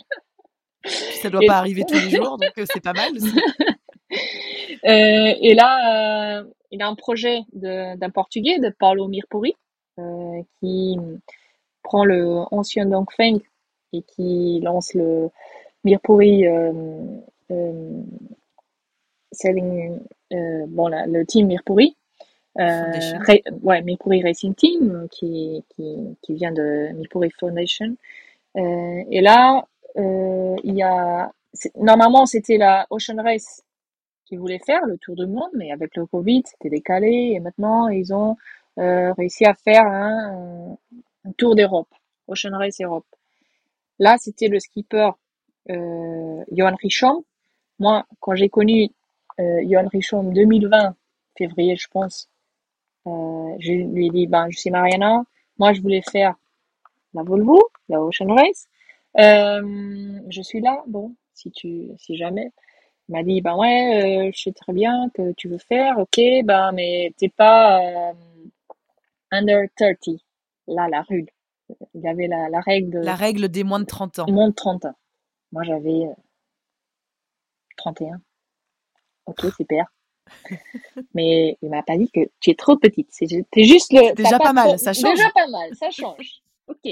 Ça 0.85 1.29
doit 1.29 1.41
pas 1.45 1.57
arriver 1.57 1.83
tous 1.85 1.95
les 1.95 2.09
jours, 2.09 2.37
donc 2.37 2.51
euh, 2.57 2.65
c'est 2.71 2.83
pas 2.83 2.93
mal. 2.93 3.11
Euh, 4.85 5.33
et 5.41 5.53
là, 5.53 6.39
euh, 6.39 6.43
il 6.71 6.81
a 6.81 6.87
un 6.87 6.95
projet 6.95 7.41
d'un 7.51 8.09
Portugais, 8.09 8.59
de 8.59 8.69
Paulo 8.69 9.07
Mirpuri, 9.07 9.55
euh, 9.99 10.41
qui 10.59 10.97
prend 11.83 12.05
le 12.05 12.43
ancien 12.51 12.85
Dongfeng 12.85 13.39
et 13.93 14.01
qui 14.03 14.59
lance 14.63 14.93
le 14.93 15.29
Mirpuri 15.83 16.45
selling, 19.31 19.99
bon, 20.31 20.87
là, 20.87 21.05
le 21.07 21.25
team 21.25 21.47
Mirpuri. 21.47 21.95
Euh, 22.59 23.19
ouais, 23.61 23.81
Mirpuri 23.83 24.23
Racing 24.23 24.55
Team 24.55 25.07
qui, 25.11 25.63
qui, 25.75 26.17
qui 26.21 26.33
vient 26.33 26.51
de 26.51 26.91
Mirpuri 26.93 27.29
Foundation. 27.39 27.95
Euh, 28.57 29.03
et 29.11 29.21
là, 29.21 29.65
euh, 29.97 30.55
il 30.63 30.75
y 30.75 30.83
a 30.83 31.31
normalement 31.75 32.25
c'était 32.25 32.57
la 32.57 32.87
Ocean 32.89 33.21
Race 33.23 33.63
qui 34.25 34.37
voulait 34.37 34.59
faire 34.59 34.85
le 34.85 34.97
tour 34.97 35.15
du 35.15 35.27
monde, 35.27 35.51
mais 35.55 35.71
avec 35.71 35.95
le 35.95 36.05
Covid 36.07 36.43
c'était 36.45 36.69
décalé 36.69 37.33
et 37.35 37.39
maintenant 37.39 37.87
ils 37.89 38.13
ont 38.13 38.37
euh, 38.79 39.13
réussi 39.13 39.45
à 39.45 39.53
faire 39.53 39.85
un, 39.85 40.77
un 41.25 41.31
tour 41.37 41.55
d'Europe, 41.55 41.89
Ocean 42.27 42.57
Race 42.57 42.81
Europe. 42.81 43.05
Là 43.99 44.17
c'était 44.19 44.47
le 44.47 44.59
skipper 44.59 45.11
euh, 45.69 46.43
Johan 46.51 46.75
Richom. 46.81 47.23
Moi 47.79 48.05
quand 48.19 48.35
j'ai 48.35 48.49
connu 48.49 48.89
euh, 49.39 49.61
Johan 49.67 49.87
Richom 49.91 50.33
2020 50.33 50.95
février 51.37 51.75
je 51.75 51.87
pense, 51.89 52.29
euh, 53.07 53.55
je 53.59 53.73
lui 53.73 54.07
ai 54.07 54.09
dit 54.09 54.27
ben 54.27 54.47
je 54.49 54.57
suis 54.57 54.71
Mariana, 54.71 55.23
moi 55.57 55.73
je 55.73 55.81
voulais 55.81 56.01
faire 56.01 56.35
la 57.13 57.23
Volvo, 57.23 57.59
la 57.89 58.01
Ocean 58.01 58.33
Race. 58.33 58.67
Euh, 59.17 60.19
je 60.29 60.41
suis 60.41 60.61
là, 60.61 60.83
bon, 60.87 61.15
si 61.33 61.51
tu, 61.51 61.89
si 61.97 62.17
jamais. 62.17 62.51
Il 63.09 63.13
m'a 63.13 63.23
dit, 63.23 63.41
ben 63.41 63.55
ouais, 63.55 64.27
euh, 64.27 64.31
je 64.33 64.41
sais 64.41 64.51
très 64.51 64.73
bien 64.73 65.09
que 65.13 65.31
tu 65.33 65.47
veux 65.49 65.57
faire, 65.57 65.97
ok, 65.99 66.19
ben 66.45 66.71
mais 66.73 67.13
t'es 67.17 67.29
pas 67.29 67.81
euh, 67.81 68.13
under 69.31 69.67
30. 69.75 70.19
Là, 70.67 70.87
la 70.89 71.01
rue. 71.03 71.25
Il 71.93 72.01
y 72.01 72.07
avait 72.07 72.27
la, 72.27 72.49
la 72.49 72.59
règle 72.61 72.91
de, 72.91 72.99
La 72.99 73.15
règle 73.15 73.49
des 73.49 73.63
moins 73.63 73.79
de 73.79 73.85
30 73.85 74.19
ans. 74.19 74.25
moins 74.29 74.49
de 74.49 74.55
30 74.55 74.85
ans. 74.85 74.95
Moi, 75.51 75.63
j'avais 75.63 76.07
31. 77.77 78.21
Ok, 79.25 79.45
super. 79.55 79.85
Mais 81.13 81.57
il 81.61 81.69
m'a 81.69 81.83
pas 81.83 81.97
dit 81.97 82.09
que 82.11 82.21
tu 82.39 82.49
es 82.51 82.55
trop 82.55 82.77
petite. 82.77 83.09
C'est 83.11 83.27
juste 83.27 83.93
le. 83.93 84.13
Déjà 84.13 84.39
pas, 84.39 84.53
mal, 84.53 84.77
ça 84.79 84.93
change. 84.93 85.15
Déjà 85.15 85.29
pas 85.33 85.47
mal, 85.47 85.75
ça 85.75 85.89
change. 85.89 86.41
Ok. 86.67 86.91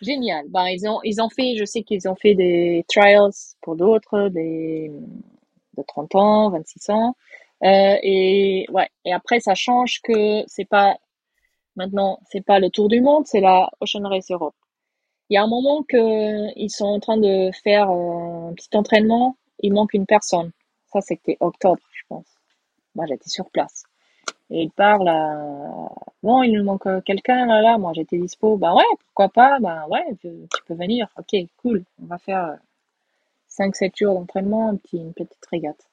Génial. 0.00 0.46
Ben, 0.48 0.66
ils 0.68 0.88
ont, 0.88 1.00
ils 1.02 1.20
ont 1.20 1.28
fait, 1.28 1.56
je 1.56 1.64
sais 1.64 1.82
qu'ils 1.82 2.08
ont 2.08 2.14
fait 2.14 2.34
des 2.34 2.84
trials 2.88 3.32
pour 3.60 3.74
d'autres, 3.74 4.28
des, 4.28 4.92
de 5.76 5.82
30 5.82 6.14
ans, 6.14 6.50
26 6.50 6.90
ans. 6.90 7.16
Euh, 7.64 7.96
et 8.02 8.66
ouais. 8.70 8.88
Et 9.04 9.12
après, 9.12 9.40
ça 9.40 9.54
change 9.54 10.00
que 10.02 10.44
c'est 10.46 10.64
pas 10.64 10.96
maintenant, 11.78 12.18
c'est 12.30 12.44
pas 12.44 12.58
le 12.58 12.70
Tour 12.70 12.88
du 12.88 13.00
Monde, 13.00 13.26
c'est 13.26 13.40
la 13.40 13.70
Ocean 13.80 14.06
Race 14.06 14.30
Europe. 14.30 14.54
Il 15.30 15.34
y 15.34 15.36
a 15.38 15.42
un 15.42 15.46
moment 15.46 15.82
que 15.82 16.52
ils 16.58 16.70
sont 16.70 16.86
en 16.86 17.00
train 17.00 17.16
de 17.16 17.50
faire 17.64 17.90
un 17.90 18.52
petit 18.54 18.70
entraînement. 18.74 19.36
Il 19.60 19.72
manque 19.72 19.94
une 19.94 20.06
personne. 20.06 20.52
Ça, 20.92 21.00
c'était 21.00 21.36
octobre, 21.40 21.82
je 21.92 22.02
pense. 22.08 22.26
Moi, 22.94 23.06
j'étais 23.06 23.28
sur 23.28 23.50
place. 23.50 23.84
Et 24.50 24.62
il 24.62 24.70
parle. 24.70 25.08
Bon, 26.22 26.42
il 26.42 26.52
nous 26.52 26.64
manque 26.64 26.88
quelqu'un 27.04 27.46
là, 27.46 27.60
là. 27.62 27.78
Moi, 27.78 27.92
j'étais 27.94 28.18
dispo. 28.18 28.56
Ben 28.56 28.74
ouais, 28.74 28.84
pourquoi 29.00 29.28
pas? 29.28 29.58
Ben 29.60 29.86
ouais, 29.88 30.06
tu, 30.20 30.30
peux 30.66 30.74
venir. 30.74 31.08
Ok, 31.18 31.36
cool. 31.58 31.84
On 32.02 32.06
va 32.06 32.18
faire 32.18 32.58
5-7 33.50 33.92
jours 33.98 34.14
d'entraînement, 34.14 34.78
une 34.92 35.12
petite 35.14 35.46
régate. 35.50 35.86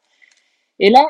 Et 0.79 0.89
là, 0.89 1.05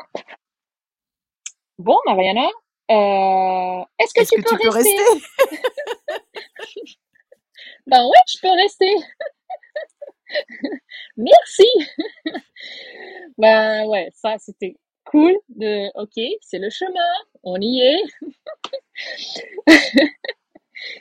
bon, 1.78 1.96
Mariana, 2.06 2.42
euh, 2.42 2.65
est-ce 2.88 4.14
que, 4.14 4.24
tu, 4.24 4.42
peux 4.58 4.68
rester, 4.68 4.96
Ben 7.86 8.04
ouais, 8.04 8.20
je 8.28 8.38
peux 8.40 8.50
rester. 8.50 8.94
Merci. 11.16 11.64
ben 13.38 13.86
ouais, 13.86 14.10
ça 14.14 14.36
c'était 14.38 14.76
cool 15.04 15.36
de 15.48 15.88
OK, 16.00 16.20
c'est 16.40 16.58
le 16.58 16.70
chemin, 16.70 17.12
on 17.44 17.60
y 17.60 17.80
est. 17.80 18.02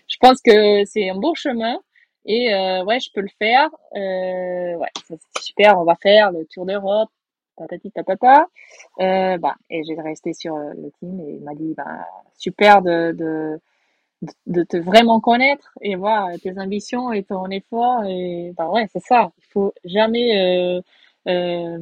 je 0.07 0.17
pense 0.19 0.41
que 0.41 0.85
c'est 0.85 1.09
un 1.09 1.15
bon 1.15 1.33
chemin 1.33 1.79
et 2.25 2.53
euh, 2.53 2.83
ouais, 2.83 2.99
je 2.99 3.09
peux 3.13 3.21
le 3.21 3.29
faire. 3.39 3.69
Euh, 3.95 4.75
ouais, 4.75 4.91
c'est 5.07 5.19
super, 5.41 5.79
on 5.79 5.83
va 5.83 5.95
faire 5.95 6.31
le 6.31 6.45
tour 6.45 6.65
d'Europe. 6.65 7.09
Tatati 7.57 7.91
tatata. 7.91 8.47
Euh, 8.99 9.37
bah, 9.37 9.55
et 9.69 9.83
j'ai 9.83 9.95
resté 9.95 10.33
sur 10.33 10.57
le 10.57 10.91
team 10.99 11.19
et 11.21 11.35
il 11.35 11.41
m'a 11.43 11.53
dit 11.55 11.73
bah 11.75 12.05
super 12.37 12.81
de, 12.81 13.11
de 13.13 13.59
de 14.47 14.63
te 14.63 14.77
vraiment 14.77 15.19
connaître 15.19 15.77
et 15.81 15.95
voir 15.95 16.29
tes 16.41 16.57
ambitions 16.59 17.11
et 17.11 17.23
ton 17.23 17.49
effort 17.49 18.03
et 18.05 18.53
bah 18.57 18.69
ouais 18.69 18.87
c'est 18.91 19.01
ça. 19.03 19.31
Il 19.37 19.45
faut 19.51 19.73
jamais 19.83 20.77
euh, 20.77 20.81
euh, 21.27 21.77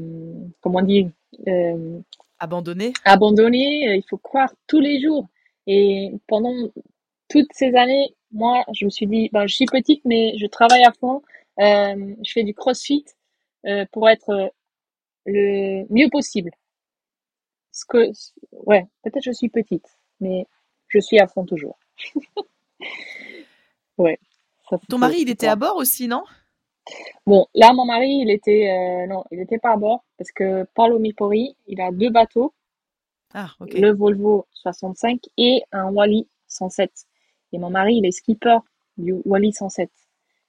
comment 0.61 0.81
dire 0.81 1.09
euh, 1.47 1.99
abandonner. 2.39 2.93
abandonner. 3.05 3.95
Il 3.95 4.03
faut 4.09 4.17
croire 4.17 4.53
tous 4.67 4.79
les 4.79 4.99
jours. 5.01 5.27
Et 5.67 6.11
pendant 6.27 6.53
toutes 7.29 7.51
ces 7.53 7.75
années 7.75 8.13
moi 8.31 8.63
je 8.73 8.85
me 8.85 8.89
suis 8.89 9.07
dit 9.07 9.29
ben 9.31 9.47
je 9.47 9.55
suis 9.55 9.65
petite 9.65 10.03
mais 10.05 10.37
je 10.37 10.47
travaille 10.47 10.83
à 10.83 10.91
fond. 10.91 11.21
Euh, 11.59 12.15
je 12.25 12.31
fais 12.31 12.43
du 12.43 12.53
crossfit 12.53 13.05
euh, 13.67 13.85
pour 13.91 14.09
être 14.09 14.51
le 15.25 15.85
mieux 15.89 16.09
possible 16.09 16.51
ce 17.71 17.85
que 17.85 18.11
ouais 18.65 18.85
peut-être 19.03 19.23
je 19.23 19.31
suis 19.31 19.49
petite 19.49 19.87
mais 20.19 20.47
je 20.87 20.99
suis 20.99 21.19
à 21.19 21.27
fond 21.27 21.45
toujours 21.45 21.77
ouais. 23.97 24.19
Ton 24.89 24.97
mari, 24.97 25.17
il 25.19 25.29
était 25.29 25.47
à 25.47 25.55
bord 25.55 25.77
aussi, 25.77 26.07
non? 26.07 26.23
Bon, 27.25 27.47
là, 27.53 27.73
mon 27.73 27.85
mari, 27.85 28.21
il 28.23 28.29
était 28.29 28.71
euh, 28.71 29.07
non, 29.07 29.23
il 29.31 29.39
était 29.39 29.57
pas 29.57 29.73
à 29.73 29.77
bord 29.77 30.03
parce 30.17 30.31
que 30.31 30.65
Paolo 30.73 30.99
Mipori, 30.99 31.55
il 31.67 31.81
a 31.81 31.91
deux 31.91 32.09
bateaux. 32.09 32.53
Ah, 33.33 33.51
ok. 33.59 33.73
Le 33.73 33.91
Volvo 33.91 34.47
65 34.53 35.19
et 35.37 35.63
un 35.71 35.91
Wally 35.91 36.27
107. 36.47 36.91
Et 37.51 37.57
mon 37.57 37.69
mari, 37.69 37.97
il 37.97 38.05
est 38.05 38.11
skipper 38.11 38.57
du 38.97 39.13
Wally 39.25 39.53
107. 39.53 39.89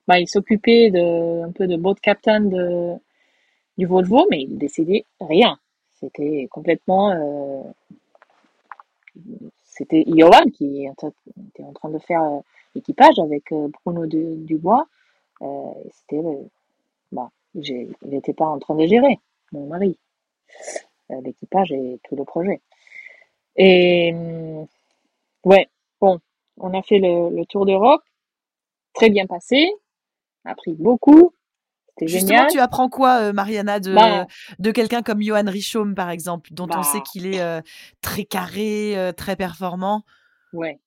Bah, 0.07 0.19
il 0.19 0.29
s'occupait 0.29 0.91
de 0.91 1.45
un 1.45 1.53
peu 1.53 1.67
de 1.67 1.77
boat 1.77 1.95
captain 2.03 2.41
de 2.41 2.95
du 3.79 3.87
Volvo, 3.87 4.27
mais 4.31 4.43
il 4.43 4.59
décidait 4.59 5.05
rien. 5.21 5.59
C'était 6.01 6.49
complètement 6.51 7.11
euh, 7.11 7.63
c'était 9.75 10.05
Johan 10.07 10.45
qui 10.53 10.87
était 10.87 11.65
en 11.65 11.73
train 11.73 11.91
de 11.91 11.99
faire 11.99 12.23
euh, 12.23 12.41
l'équipage 12.75 13.19
avec 13.19 13.51
euh, 13.53 13.69
Bruno 13.85 14.07
Dubois. 14.07 14.87
Euh, 15.43 15.73
c'était, 15.93 16.23
bah, 17.11 17.31
il 17.55 17.93
n'était 18.05 18.33
pas 18.33 18.47
en 18.47 18.59
train 18.59 18.77
de 18.77 18.87
gérer, 18.87 19.19
mon 19.53 19.67
mari, 19.67 19.99
l'équipage 21.11 21.73
et 21.73 21.99
tout 22.05 22.15
le 22.15 22.25
projet. 22.25 22.61
Et 23.57 24.15
ouais, 25.45 25.69
bon, 26.01 26.21
on 26.59 26.73
a 26.73 26.83
fait 26.83 26.99
le, 26.99 27.45
tour 27.47 27.67
d'Europe, 27.67 28.03
très 28.93 29.11
bien 29.11 29.27
passé, 29.27 29.71
a 30.45 30.55
pris 30.55 30.73
beaucoup, 30.73 31.33
Justement, 32.03 32.47
tu 32.47 32.59
apprends 32.59 32.89
quoi, 32.89 33.33
Mariana, 33.33 33.81
de, 33.81 33.95
bah 33.95 34.27
de 34.59 34.71
quelqu'un 34.71 35.03
comme 35.03 35.23
Johan 35.23 35.45
Richaume, 35.47 35.95
par 35.95 36.11
exemple, 36.11 36.51
dont 36.53 36.69
on 36.77 36.83
sait 36.83 36.99
bah 36.99 37.05
qu'il 37.11 37.27
est 37.35 37.63
très 38.01 38.25
carré, 38.25 38.97
très 39.17 39.37
performant? 39.37 40.03
Ouais. 40.53 40.79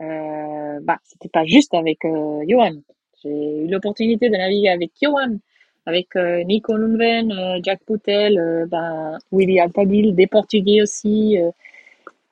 Euh, 0.00 0.78
bah, 0.82 0.98
c'était 1.04 1.28
pas 1.28 1.44
juste 1.44 1.72
avec 1.74 1.98
Johan. 2.02 2.74
J'ai 3.22 3.64
eu 3.64 3.68
l'opportunité 3.68 4.28
de 4.28 4.36
naviguer 4.36 4.68
avec 4.68 4.90
Johan, 5.00 5.38
avec 5.86 6.08
Nico 6.16 6.76
Lundven, 6.76 7.60
Jack 7.62 7.80
Poutel, 7.84 8.66
bah, 8.68 9.18
Willy 9.32 9.60
Altadil, 9.60 10.14
des 10.14 10.26
Portugais 10.26 10.82
aussi. 10.82 11.38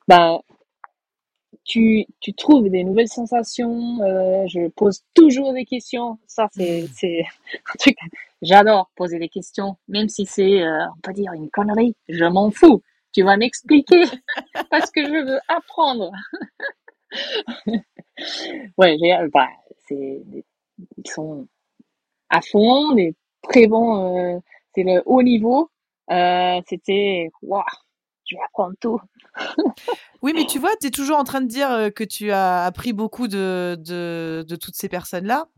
bah, 0.08 0.40
tu, 1.64 2.06
tu 2.20 2.34
trouves 2.34 2.68
des 2.68 2.84
nouvelles 2.84 3.08
sensations. 3.08 4.00
Euh, 4.02 4.46
je 4.46 4.68
pose 4.68 5.02
toujours 5.14 5.52
des 5.52 5.64
questions. 5.64 6.18
Ça, 6.26 6.48
c'est, 6.52 6.82
hmm. 6.82 6.88
c'est 6.94 7.24
un 7.54 7.76
truc. 7.78 7.96
J'adore 8.42 8.90
poser 8.96 9.18
des 9.18 9.28
questions, 9.28 9.76
même 9.88 10.08
si 10.08 10.26
c'est, 10.26 10.62
euh, 10.62 10.86
on 10.96 11.00
peut 11.02 11.12
dire, 11.12 11.32
une 11.32 11.50
connerie. 11.50 11.96
Je 12.08 12.24
m'en 12.24 12.50
fous. 12.50 12.82
Tu 13.12 13.22
vas 13.22 13.36
m'expliquer 13.36 14.04
parce 14.70 14.90
que 14.90 15.04
je 15.04 15.24
veux 15.24 15.38
apprendre. 15.48 16.10
ouais, 18.78 18.96
bah, 19.32 19.48
c'est, 19.86 20.22
ils 20.98 21.10
sont 21.10 21.46
à 22.30 22.40
fond, 22.40 22.92
des 22.92 23.14
très 23.42 23.66
bons. 23.66 24.18
Euh, 24.18 24.38
c'est 24.74 24.82
le 24.82 25.02
haut 25.06 25.22
niveau. 25.22 25.70
Euh, 26.10 26.60
c'était, 26.68 27.30
waouh, 27.42 27.62
je 28.26 28.36
vais 28.36 28.42
apprendre 28.42 28.74
tout. 28.80 29.00
Oui, 30.22 30.32
mais 30.34 30.46
tu 30.46 30.58
vois, 30.58 30.70
tu 30.80 30.86
es 30.86 30.90
toujours 30.90 31.18
en 31.18 31.24
train 31.24 31.40
de 31.40 31.48
dire 31.48 31.90
que 31.94 32.04
tu 32.04 32.30
as 32.30 32.64
appris 32.64 32.92
beaucoup 32.92 33.28
de, 33.28 33.76
de, 33.78 34.44
de 34.46 34.56
toutes 34.56 34.76
ces 34.76 34.88
personnes-là. 34.88 35.48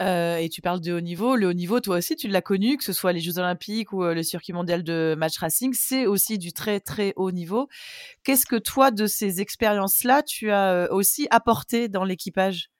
Euh, 0.00 0.36
et 0.38 0.48
tu 0.48 0.62
parles 0.62 0.80
de 0.80 0.94
haut 0.94 1.00
niveau. 1.00 1.36
Le 1.36 1.48
haut 1.48 1.52
niveau, 1.52 1.78
toi 1.80 1.98
aussi, 1.98 2.16
tu 2.16 2.26
l'as 2.26 2.40
connu, 2.40 2.78
que 2.78 2.84
ce 2.84 2.94
soit 2.94 3.12
les 3.12 3.20
Jeux 3.20 3.38
Olympiques 3.38 3.92
ou 3.92 4.02
le 4.02 4.22
circuit 4.22 4.54
mondial 4.54 4.82
de 4.82 5.14
match 5.18 5.36
racing, 5.36 5.74
c'est 5.74 6.06
aussi 6.06 6.38
du 6.38 6.54
très 6.54 6.80
très 6.80 7.12
haut 7.16 7.32
niveau. 7.32 7.68
Qu'est-ce 8.24 8.46
que 8.46 8.56
toi, 8.56 8.90
de 8.90 9.06
ces 9.06 9.42
expériences-là, 9.42 10.22
tu 10.22 10.50
as 10.50 10.88
aussi 10.90 11.26
apporté 11.30 11.88
dans 11.88 12.04
l'équipage? 12.04 12.70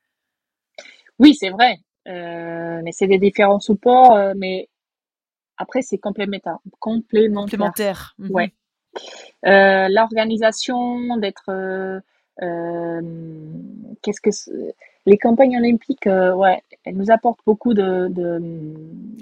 Oui, 1.18 1.34
c'est 1.34 1.50
vrai. 1.50 1.76
Euh, 2.08 2.80
mais 2.82 2.92
c'est 2.92 3.06
des 3.06 3.18
différents 3.18 3.60
supports, 3.60 4.18
mais 4.34 4.70
après, 5.58 5.82
c'est 5.82 5.98
complémentaire. 5.98 6.56
Complémentaire. 6.78 8.14
Mmh 8.18 8.30
ouais. 8.30 8.54
Euh, 9.46 9.88
l'organisation 9.88 11.16
d'être 11.16 11.48
euh, 11.48 12.00
euh, 12.42 13.00
qu'est-ce 14.02 14.20
que 14.20 14.30
les 15.06 15.16
campagnes 15.16 15.56
olympiques 15.56 16.06
ouais 16.06 16.62
elles 16.84 16.96
nous 16.96 17.10
apportent 17.10 17.40
beaucoup 17.46 17.72
de, 17.72 18.08
de 18.10 18.40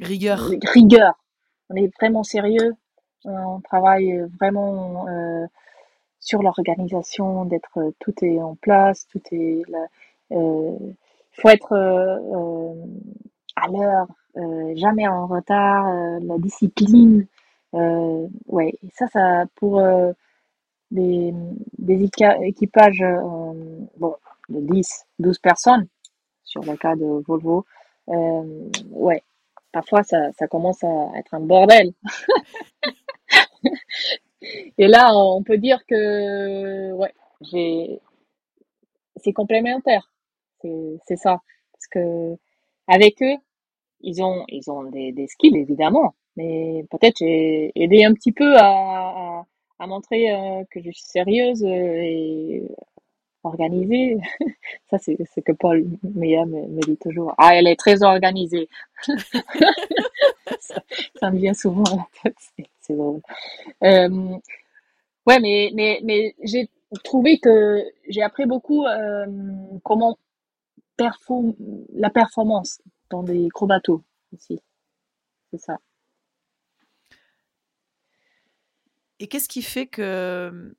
rigueur. 0.03 0.51
rigueur. 0.73 1.13
On 1.71 1.77
est 1.77 1.93
vraiment 2.01 2.25
sérieux. 2.25 2.75
On 3.25 3.61
travaille 3.61 4.25
vraiment 4.41 5.07
sur 6.21 6.43
l'organisation 6.43 7.45
d'être 7.45 7.93
tout 8.01 8.15
est 8.23 8.41
en 8.41 8.57
place 8.57 9.07
tout 9.09 9.21
est 9.33 9.63
il 10.31 10.97
faut 11.33 11.49
être 11.49 11.75
à 13.57 13.69
l'heure 13.69 14.09
jamais 14.77 15.07
en 15.09 15.27
retard 15.27 15.93
la 16.21 16.39
discipline 16.39 17.21
euh, 17.21 17.38
ouais, 17.73 18.73
et 18.83 18.91
ça, 18.95 19.07
ça 19.09 19.45
pour 19.57 19.79
euh, 19.81 20.13
des, 20.91 21.33
des 21.79 22.05
équipages 22.05 23.03
euh, 23.03 23.87
bon, 23.99 24.17
de 24.49 24.61
10, 24.61 25.07
12 25.19 25.39
personnes, 25.41 25.89
sur 26.45 26.63
le 26.63 26.77
cas 26.77 26.97
de 26.97 27.23
Volvo, 27.27 27.67
euh, 28.11 28.71
ouais, 28.91 29.23
parfois 29.73 30.03
ça, 30.05 30.33
ça 30.33 30.49
commence 30.49 30.85
à 30.85 31.11
être 31.19 31.35
un 31.35 31.41
bordel. 31.41 31.93
et 34.79 34.87
là, 34.87 35.11
on 35.15 35.43
peut 35.43 35.59
dire 35.59 35.85
que 35.87 36.93
ouais, 36.93 37.13
j'ai 37.41 38.01
c'est 39.17 39.33
complémentaire. 39.33 40.11
C'est 40.63 41.17
ça. 41.17 41.41
Parce 41.73 41.87
que 41.91 42.37
avec 42.89 43.23
eux, 43.23 43.37
ils 44.03 44.23
ont 44.23 44.45
ils 44.49 44.71
ont 44.71 44.85
des, 44.85 45.13
des 45.13 45.29
skills 45.29 45.57
évidemment, 45.59 46.15
mais 46.39 46.85
peut-être 46.91 47.17
j'ai 47.19 47.73
aidé 47.75 48.05
un 48.05 48.15
petit 48.15 48.33
peu 48.33 48.57
à, 48.57 49.45
à, 49.79 49.87
montrer 49.87 50.33
euh, 50.33 50.65
que 50.71 50.81
je 50.81 50.91
suis 50.91 51.05
sérieuse 51.05 51.65
euh, 51.65 51.69
et 51.69 52.63
organisée. 53.45 54.19
Ça, 54.91 54.99
c'est 54.99 55.19
ce 55.35 55.41
que 55.41 55.53
Paul 55.53 55.85
Meya 56.03 56.47
me, 56.47 56.81
dit 56.87 56.97
toujours. 56.97 57.35
Ah, 57.39 57.55
elle 57.55 57.69
est 57.69 57.77
très 57.77 58.03
organisée. 58.03 58.69
ça, 61.21 61.31
me 61.31 61.39
vient 61.39 61.55
souvent 61.55 61.85
à 61.85 61.97
la 61.97 62.07
tête, 62.23 62.37
c'est 62.81 62.97
drôle. 62.97 63.21
Euh, 63.85 64.39
Ouais, 65.29 65.41
mais, 65.41 65.71
mais, 65.75 66.01
mais 66.05 66.35
j'ai 66.43 66.71
trouvé 67.05 67.39
que 67.39 67.85
j'ai 68.09 68.23
appris 68.23 68.47
beaucoup 68.47 68.87
euh, 68.87 69.27
comment 69.85 70.17
perform 70.97 71.55
la 71.93 72.09
performance 72.09 72.81
dans 73.11 73.23
des 73.23 73.49
gros 73.49 73.67
bateaux 73.67 74.03
aussi. 74.33 74.59
C'est 75.51 75.59
ça. 75.59 75.79
Et 79.21 79.29
qu'est-ce 79.29 79.49
qui 79.49 79.63
fait 79.63 79.87
que 79.87 80.77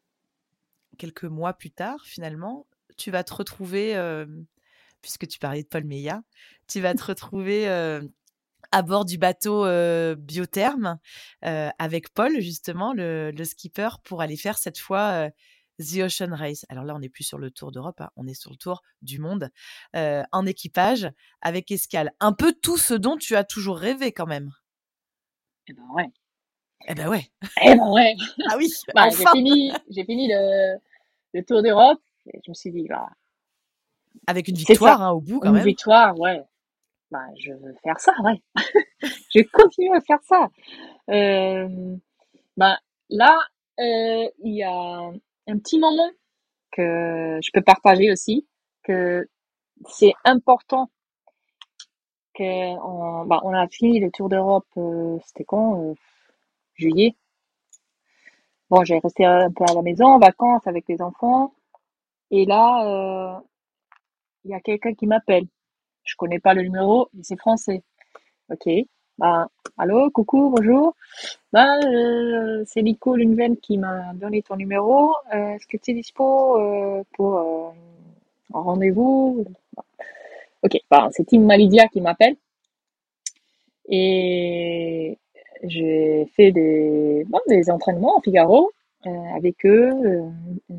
quelques 0.97 1.25
mois 1.25 1.53
plus 1.53 1.71
tard, 1.71 2.05
finalement, 2.05 2.67
tu 2.97 3.11
vas 3.11 3.23
te 3.23 3.33
retrouver, 3.33 3.95
puisque 5.01 5.27
tu 5.27 5.39
parlais 5.39 5.63
de 5.63 5.67
Paul 5.67 5.85
Meillat, 5.85 6.21
tu 6.67 6.81
vas 6.81 6.93
te 6.93 7.03
retrouver 7.03 7.67
à 8.71 8.81
bord 8.83 9.05
du 9.05 9.17
bateau 9.17 9.65
euh, 9.65 10.15
Biotherme 10.15 10.99
avec 11.41 12.13
Paul, 12.13 12.39
justement, 12.39 12.93
le, 12.93 13.33
skipper, 13.43 13.89
pour 14.03 14.21
aller 14.21 14.37
faire 14.37 14.57
cette 14.57 14.77
fois 14.77 15.29
The 15.79 15.99
Ocean 15.99 16.35
Race. 16.35 16.65
Alors 16.69 16.83
là, 16.83 16.95
on 16.95 16.99
n'est 16.99 17.09
plus 17.09 17.23
sur 17.23 17.39
le 17.39 17.51
tour 17.51 17.71
d'Europe, 17.71 18.01
hein, 18.01 18.09
on 18.15 18.27
est 18.27 18.39
sur 18.39 18.51
le 18.51 18.57
tour 18.57 18.81
du 19.01 19.19
monde, 19.19 19.49
en 19.93 20.45
équipage, 20.45 21.09
avec 21.41 21.71
escale. 21.71 22.11
Un 22.19 22.33
peu 22.33 22.53
tout 22.53 22.77
ce 22.77 22.93
dont 22.93 23.17
tu 23.17 23.35
as 23.35 23.43
toujours 23.43 23.77
rêvé 23.77 24.11
quand 24.11 24.27
même. 24.27 24.51
Eh 25.67 25.73
ben 25.73 25.83
ouais. 25.93 26.09
Eh 26.87 26.95
ben 26.95 27.07
ouais. 27.09 27.29
Eh 27.63 27.75
ben 27.75 27.91
ouais. 27.91 28.15
ah 28.49 28.55
oui. 28.57 28.69
Bah, 28.95 29.09
j'ai 29.09 29.25
fini, 29.31 29.71
j'ai 29.89 30.03
fini 30.05 30.27
le, 30.27 30.77
le 31.33 31.43
Tour 31.43 31.61
d'Europe 31.61 31.99
et 32.33 32.39
je 32.45 32.51
me 32.51 32.55
suis 32.55 32.71
dit, 32.71 32.87
bah, 32.87 33.09
avec 34.27 34.47
une 34.47 34.55
victoire 34.55 35.01
hein, 35.01 35.11
au 35.11 35.21
bout 35.21 35.39
quand 35.39 35.49
une 35.49 35.55
même. 35.55 35.63
Une 35.63 35.69
victoire, 35.69 36.17
ouais. 36.19 36.43
Bah, 37.11 37.25
je 37.39 37.51
veux 37.53 37.75
faire 37.83 37.99
ça, 37.99 38.13
ouais. 38.23 38.41
je 39.03 39.39
vais 39.39 39.45
continuer 39.45 39.95
à 39.95 40.01
faire 40.01 40.21
ça. 40.23 40.47
Euh, 41.09 41.95
bah, 42.57 42.77
là, 43.09 43.37
euh, 43.79 44.29
il 44.43 44.55
y 44.55 44.63
a 44.63 45.11
un 45.47 45.57
petit 45.57 45.79
moment 45.79 46.09
que 46.71 47.39
je 47.41 47.49
peux 47.53 47.61
partager 47.63 48.11
aussi, 48.11 48.47
que 48.83 49.27
c'est 49.87 50.13
important 50.23 50.89
que 52.35 52.43
on, 52.43 53.25
bah, 53.25 53.39
on 53.43 53.53
a 53.53 53.67
fini 53.67 53.99
le 53.99 54.11
Tour 54.11 54.29
d'Europe, 54.29 54.67
euh, 54.77 55.17
c'était 55.25 55.45
quand 55.45 55.95
Juillet. 56.79 57.13
Bon, 58.69 58.83
j'ai 58.85 58.99
resté 58.99 59.25
un 59.25 59.51
peu 59.51 59.65
à 59.67 59.73
la 59.73 59.81
maison, 59.81 60.05
en 60.05 60.19
vacances 60.19 60.65
avec 60.65 60.85
les 60.87 61.01
enfants. 61.01 61.53
Et 62.31 62.45
là, 62.45 62.85
euh, 62.85 63.39
il 64.45 64.51
y 64.51 64.53
a 64.53 64.61
quelqu'un 64.61 64.93
qui 64.93 65.05
m'appelle. 65.05 65.45
Je 66.03 66.15
connais 66.15 66.39
pas 66.39 66.53
le 66.53 66.61
numéro, 66.61 67.09
mais 67.13 67.23
c'est 67.23 67.37
français. 67.37 67.83
Ok. 68.49 68.69
Bah, 69.17 69.47
allô, 69.77 70.09
coucou, 70.11 70.51
bonjour. 70.55 70.95
Bah, 71.51 71.67
euh, 71.83 72.63
c'est 72.65 72.81
Nico 72.81 73.15
Lunven 73.15 73.57
qui 73.57 73.77
m'a 73.77 74.13
donné 74.13 74.41
ton 74.41 74.55
numéro. 74.55 75.13
Euh, 75.33 75.55
est-ce 75.55 75.67
que 75.67 75.77
tu 75.77 75.91
es 75.91 75.93
dispo 75.93 77.03
pour 77.13 77.73
un 78.53 78.61
rendez-vous? 78.61 79.45
Ok, 80.63 80.77
bah, 80.89 81.09
c'est 81.11 81.25
Tim 81.25 81.41
Malidia 81.41 81.87
qui 81.89 81.99
m'appelle. 81.99 82.37
Et 83.89 85.17
j'ai 85.63 86.25
fait 86.35 86.51
des, 86.51 87.25
bon, 87.27 87.39
des 87.47 87.69
entraînements 87.69 88.17
en 88.17 88.21
Figaro 88.21 88.71
euh, 89.05 89.35
avec 89.35 89.65
eux. 89.65 89.91
Euh, 90.69 90.75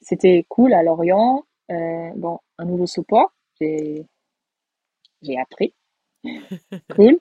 c'était 0.00 0.44
cool 0.48 0.72
à 0.72 0.82
Lorient. 0.82 1.44
Euh, 1.70 2.10
bon, 2.16 2.38
un 2.58 2.64
nouveau 2.64 2.86
support. 2.86 3.32
J'ai, 3.60 4.06
appris. 5.40 5.74
cool. 6.94 7.18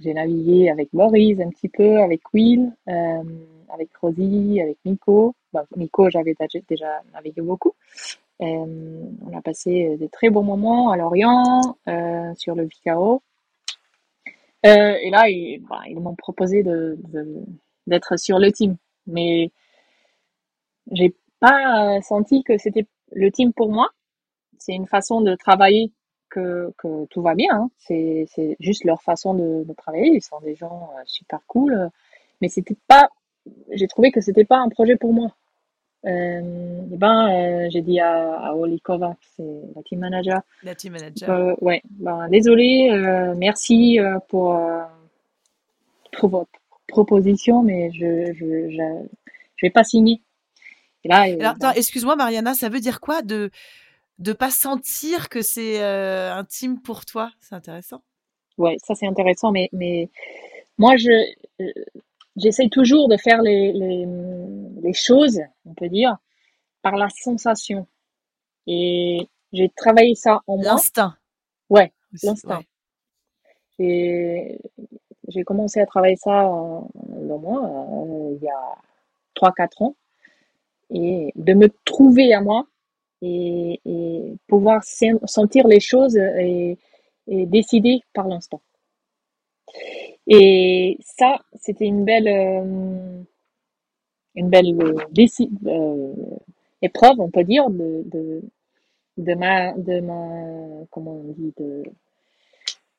J'ai 0.00 0.14
navigué 0.14 0.70
avec 0.70 0.92
Maurice 0.92 1.40
un 1.40 1.50
petit 1.50 1.68
peu, 1.68 1.98
avec 2.00 2.20
Will, 2.32 2.72
euh, 2.88 3.22
avec 3.72 3.94
Rosie, 3.96 4.60
avec 4.60 4.78
Nico. 4.84 5.34
Bon, 5.52 5.62
Nico, 5.76 6.10
j'avais 6.10 6.34
déjà 6.68 7.02
navigué 7.12 7.42
beaucoup. 7.42 7.72
Euh, 8.42 9.04
on 9.26 9.36
a 9.36 9.40
passé 9.40 9.96
des 9.98 10.08
très 10.08 10.30
bons 10.30 10.42
moments 10.42 10.90
à 10.90 10.96
Lorient, 10.96 11.76
euh, 11.88 12.34
sur 12.36 12.54
le 12.54 12.64
Vicaro. 12.64 13.22
Euh, 14.66 14.96
et 15.00 15.10
là, 15.10 15.28
ils, 15.28 15.60
bah, 15.68 15.82
m'ont 15.94 16.14
proposé 16.14 16.62
d'être 17.86 18.18
sur 18.18 18.38
le 18.38 18.50
team. 18.52 18.76
Mais 19.06 19.50
j'ai 20.92 21.14
pas 21.40 22.00
senti 22.02 22.42
que 22.42 22.58
c'était 22.58 22.86
le 23.12 23.30
team 23.30 23.52
pour 23.52 23.70
moi. 23.70 23.90
C'est 24.58 24.74
une 24.74 24.86
façon 24.86 25.20
de 25.20 25.34
travailler 25.36 25.92
que, 26.30 26.72
tout 27.10 27.22
va 27.22 27.34
bien. 27.34 27.50
Hein. 27.52 27.70
C'est, 27.78 28.26
c'est 28.28 28.56
juste 28.60 28.84
leur 28.84 29.02
façon 29.02 29.34
de, 29.34 29.64
de, 29.64 29.72
travailler. 29.74 30.08
Ils 30.08 30.22
sont 30.22 30.40
des 30.40 30.54
gens 30.54 30.90
euh, 30.98 31.02
super 31.06 31.40
cool. 31.46 31.90
Mais 32.40 32.48
c'était 32.48 32.76
pas, 32.86 33.08
j'ai 33.72 33.86
trouvé 33.86 34.10
que 34.10 34.20
c'était 34.20 34.44
pas 34.44 34.58
un 34.58 34.68
projet 34.68 34.96
pour 34.96 35.12
moi. 35.12 35.34
Euh, 36.04 36.82
et 36.92 36.96
ben, 36.96 37.28
euh, 37.28 37.68
j'ai 37.70 37.82
dit 37.82 37.98
à, 37.98 38.38
à 38.38 38.54
Oli 38.54 38.80
Kovac, 38.80 39.16
c'est 39.36 39.60
la 39.74 39.82
team 39.82 40.00
manager. 40.00 40.40
La 40.62 40.74
team 40.74 40.92
manager. 40.92 41.30
Euh, 41.30 41.54
ouais, 41.60 41.82
ben, 41.90 42.28
désolé, 42.28 42.90
euh, 42.92 43.34
merci 43.36 43.98
euh, 43.98 44.18
pour, 44.28 44.54
euh, 44.54 44.82
pour 46.12 46.28
votre 46.28 46.50
proposition, 46.86 47.62
mais 47.62 47.90
je, 47.92 48.32
je, 48.34 48.70
je, 48.70 49.06
je 49.56 49.66
vais 49.66 49.70
pas 49.70 49.82
signer. 49.82 50.20
Et 51.02 51.08
là, 51.08 51.22
Alors, 51.22 51.54
attends, 51.56 51.72
excuse-moi, 51.72 52.14
Mariana, 52.14 52.54
ça 52.54 52.68
veut 52.68 52.80
dire 52.80 53.00
quoi 53.00 53.22
de 53.22 53.50
de 54.18 54.32
pas 54.32 54.50
sentir 54.50 55.28
que 55.28 55.42
c'est 55.42 55.82
un 55.82 56.44
team 56.44 56.80
pour 56.80 57.04
toi? 57.04 57.30
C'est 57.38 57.54
intéressant. 57.54 58.02
Ouais, 58.56 58.76
ça 58.82 58.94
c'est 58.94 59.06
intéressant, 59.06 59.52
mais 59.52 59.68
mais 59.72 60.08
moi 60.78 60.96
je 60.96 61.10
j'essaye 62.36 62.70
toujours 62.70 63.08
de 63.08 63.16
faire 63.16 63.42
les, 63.42 63.72
les, 63.72 64.06
les, 64.82 64.92
choses, 64.92 65.40
on 65.64 65.74
peut 65.74 65.88
dire, 65.88 66.16
par 66.82 66.96
la 66.96 67.08
sensation. 67.08 67.86
Et 68.66 69.28
j'ai 69.52 69.68
travaillé 69.70 70.14
ça 70.14 70.42
en 70.46 70.56
moi. 70.56 70.64
L'instinct. 70.64 71.16
Ouais, 71.70 71.92
l'instinct. 72.22 72.60
Ouais. 73.78 74.58
J'ai 75.28 75.44
commencé 75.44 75.80
à 75.80 75.86
travailler 75.86 76.16
ça 76.16 76.44
dans 76.44 77.38
moi 77.38 77.64
euh, 77.64 78.36
il 78.36 78.44
y 78.44 78.48
a 78.48 78.76
3-4 79.34 79.84
ans. 79.84 79.96
Et 80.90 81.32
de 81.34 81.52
me 81.52 81.68
trouver 81.84 82.32
à 82.32 82.40
moi 82.40 82.66
et, 83.20 83.80
et 83.84 84.36
pouvoir 84.46 84.82
sentir 84.84 85.66
les 85.66 85.80
choses 85.80 86.16
et, 86.16 86.78
et 87.26 87.46
décider 87.46 88.00
par 88.12 88.28
l'instant. 88.28 88.60
Et 90.26 90.98
ça, 91.00 91.38
c'était 91.54 91.86
une 91.86 92.04
belle, 92.04 92.28
euh, 92.28 93.22
une 94.34 94.50
belle 94.50 94.76
euh, 95.66 96.14
épreuve, 96.82 97.20
on 97.20 97.30
peut 97.30 97.44
dire, 97.44 97.70
de, 97.70 98.02
de, 98.06 98.42
de 99.18 99.34
ma, 99.34 99.72
de 99.74 100.00
ma, 100.00 100.84
comment 100.90 101.12
on 101.12 101.32
dit, 101.32 101.54
de, 101.58 101.84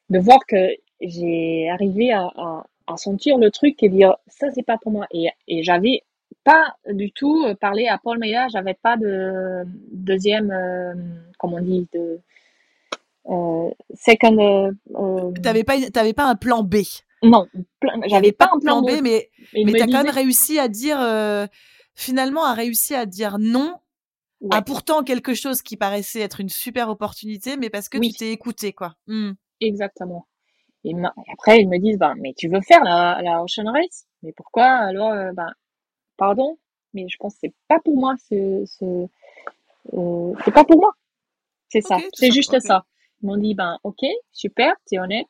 de 0.09 0.19
voir 0.19 0.39
que 0.47 0.69
j'ai 1.01 1.69
arrivé 1.69 2.11
à, 2.11 2.23
à, 2.35 2.65
à, 2.87 2.97
sentir 2.97 3.37
le 3.37 3.51
truc 3.51 3.83
et 3.83 3.89
dire 3.89 4.15
ça 4.27 4.49
c'est 4.51 4.63
pas 4.63 4.77
pour 4.77 4.91
moi. 4.91 5.05
Et, 5.11 5.29
et 5.47 5.63
j'avais 5.63 6.03
pas 6.43 6.75
du 6.89 7.11
tout 7.11 7.45
parlé 7.59 7.87
à 7.87 7.97
Paul 7.97 8.19
Meillat, 8.19 8.47
j'avais 8.49 8.73
pas 8.73 8.97
de 8.97 9.63
deuxième, 9.91 10.51
euh, 10.51 10.93
comment 11.37 11.57
on 11.57 11.61
dit, 11.61 11.87
de 11.93 12.21
euh, 13.29 13.69
second. 13.93 14.71
Euh, 14.95 15.31
t'avais 15.43 15.63
pas, 15.63 15.79
t'avais 15.91 16.13
pas 16.13 16.25
un 16.25 16.35
plan 16.35 16.63
B. 16.63 16.77
Non, 17.23 17.47
j'avais 18.07 18.31
pas, 18.31 18.49
un 18.53 18.59
plan, 18.59 18.81
B, 18.81 19.01
mais, 19.01 19.29
mais 19.53 19.73
tu 19.73 19.81
as 19.81 19.85
quand 19.85 20.03
même 20.03 20.13
réussi 20.13 20.59
à 20.59 20.67
dire, 20.67 21.01
euh, 21.01 21.47
finalement, 21.95 22.43
a 22.45 22.53
réussi 22.53 22.93
à 22.93 23.05
dire 23.05 23.37
non 23.39 23.75
ouais. 24.41 24.55
à 24.55 24.61
pourtant 24.61 25.03
quelque 25.03 25.33
chose 25.33 25.61
qui 25.61 25.77
paraissait 25.77 26.19
être 26.21 26.41
une 26.41 26.49
super 26.49 26.89
opportunité, 26.89 27.57
mais 27.57 27.69
parce 27.69 27.89
que 27.89 27.97
Oui. 27.97 28.11
tu 28.11 28.19
t'es 28.19 28.31
écouté, 28.31 28.73
quoi. 28.73 28.95
Hmm. 29.07 29.31
Exactement. 29.61 30.27
Et 30.83 30.93
après, 31.33 31.59
ils 31.59 31.67
me 31.67 31.79
disent, 31.79 31.97
ben, 31.97 32.13
mais 32.17 32.33
tu 32.37 32.47
veux 32.47 32.61
faire 32.61 32.83
la, 32.83 33.19
la 33.23 33.43
Ocean 33.43 33.69
Race? 33.71 34.05
Mais 34.21 34.31
pourquoi? 34.31 34.65
Alors, 34.65 35.11
euh, 35.11 35.31
ben, 35.33 35.51
pardon, 36.17 36.57
mais 36.93 37.07
je 37.09 37.17
pense 37.17 37.33
que 37.33 37.39
c'est 37.41 37.53
pas 37.67 37.79
pour 37.79 37.97
moi, 37.97 38.15
ce, 38.29 38.63
ce, 38.65 39.07
euh, 39.93 40.33
c'est 40.45 40.53
pas 40.53 40.63
pour 40.63 40.77
moi. 40.77 40.93
C'est 41.69 41.81
ça. 41.81 41.97
C'est 42.13 42.31
juste 42.31 42.59
ça. 42.59 42.85
Ils 43.21 43.25
m'ont 43.25 43.37
dit, 43.37 43.55
ben, 43.55 43.77
ok, 43.83 44.05
super, 44.31 44.75
t'es 44.85 44.99
honnête, 44.99 45.27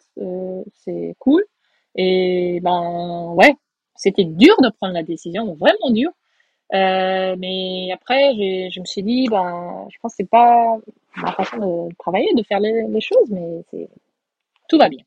c'est 0.73 1.15
cool. 1.19 1.43
Et 1.97 2.59
ben, 2.61 3.33
ouais, 3.35 3.55
c'était 3.95 4.25
dur 4.25 4.55
de 4.61 4.69
prendre 4.69 4.93
la 4.93 5.03
décision, 5.03 5.53
vraiment 5.55 5.91
dur. 5.91 6.11
Euh, 6.73 7.35
mais 7.39 7.89
après, 7.93 8.33
je 8.35 8.79
me 8.79 8.85
suis 8.85 9.03
dit, 9.03 9.27
ben, 9.29 9.87
je 9.91 9.97
pense 9.99 10.13
que 10.13 10.17
c'est 10.17 10.29
pas 10.29 10.77
ma 11.17 11.31
façon 11.31 11.87
de 11.87 11.95
travailler, 11.95 12.33
de 12.35 12.43
faire 12.43 12.59
les, 12.59 12.83
les 12.87 13.01
choses, 13.01 13.29
mais 13.31 13.63
tout 14.69 14.77
va 14.77 14.89
bien. 14.89 15.03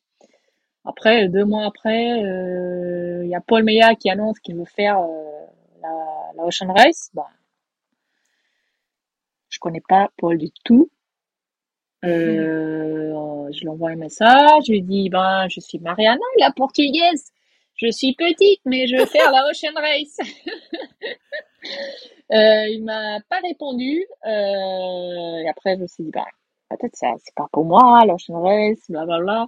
Après, 0.85 1.29
deux 1.29 1.45
mois 1.45 1.67
après, 1.67 2.23
euh, 2.25 3.23
il 3.25 3.31
y 3.31 3.35
a 3.35 3.41
Paul 3.41 3.63
Meillat 3.65 3.95
qui 3.97 4.11
annonce 4.11 4.39
qu'il 4.41 4.57
veut 4.57 4.65
faire 4.65 4.99
euh, 5.01 5.47
la, 5.83 6.33
la 6.37 6.45
Ocean 6.45 6.73
Race. 6.73 7.11
Ben, 7.15 7.27
je 9.51 9.59
connais 9.59 9.83
pas 9.87 10.11
Paul 10.17 10.39
du 10.39 10.51
tout. 10.65 10.91
Euh, 12.05 13.51
je 13.53 13.61
lui 13.61 13.69
envoie 13.69 13.91
un 13.91 13.97
message, 13.97 14.65
je 14.67 14.73
lui 14.73 14.83
dis, 14.83 15.09
ben, 15.09 15.47
je 15.49 15.61
suis 15.61 15.79
Mariana, 15.79 16.21
la 16.39 16.51
portugaise. 16.53 17.33
je 17.77 17.91
suis 17.91 18.15
petite, 18.15 18.61
mais 18.65 18.87
je 18.87 18.97
veux 18.97 19.07
faire 19.07 19.31
la 19.31 19.47
Ocean 19.49 19.75
Race. 19.75 20.19
euh, 22.33 22.69
il 22.69 22.85
m'a 22.85 23.21
pas 23.29 23.41
répondu. 23.43 24.05
Euh, 24.27 25.39
et 25.39 25.49
après, 25.49 25.77
je 25.77 25.83
me 25.83 25.87
suis 25.87 26.05
dit, 26.05 26.11
bah, 26.11 26.27
peut-être 26.71 26.97
ça, 26.97 27.13
c'est 27.25 27.35
pas 27.35 27.49
pour 27.53 27.65
moi, 27.65 28.05
l'Ocean 28.07 28.41
Race, 28.41 28.81
blablabla. 28.89 29.47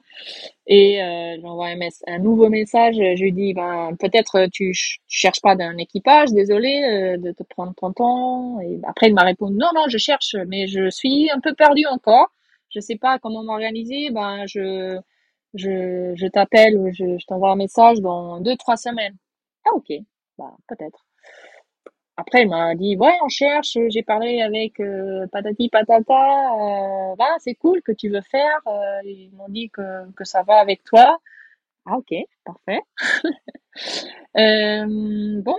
Et 0.67 1.03
euh, 1.03 1.37
j'envoie 1.43 1.69
un, 1.69 1.79
un, 2.07 2.19
nouveau 2.19 2.49
message. 2.49 2.97
Je 2.97 3.23
lui 3.23 3.33
dis, 3.33 3.55
ben, 3.55 3.97
peut-être 3.99 4.47
tu, 4.53 4.75
ch 4.75 5.01
cherches 5.09 5.41
pas 5.43 5.57
d'un 5.57 5.77
équipage, 5.79 6.31
désolé 6.33 7.17
de 7.19 7.33
te 7.33 7.43
prendre 7.45 7.75
ton 7.75 7.93
temps. 7.93 8.61
Et 8.61 8.81
après, 8.85 9.09
il 9.09 9.15
m'a 9.15 9.25
répondu, 9.25 9.57
non, 9.57 9.71
non, 9.75 9.85
je 9.89 9.99
cherche, 9.99 10.37
mais 10.49 10.67
je 10.69 10.91
suis 10.91 11.31
un 11.31 11.41
peu 11.41 11.55
perdue 11.55 11.87
encore. 11.87 12.31
Je 12.75 12.81
sais 12.81 12.97
pas 12.97 13.19
comment 13.19 13.43
m'organiser. 13.45 14.11
Ben, 14.11 14.47
je 14.47 14.99
je, 15.55 16.15
je 16.17 16.27
t'appelle 16.29 16.77
ou 16.79 16.91
je, 16.93 17.25
t'envoie 17.27 17.51
un 17.53 17.57
message 17.57 18.01
dans 18.01 18.41
deux, 18.41 18.57
trois 18.57 18.77
semaines. 18.77 19.17
Ah, 19.67 19.71
ok. 19.75 19.93
Bah, 20.39 20.53
peut-être. 20.69 21.05
Après, 22.17 22.43
il 22.43 22.49
m'a 22.49 22.75
dit, 22.75 22.97
ouais, 22.97 23.15
on 23.25 23.29
cherche, 23.29 23.77
j'ai 23.89 24.03
parlé 24.03 24.43
avec 24.43 24.81
euh, 24.81 25.27
patati 25.33 25.69
patata, 25.71 26.15
bah, 27.19 27.37
c'est 27.39 27.55
cool 27.55 27.83
que 27.83 27.93
tu 27.93 28.09
veux 28.11 28.21
faire. 28.23 28.61
Euh, 28.67 29.01
ils 29.05 29.31
m'ont 29.35 29.49
dit 29.49 29.71
que, 29.71 30.11
que 30.13 30.25
ça 30.25 30.43
va 30.43 30.57
avec 30.59 30.85
toi. 30.85 31.19
Ah, 31.87 31.97
ok, 31.97 32.15
parfait. 32.45 32.81
bon, 35.45 35.57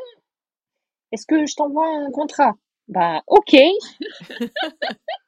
est-ce 1.11 1.25
que 1.25 1.45
je 1.45 1.55
t'envoie 1.55 1.87
un 1.87 2.11
contrat? 2.11 2.55
Bah, 2.87 3.21
ok. 3.27 3.55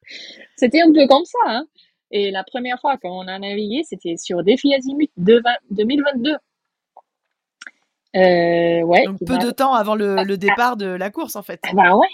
C'était 0.55 0.81
un 0.81 0.91
peu 0.91 1.07
comme 1.07 1.25
ça, 1.25 1.39
hein. 1.47 1.65
Et 2.11 2.31
la 2.31 2.43
première 2.43 2.79
fois 2.79 2.97
qu'on 2.97 3.27
a 3.27 3.39
navigué, 3.39 3.83
c'était 3.83 4.17
sur 4.17 4.43
Défi 4.43 4.73
Azimut 4.73 5.11
de 5.17 5.41
2022. 5.71 6.35
Euh, 8.15 8.81
ouais. 8.83 9.05
Donc 9.05 9.19
peu 9.25 9.37
de 9.37 9.51
temps 9.51 9.73
avant 9.73 9.95
le, 9.95 10.23
le, 10.23 10.37
départ 10.37 10.77
de 10.77 10.85
la 10.85 11.09
course, 11.09 11.35
en 11.35 11.43
fait. 11.43 11.59
Bah 11.73 11.95
ouais, 11.95 12.07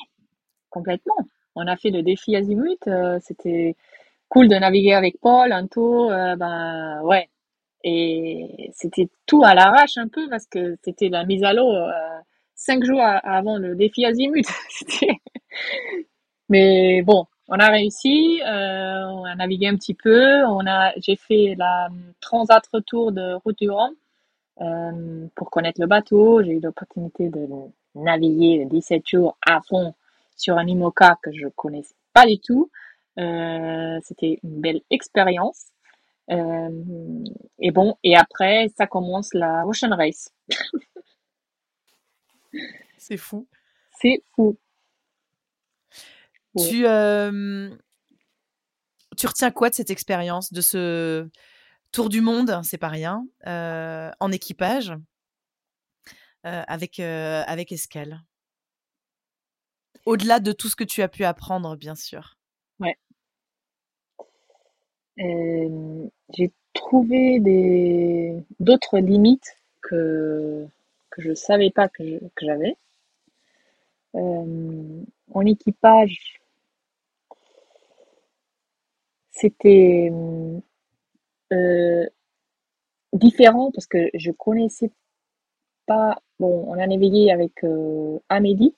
complètement. 0.70 1.18
On 1.56 1.68
a 1.68 1.78
fait 1.78 1.90
le 1.90 2.02
défi 2.02 2.36
Azimut. 2.36 2.80
Euh, 2.88 3.20
c'était 3.22 3.76
cool 4.30 4.48
de 4.48 4.56
naviguer 4.56 4.94
avec 4.94 5.20
Paul, 5.22 5.54
Anto. 5.54 6.10
Euh, 6.10 6.36
ben 6.36 7.02
ouais. 7.04 7.30
Et 7.84 8.70
c'était 8.74 9.10
tout 9.26 9.44
à 9.44 9.54
l'arrache 9.54 9.98
un 9.98 10.08
peu 10.08 10.30
parce 10.30 10.48
que 10.48 10.78
c'était 10.84 11.10
la 11.10 11.26
mise 11.26 11.44
à 11.44 11.54
l'eau 11.54 11.72
euh, 11.72 11.92
cinq 12.56 12.84
jours 12.84 13.02
avant 13.02 13.58
le 13.58 13.76
défi 13.76 14.06
Azimut. 14.06 14.46
Mais 16.50 17.02
bon, 17.02 17.26
on 17.52 17.60
a 17.60 17.70
réussi, 17.70 18.42
euh, 18.44 19.04
on 19.08 19.26
a 19.26 19.36
navigué 19.36 19.68
un 19.68 19.76
petit 19.76 19.94
peu. 19.94 20.44
On 20.46 20.66
a, 20.66 20.94
j'ai 20.98 21.18
fait 21.18 21.56
la 21.58 21.90
transat 22.22 22.66
retour 22.72 23.12
de 23.12 23.34
Route 23.44 23.58
du 23.60 23.70
Rhum 23.70 23.94
euh, 24.62 25.28
pour 25.36 25.52
connaître 25.52 25.82
le 25.82 25.88
bateau. 25.88 26.42
J'ai 26.42 26.54
eu 26.54 26.60
l'opportunité 26.62 27.28
de 27.30 27.48
naviguer 27.94 28.66
17 28.66 29.06
jours 29.06 29.38
à 29.46 29.60
fond 29.68 29.94
sur 30.38 30.58
un 30.58 30.66
IMOCA 30.66 31.18
que 31.22 31.34
je 31.34 31.48
connaissais 31.50 31.94
pas 32.14 32.26
du 32.26 32.40
tout. 32.40 32.72
Euh, 33.20 34.00
c'était 34.02 34.40
une 34.44 34.62
belle 34.62 34.82
expérience. 34.90 35.66
Euh, 36.30 36.70
et 37.60 37.72
bon, 37.72 37.98
et 38.02 38.16
après, 38.16 38.70
ça 38.78 38.88
commence 38.88 39.34
la 39.34 39.66
Ocean 39.68 39.94
Race. 39.94 40.34
C'est 42.98 43.18
fou. 43.18 43.46
C'est 44.00 44.24
fou. 44.36 44.58
Tu, 46.58 46.84
tu 49.18 49.28
retiens 49.28 49.52
quoi 49.52 49.70
de 49.70 49.76
cette 49.76 49.90
expérience, 49.90 50.52
de 50.52 50.62
ce 50.62 51.30
tour 51.92 52.10
du 52.10 52.22
monde, 52.22 52.60
c'est 52.64 52.78
pas 52.78 52.88
rien, 52.90 53.26
en 53.46 54.32
équipage, 54.32 54.94
avec, 56.44 57.00
avec 57.00 57.72
Escale? 57.72 58.22
Au-delà 60.06 60.40
de 60.40 60.52
tout 60.52 60.68
ce 60.68 60.76
que 60.76 60.84
tu 60.84 61.02
as 61.04 61.08
pu 61.08 61.24
apprendre, 61.24 61.76
bien 61.76 61.96
sûr. 61.96 62.38
Ouais. 62.80 62.98
j'ai 65.18 66.52
trouvé 66.74 67.40
des 67.40 68.44
d'autres 68.60 68.98
limites 68.98 69.56
que 69.82 70.66
que 71.12 71.22
je 71.22 71.34
savais 71.36 71.70
pas 71.70 71.88
que 71.88 72.20
j'avais. 72.42 72.76
en 74.14 75.46
équipage, 75.46 76.41
c'était 79.42 80.12
euh, 81.52 82.06
différent 83.14 83.72
parce 83.72 83.88
que 83.88 84.10
je 84.14 84.32
connaissais 84.32 84.92
pas. 85.88 86.22
Bon, 86.40 86.66
on 86.68 86.80
a 86.80 86.86
navigué 86.86 87.32
avec 87.32 87.64
euh, 87.64 88.20
Amélie. 88.30 88.76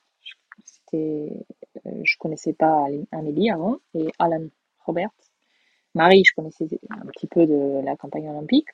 C'était, 0.64 1.30
euh, 1.86 2.02
je 2.04 2.16
connaissais 2.18 2.54
pas 2.54 2.88
Amélie 3.12 3.52
avant 3.52 3.78
et 3.94 4.08
Alan 4.20 4.46
Robert. 4.86 5.10
Marie, 5.96 6.24
je 6.26 6.34
connaissais 6.34 6.68
un 6.90 7.06
petit 7.08 7.28
peu 7.28 7.46
de 7.46 7.82
la 7.84 7.96
campagne 7.96 8.30
olympique, 8.30 8.70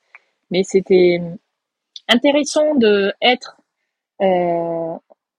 mais 0.52 0.64
c'était 0.64 1.20
intéressant 2.08 2.76
de 2.76 3.14
être 3.22 3.60
euh, 4.22 4.96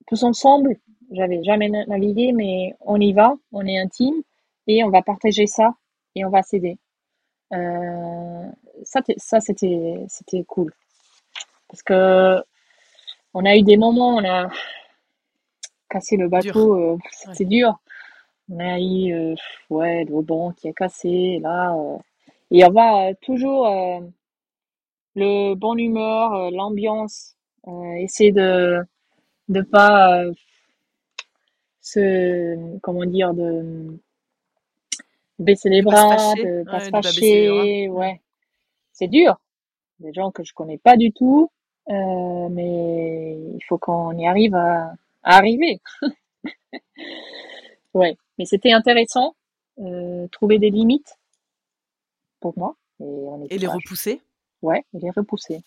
tous 0.07 0.22
ensemble. 0.24 0.76
J'avais 1.12 1.42
jamais 1.42 1.68
navigué, 1.68 2.32
mais 2.32 2.74
on 2.80 3.01
y 3.01 3.12
va, 3.12 3.34
on 3.53 3.66
est 3.66 3.78
intime 3.78 4.22
et 4.66 4.84
on 4.84 4.90
va 4.90 5.03
partager 5.03 5.46
ça 5.46 5.74
et 6.14 6.24
on 6.24 6.30
va 6.30 6.42
s'aider. 6.42 6.78
Euh, 7.52 8.48
ça, 8.84 9.00
ça 9.16 9.40
c'était, 9.40 10.04
c'était 10.08 10.44
cool. 10.44 10.72
Parce 11.68 11.82
que 11.82 12.42
on 13.34 13.44
a 13.44 13.56
eu 13.56 13.62
des 13.62 13.76
moments, 13.76 14.16
on 14.16 14.24
a 14.24 14.48
cassé 15.90 16.16
le 16.16 16.28
bateau, 16.28 16.74
euh, 16.94 16.98
c'est 17.34 17.44
dur. 17.44 17.80
On 18.48 18.58
a 18.61 18.78
eu 18.80 19.12
euh, 19.12 19.34
ouais, 19.70 20.04
le 20.04 20.22
banc 20.22 20.52
qui 20.52 20.68
a 20.68 20.72
cassé, 20.72 21.38
là. 21.40 21.74
Euh, 21.74 21.98
et 22.50 22.64
on 22.64 22.70
va 22.72 23.14
toujours 23.22 23.68
le 25.14 25.54
bon 25.54 25.76
humeur, 25.76 26.50
l'ambiance, 26.50 27.36
essayer 27.98 28.32
de 28.32 28.80
de 29.48 29.62
pas 29.62 30.24
se 31.80 32.78
comment 32.80 33.04
dire 33.04 33.32
de 33.34 33.96
baisser 35.41 35.70
les 35.70 35.82
bras, 35.82 36.34
de 36.34 36.64
pas 36.64 36.80
se 36.80 36.91
fâcher, 36.91 37.88
ouais. 37.88 38.20
C'est 38.93 39.09
dur. 39.09 39.41
Des 39.99 40.12
gens 40.12 40.30
que 40.30 40.45
je 40.45 40.53
connais 40.55 40.78
pas 40.78 40.97
du 40.97 41.12
tout, 41.12 41.51
euh, 41.88 42.49
mais 42.51 43.38
il 43.55 43.61
faut 43.68 43.78
qu'on 43.78 44.16
y 44.16 44.26
arrive 44.26 44.55
à, 44.55 44.95
arriver. 45.22 45.80
ouais, 47.95 48.16
mais 48.38 48.45
c'était 48.45 48.72
intéressant, 48.72 49.34
euh, 49.78 50.26
trouver 50.28 50.59
des 50.59 50.70
limites 50.70 51.18
pour 52.41 52.57
moi. 52.57 52.76
Et, 53.01 53.55
et 53.55 53.59
les 53.59 53.66
repousser? 53.66 54.20
Ouais, 54.62 54.84
et 54.95 54.99
les 54.99 55.11
repousser. 55.11 55.62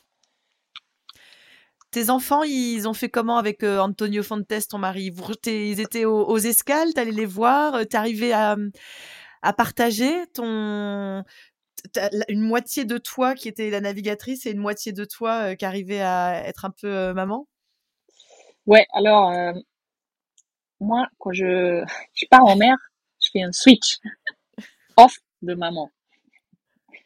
Tes 1.91 2.09
enfants, 2.09 2.41
ils 2.41 2.87
ont 2.87 2.93
fait 2.93 3.09
comment 3.09 3.37
avec 3.37 3.63
euh, 3.63 3.79
Antonio 3.79 4.23
Fontes, 4.23 4.47
ton 4.69 4.79
mari? 4.79 5.11
Ils 5.45 5.79
étaient 5.79 6.05
aux, 6.05 6.25
aux 6.25 6.39
escales, 6.39 6.93
t'allais 6.93 7.11
les 7.11 7.27
voir, 7.27 7.85
t'arrivais 7.87 8.31
à, 8.31 8.55
à 9.43 9.53
partager 9.53 10.11
ton 10.33 11.23
une 12.29 12.41
moitié 12.41 12.85
de 12.85 12.97
toi 12.97 13.35
qui 13.35 13.49
était 13.49 13.69
la 13.69 13.81
navigatrice 13.81 14.45
et 14.45 14.51
une 14.51 14.59
moitié 14.59 14.93
de 14.93 15.05
toi 15.05 15.55
qui 15.55 15.65
arrivait 15.65 16.01
à 16.01 16.47
être 16.47 16.65
un 16.65 16.71
peu 16.71 17.13
maman? 17.13 17.47
Ouais, 18.65 18.85
alors 18.93 19.33
moi 20.79 21.07
quand 21.19 21.33
je, 21.33 21.83
je 22.13 22.25
pars 22.29 22.45
en 22.45 22.55
mer, 22.55 22.75
je 23.21 23.29
fais 23.31 23.43
un 23.43 23.51
switch 23.51 23.99
off 24.97 25.15
de 25.41 25.53
maman. 25.53 25.91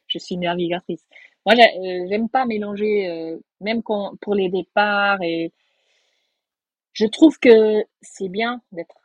Je 0.07 0.19
suis 0.19 0.37
navigatrice. 0.37 1.03
Moi, 1.45 1.55
j'aime 2.09 2.29
pas 2.29 2.45
mélanger, 2.45 3.37
même 3.61 3.81
quand, 3.81 4.17
pour 4.21 4.35
les 4.35 4.49
départs 4.49 5.21
et 5.21 5.53
je 6.97 7.05
trouve 7.05 7.37
que 7.39 7.85
c'est 8.01 8.27
bien 8.27 8.61
d'être 8.71 8.95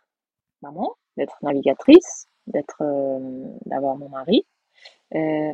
maman, 0.63 0.97
d'être 1.17 1.37
navigatrice, 1.43 2.27
d'être, 2.47 2.83
euh, 2.83 3.47
d'avoir 3.67 3.97
mon 3.97 4.09
mari. 4.09 4.45
Euh, 5.15 5.53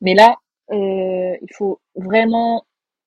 mais 0.00 0.14
là, 0.14 0.36
euh, 0.70 1.36
il 1.40 1.52
faut 1.52 1.80
vraiment 1.94 2.64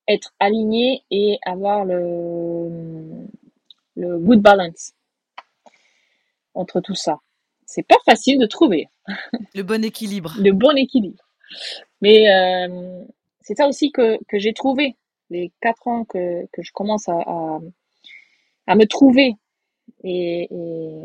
être 0.08 0.34
aligné 0.40 1.04
et 1.12 1.38
avoir 1.46 1.86
le, 1.86 3.28
le 3.96 4.18
good 4.20 4.42
balance 4.42 4.94
entre 6.54 6.82
tout 6.82 6.96
ça. 6.96 7.20
C'est 7.66 7.86
pas 7.86 7.98
facile 8.06 8.40
de 8.40 8.46
trouver. 8.46 8.88
Le 9.54 9.64
bon 9.64 9.84
équilibre. 9.84 10.34
Le 10.40 10.52
bon 10.52 10.76
équilibre. 10.78 11.24
Mais 12.02 12.30
euh, 12.30 13.04
c'est 13.42 13.56
ça 13.56 13.68
aussi 13.68 13.92
que, 13.92 14.18
que 14.28 14.40
j'ai 14.40 14.54
trouvé. 14.54 14.96
Les 15.30 15.52
quatre 15.62 15.88
ans 15.88 16.06
que, 16.06 16.46
que 16.54 16.62
je 16.62 16.72
commence 16.72 17.10
à, 17.10 17.20
à, 17.20 17.60
à 18.68 18.76
me 18.76 18.86
trouver 18.86 19.36
et, 20.04 20.48
et, 20.50 21.02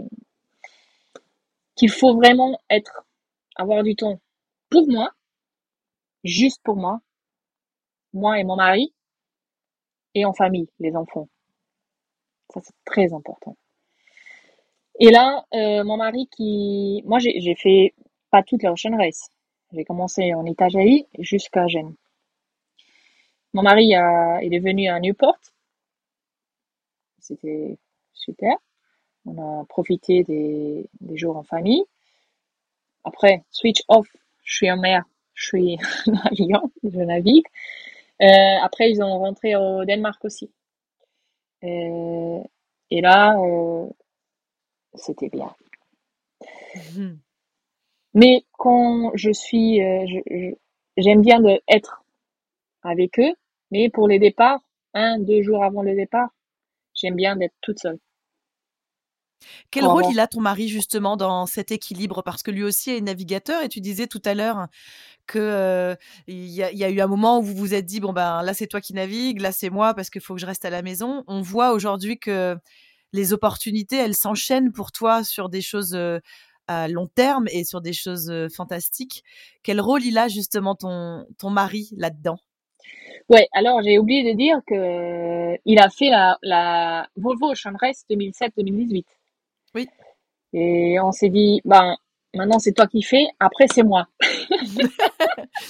qu'il 1.82 1.90
faut 1.90 2.14
vraiment 2.14 2.56
être, 2.70 3.04
avoir 3.56 3.82
du 3.82 3.96
temps 3.96 4.20
pour 4.70 4.88
moi, 4.88 5.10
juste 6.22 6.60
pour 6.62 6.76
moi, 6.76 7.00
moi 8.12 8.38
et 8.38 8.44
mon 8.44 8.54
mari, 8.54 8.94
et 10.14 10.24
en 10.24 10.32
famille, 10.32 10.68
les 10.78 10.94
enfants. 10.94 11.28
Ça, 12.54 12.60
c'est 12.62 12.76
très 12.84 13.12
important. 13.12 13.56
Et 15.00 15.10
là, 15.10 15.44
euh, 15.54 15.82
mon 15.82 15.96
mari 15.96 16.28
qui... 16.30 17.02
Moi, 17.04 17.18
j'ai 17.18 17.56
fait 17.56 17.94
pas 18.30 18.44
toute 18.44 18.62
la 18.62 18.70
Ocean 18.70 18.96
Race. 18.96 19.28
J'ai 19.72 19.84
commencé 19.84 20.34
en 20.34 20.46
Italie 20.46 21.08
jusqu'à 21.18 21.66
Gênes. 21.66 21.96
Mon 23.54 23.62
mari 23.62 23.92
est 23.92 24.60
venu 24.60 24.86
à 24.86 25.00
Newport. 25.00 25.40
C'était 27.18 27.76
super. 28.12 28.56
On 29.24 29.38
a 29.38 29.64
profité 29.66 30.24
des, 30.24 30.88
des 31.00 31.16
jours 31.16 31.36
en 31.36 31.42
famille. 31.42 31.84
Après, 33.04 33.44
switch 33.50 33.82
off, 33.88 34.08
je 34.42 34.56
suis 34.56 34.70
en 34.70 34.76
mer, 34.76 35.04
je 35.34 35.46
suis 35.46 35.76
navigant, 36.06 36.70
je 36.82 37.00
navigue. 37.00 37.46
Euh, 38.22 38.58
après, 38.62 38.90
ils 38.90 39.02
ont 39.02 39.18
rentré 39.18 39.56
au 39.56 39.84
Danemark 39.84 40.24
aussi. 40.24 40.50
Euh, 41.64 42.40
et 42.90 43.00
là, 43.00 43.36
euh, 43.38 43.88
c'était 44.94 45.28
bien. 45.28 45.54
Mhm. 46.94 47.18
Mais 48.14 48.44
quand 48.52 49.12
je 49.14 49.30
suis, 49.30 49.80
j'aime 50.96 51.22
bien 51.22 51.40
de 51.40 51.60
être 51.68 52.04
avec 52.82 53.18
eux, 53.18 53.34
mais 53.70 53.88
pour 53.88 54.06
les 54.06 54.18
départs, 54.18 54.60
un, 54.94 55.18
deux 55.18 55.42
jours 55.42 55.64
avant 55.64 55.82
le 55.82 55.94
départ, 55.94 56.28
j'aime 56.94 57.16
bien 57.16 57.36
d'être 57.36 57.54
toute 57.62 57.78
seule. 57.78 57.98
Quel 59.70 59.86
rôle 59.86 60.04
il 60.10 60.20
a 60.20 60.26
ton 60.26 60.40
mari 60.40 60.68
justement 60.68 61.16
dans 61.16 61.46
cet 61.46 61.70
équilibre? 61.70 62.22
Parce 62.22 62.42
que 62.42 62.50
lui 62.50 62.62
aussi 62.62 62.90
est 62.90 63.00
navigateur 63.00 63.62
et 63.62 63.68
tu 63.68 63.80
disais 63.80 64.06
tout 64.06 64.22
à 64.24 64.34
l'heure 64.34 64.66
que 65.26 65.96
il 66.26 66.48
y, 66.48 66.62
a 66.62 66.90
eu 66.90 67.00
un 67.00 67.06
moment 67.06 67.38
où 67.38 67.42
vous 67.42 67.54
vous 67.54 67.74
êtes 67.74 67.86
dit 67.86 68.00
bon 68.00 68.12
ben 68.12 68.42
là 68.42 68.54
c'est 68.54 68.66
toi 68.66 68.80
qui 68.80 68.92
navigues, 68.94 69.40
là 69.40 69.52
c'est 69.52 69.70
moi 69.70 69.94
parce 69.94 70.10
qu'il 70.10 70.20
faut 70.20 70.34
que 70.34 70.40
je 70.40 70.46
reste 70.46 70.64
à 70.64 70.70
la 70.70 70.82
maison. 70.82 71.24
On 71.26 71.42
voit 71.42 71.72
aujourd'hui 71.72 72.18
que 72.18 72.56
les 73.12 73.32
opportunités 73.32 73.96
elles 73.96 74.16
s'enchaînent 74.16 74.72
pour 74.72 74.92
toi 74.92 75.24
sur 75.24 75.48
des 75.48 75.60
choses 75.60 75.98
à 76.68 76.88
long 76.88 77.08
terme 77.08 77.46
et 77.50 77.64
sur 77.64 77.80
des 77.80 77.92
choses 77.92 78.32
fantastiques. 78.54 79.22
Quel 79.62 79.80
rôle 79.80 80.04
il 80.04 80.18
a 80.18 80.28
justement 80.28 80.74
ton 80.74 81.26
ton 81.38 81.50
mari 81.50 81.90
là-dedans? 81.96 82.38
Ouais, 83.28 83.48
alors 83.52 83.80
j'ai 83.82 83.98
oublié 83.98 84.30
de 84.30 84.36
dire 84.36 84.58
que 84.66 85.58
il 85.64 85.78
a 85.78 85.88
fait 85.88 86.10
la, 86.10 86.38
la 86.42 87.08
Volvo 87.16 87.52
Ocean 87.52 87.74
Race 87.80 88.04
2007-2018. 88.10 89.04
Oui. 89.74 89.88
Et 90.52 91.00
on 91.00 91.12
s'est 91.12 91.30
dit, 91.30 91.60
ben, 91.64 91.96
maintenant 92.34 92.58
c'est 92.58 92.72
toi 92.72 92.86
qui 92.86 93.02
fais, 93.02 93.26
après 93.40 93.66
c'est 93.72 93.82
moi. 93.82 94.06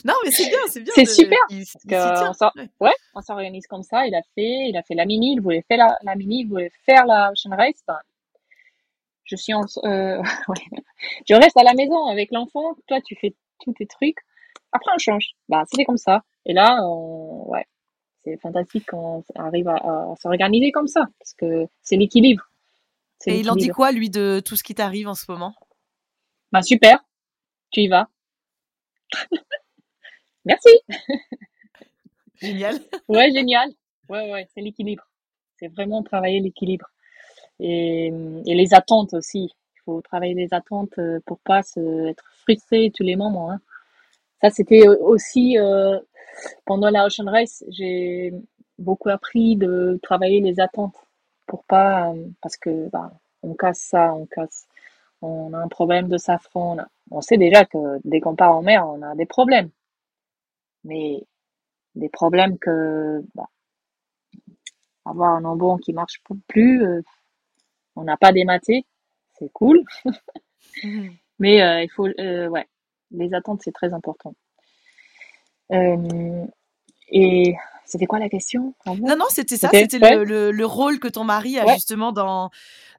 non, 0.05 0.15
mais 0.25 0.31
c'est 0.31 0.49
bien, 0.49 0.59
c'est 0.67 0.81
bien. 0.81 0.93
C'est 0.95 1.07
super. 1.07 1.39
on 1.51 2.61
ouais, 2.85 2.93
on 3.15 3.21
s'organise 3.21 3.67
comme 3.67 3.83
ça. 3.83 4.07
Il 4.07 4.15
a 4.15 4.23
fait, 4.35 4.69
il 4.69 4.77
a 4.77 4.83
fait 4.83 4.95
la 4.95 5.05
mini, 5.05 5.35
il 5.35 5.41
voulait 5.41 5.65
faire 5.69 5.79
la, 5.79 5.97
la 6.03 6.17
mini, 6.17 6.41
il 6.41 6.49
voulait 6.49 6.73
faire 6.85 7.07
la 7.07 7.31
Ocean 7.31 7.57
Race. 7.57 7.83
Ben, 7.87 7.99
je 9.25 9.37
suis 9.37 9.55
en, 9.55 9.63
euh, 9.85 10.23
je 11.29 11.35
reste 11.35 11.57
à 11.57 11.63
la 11.63 11.75
maison 11.75 12.07
avec 12.07 12.31
l'enfant. 12.33 12.75
Toi, 12.89 13.01
tu 13.01 13.17
fais 13.17 13.35
tous 13.61 13.73
tes 13.73 13.87
trucs. 13.87 14.19
Après, 14.73 14.91
on 14.95 14.99
change. 14.99 15.35
Bah, 15.49 15.63
c'était 15.71 15.85
comme 15.85 15.97
ça. 15.99 16.23
Et 16.45 16.53
là, 16.53 16.79
on, 16.83 17.45
ouais, 17.49 17.65
c'est 18.25 18.37
fantastique 18.41 18.85
quand 18.89 19.23
on 19.35 19.41
arrive 19.41 19.69
à, 19.69 19.77
à 19.77 20.15
s'organiser 20.21 20.73
comme 20.73 20.89
ça, 20.89 21.07
parce 21.19 21.35
que 21.35 21.67
c'est 21.83 21.97
l'équilibre. 21.97 22.45
Et 23.27 23.41
il 23.41 23.51
en 23.51 23.57
dit 23.57 23.69
quoi, 23.69 23.93
lui, 23.93 24.11
de 24.11 24.43
tout 24.45 24.57
ce 24.57 24.63
qui 24.63 24.75
t'arrive 24.75 25.09
en 25.09 25.15
ce 25.15 25.31
moment? 25.31 25.55
Bah 26.51 26.63
super, 26.63 27.05
tu 27.71 27.83
y 27.83 27.89
vas. 27.89 28.09
Merci. 30.45 30.71
Génial. 32.41 32.81
ouais, 33.09 33.31
génial. 33.31 33.71
Ouais, 34.09 34.33
ouais, 34.33 34.49
c'est 34.53 34.61
l'équilibre. 34.61 35.07
C'est 35.59 35.69
vraiment 35.69 36.03
travailler 36.03 36.41
l'équilibre. 36.41 36.91
Et, 37.61 38.09
et, 38.47 38.55
les 38.57 38.75
attentes 38.75 39.15
aussi. 39.15 39.45
Il 39.77 39.81
faut 39.85 40.01
travailler 40.01 40.35
les 40.35 40.53
attentes 40.53 40.99
euh, 40.99 41.21
pour 41.25 41.39
pas 41.39 41.63
se, 41.63 42.09
être 42.09 42.25
frustré 42.41 42.91
tous 42.93 43.05
les 43.05 43.15
moments. 43.15 43.53
Hein. 43.53 43.61
Ça, 44.41 44.51
c'était 44.51 44.89
aussi 44.89 45.57
euh, 45.57 46.01
pendant 46.65 46.91
la 46.91 47.07
Ocean 47.07 47.31
Race, 47.31 47.65
j'ai 47.69 48.33
beaucoup 48.79 49.09
appris 49.09 49.57
de 49.57 50.01
travailler 50.03 50.41
les 50.41 50.59
attentes 50.61 50.97
pour 51.47 51.65
pas 51.65 52.13
euh, 52.13 52.29
parce 52.41 52.57
que 52.57 52.89
bah, 52.91 53.13
on 53.43 53.55
casse 53.55 53.81
ça, 53.81 54.15
on 54.15 54.27
casse, 54.27 54.67
on 55.21 55.53
a 55.53 55.59
un 55.59 55.69
problème 55.69 56.09
de 56.09 56.19
safran. 56.19 56.79
On, 57.11 57.21
sait 57.21 57.39
déjà 57.39 57.65
que 57.65 58.01
dès 58.05 58.21
qu'on 58.21 58.37
part 58.37 58.57
en 58.57 58.63
mer, 58.63 58.87
on 58.89 59.03
a 59.03 59.15
des 59.15 59.27
problèmes, 59.27 59.71
mais 60.85 61.25
des 61.95 62.09
problèmes 62.09 62.59
que 62.59 63.25
bah, 63.35 63.49
avoir 65.05 65.33
un 65.35 65.45
embon 65.45 65.79
qui 65.79 65.93
marche 65.93 66.23
plus, 66.49 66.85
euh, 66.85 67.03
on 67.97 68.05
n'a 68.05 68.17
pas 68.17 68.33
dématé, 68.33 68.87
c'est 69.39 69.53
cool, 69.53 69.83
mmh. 70.85 71.09
mais 71.39 71.63
euh, 71.63 71.83
il 71.83 71.91
faut, 71.91 72.09
ouais, 72.09 72.67
les 73.11 73.35
attentes 73.35 73.63
c'est 73.63 73.73
très 73.73 73.93
important. 73.93 74.35
et 77.09 77.57
c'était 77.85 78.07
quoi 78.07 78.19
la 78.19 78.29
question 78.29 78.75
Non, 78.87 79.17
non, 79.17 79.27
c'était 79.31 79.57
ça, 79.57 79.69
c'était 79.71 79.99
le, 79.99 80.65
rôle 80.65 80.99
que 80.99 81.09
ton 81.09 81.25
mari 81.25 81.59
a 81.59 81.75
justement 81.75 82.13
dans, 82.13 82.51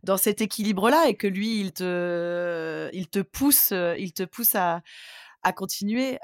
dans 0.04 0.18
cet 0.18 0.42
équilibre-là 0.42 1.08
et 1.08 1.16
que 1.16 1.28
lui, 1.28 1.60
il 1.60 1.72
te, 1.74 2.90
il 2.94 3.08
te 3.08 3.20
pousse, 3.20 3.72
il 3.72 4.14
te 4.14 4.24
pousse 4.24 4.56
à, 4.56 4.82
à 5.44 5.54
continuer. 5.54 6.20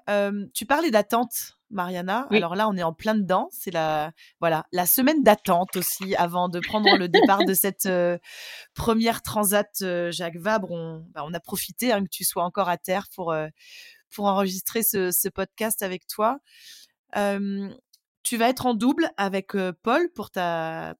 tu 0.53 0.65
parlais 0.65 0.91
d'attente, 0.91 1.57
Mariana. 1.71 2.27
Alors 2.31 2.55
là, 2.55 2.67
on 2.67 2.75
est 2.75 2.83
en 2.83 2.93
plein 2.93 3.15
dedans. 3.15 3.49
C'est 3.51 3.71
la, 3.71 4.11
voilà, 4.39 4.65
la 4.71 4.85
semaine 4.85 5.23
d'attente 5.23 5.75
aussi 5.75 6.15
avant 6.15 6.49
de 6.49 6.59
prendre 6.59 6.95
le 6.97 7.07
départ 7.07 7.45
de 7.45 7.53
cette 7.53 7.89
première 8.73 9.21
transat 9.21 9.83
Jacques 10.11 10.37
Vabre. 10.37 10.71
On, 10.71 11.05
bah, 11.11 11.23
on 11.25 11.33
a 11.33 11.39
profité 11.39 11.91
hein, 11.91 12.03
que 12.03 12.09
tu 12.09 12.23
sois 12.23 12.43
encore 12.43 12.69
à 12.69 12.77
terre 12.77 13.07
pour, 13.15 13.35
pour 14.13 14.25
enregistrer 14.25 14.83
ce, 14.83 15.11
ce 15.11 15.29
podcast 15.29 15.81
avec 15.81 16.07
toi. 16.07 16.39
Tu 18.23 18.37
vas 18.37 18.49
être 18.49 18.65
en 18.65 18.73
double 18.73 19.09
avec 19.17 19.53
Paul 19.81 20.09
pour 20.13 20.29
ta, 20.29 20.95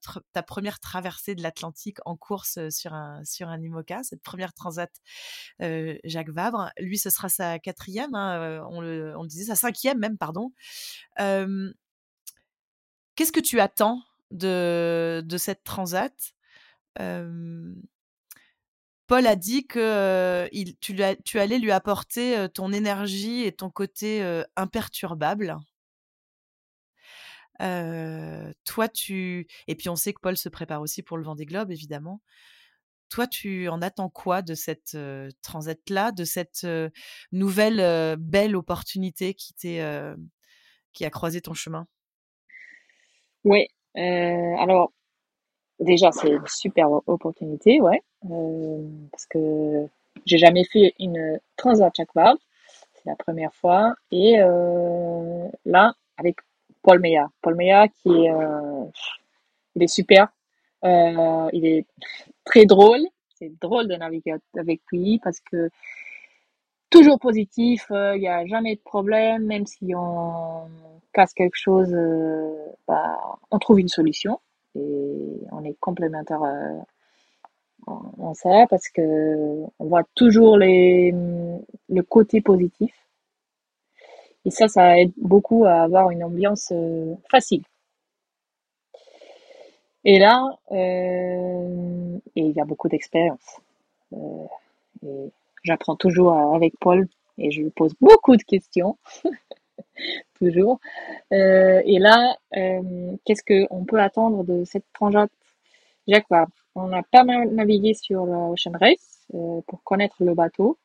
première 0.46 0.80
traversée 0.80 1.34
de 1.34 1.42
l'Atlantique 1.42 1.98
en 2.04 2.16
course 2.16 2.58
sur 2.70 2.94
un, 2.94 3.22
IMOCA, 3.40 4.02
cette 4.02 4.22
première 4.22 4.54
transat 4.54 4.90
Jacques 5.58 6.30
Vabre. 6.30 6.70
Lui, 6.78 6.98
ce 6.98 7.10
sera 7.10 7.28
sa 7.28 7.58
quatrième, 7.58 8.14
hein, 8.14 8.64
on, 8.70 8.80
le, 8.80 9.14
disait 9.26 9.44
sa 9.44 9.54
cinquième 9.54 9.98
même, 9.98 10.16
pardon. 10.16 10.52
Qu'est-ce 13.16 13.32
que 13.32 13.40
tu 13.40 13.60
attends 13.60 14.02
de, 14.30 15.22
cette 15.36 15.62
transat? 15.62 16.14
Paul 16.96 17.76
a 19.26 19.36
dit 19.36 19.66
que 19.66 20.48
tu, 20.80 21.38
allais 21.38 21.58
lui 21.58 21.70
apporter 21.70 22.46
ton 22.54 22.72
énergie 22.72 23.44
et 23.44 23.52
ton 23.52 23.68
côté 23.68 24.42
imperturbable 24.56 25.58
toi, 28.64 28.88
tu 28.88 29.46
et 29.66 29.74
puis 29.74 29.88
on 29.88 29.96
sait 29.96 30.12
que 30.12 30.20
Paul 30.20 30.36
se 30.36 30.48
prépare 30.48 30.80
aussi 30.80 31.02
pour 31.02 31.18
le 31.18 31.24
Vendée 31.24 31.46
Globe, 31.46 31.70
évidemment. 31.70 32.20
Toi, 33.08 33.26
tu 33.26 33.68
en 33.68 33.82
attends 33.82 34.08
quoi 34.08 34.40
de 34.40 34.54
cette 34.54 34.96
transat-là, 35.42 36.12
de 36.12 36.24
cette 36.24 36.66
nouvelle 37.32 38.16
belle 38.18 38.56
opportunité 38.56 39.34
qui 39.34 39.54
qui 40.92 41.04
a 41.04 41.10
croisé 41.10 41.40
ton 41.40 41.54
chemin? 41.54 41.86
Oui, 43.44 43.68
alors 43.94 44.92
déjà 45.80 46.12
c'est 46.12 46.30
une 46.30 46.46
super 46.46 46.88
opportunité, 47.06 47.80
ouais, 47.80 48.02
parce 49.10 49.26
que 49.26 49.86
j'ai 50.24 50.38
jamais 50.38 50.64
fait 50.64 50.94
une 50.98 51.40
transat 51.56 51.92
chaque 51.96 52.14
c'est 52.14 53.06
la 53.06 53.16
première 53.16 53.54
fois, 53.54 53.94
et 54.12 54.36
là 55.64 55.94
avec 56.16 56.36
Paul 56.82 57.00
Meya. 57.00 57.28
Paul 57.42 57.56
qui 57.56 58.08
est, 58.08 58.30
euh, 58.30 58.84
il 59.74 59.82
est 59.82 59.88
super. 59.88 60.28
Euh, 60.84 61.48
il 61.52 61.66
est 61.66 61.86
très 62.44 62.64
drôle. 62.64 63.00
C'est 63.34 63.52
drôle 63.60 63.88
de 63.88 63.94
naviguer 63.94 64.34
avec 64.56 64.80
lui 64.92 65.20
parce 65.22 65.40
que 65.40 65.70
toujours 66.90 67.18
positif. 67.18 67.86
Euh, 67.90 68.16
il 68.16 68.20
n'y 68.20 68.28
a 68.28 68.46
jamais 68.46 68.76
de 68.76 68.80
problème, 68.80 69.44
même 69.44 69.66
si 69.66 69.92
on 69.94 70.68
casse 71.12 71.34
quelque 71.34 71.56
chose, 71.56 71.94
bah, 72.86 73.18
on 73.50 73.58
trouve 73.58 73.80
une 73.80 73.88
solution 73.88 74.40
et 74.74 75.40
on 75.50 75.64
est 75.64 75.76
complémentaires 75.80 76.42
en 77.86 78.34
ça 78.34 78.66
parce 78.68 78.88
que 78.88 79.64
on 79.78 79.84
voit 79.86 80.04
toujours 80.14 80.56
le 80.56 82.00
côté 82.02 82.40
positif 82.40 82.92
et 84.44 84.50
ça, 84.50 84.68
ça 84.68 84.98
aide 84.98 85.12
beaucoup 85.16 85.64
à 85.64 85.82
avoir 85.82 86.10
une 86.10 86.24
ambiance 86.24 86.72
euh, 86.72 87.14
facile. 87.30 87.62
Et 90.04 90.18
là, 90.18 90.58
euh, 90.72 92.18
et 92.36 92.40
il 92.40 92.52
y 92.52 92.60
a 92.60 92.64
beaucoup 92.64 92.88
d'expérience. 92.88 93.60
Euh, 94.14 95.28
j'apprends 95.62 95.96
toujours 95.96 96.32
avec 96.32 96.74
Paul 96.80 97.06
et 97.38 97.50
je 97.50 97.62
lui 97.62 97.70
pose 97.70 97.94
beaucoup 98.00 98.36
de 98.36 98.42
questions. 98.42 98.96
toujours. 100.34 100.80
Et 101.30 101.98
là, 101.98 102.36
qu'est-ce 103.24 103.42
qu'on 103.44 103.84
peut 103.84 104.00
attendre 104.00 104.44
de 104.44 104.64
cette 104.64 104.84
transat 104.94 105.30
Jacques 106.08 106.26
On 106.74 106.92
a 106.92 107.02
pas 107.02 107.24
mal 107.24 107.50
navigué 107.50 107.94
sur 107.94 108.26
l'Ocean 108.26 108.72
Race 108.80 109.26
euh, 109.34 109.60
pour 109.66 109.82
connaître 109.84 110.16
le 110.24 110.34
bateau. 110.34 110.78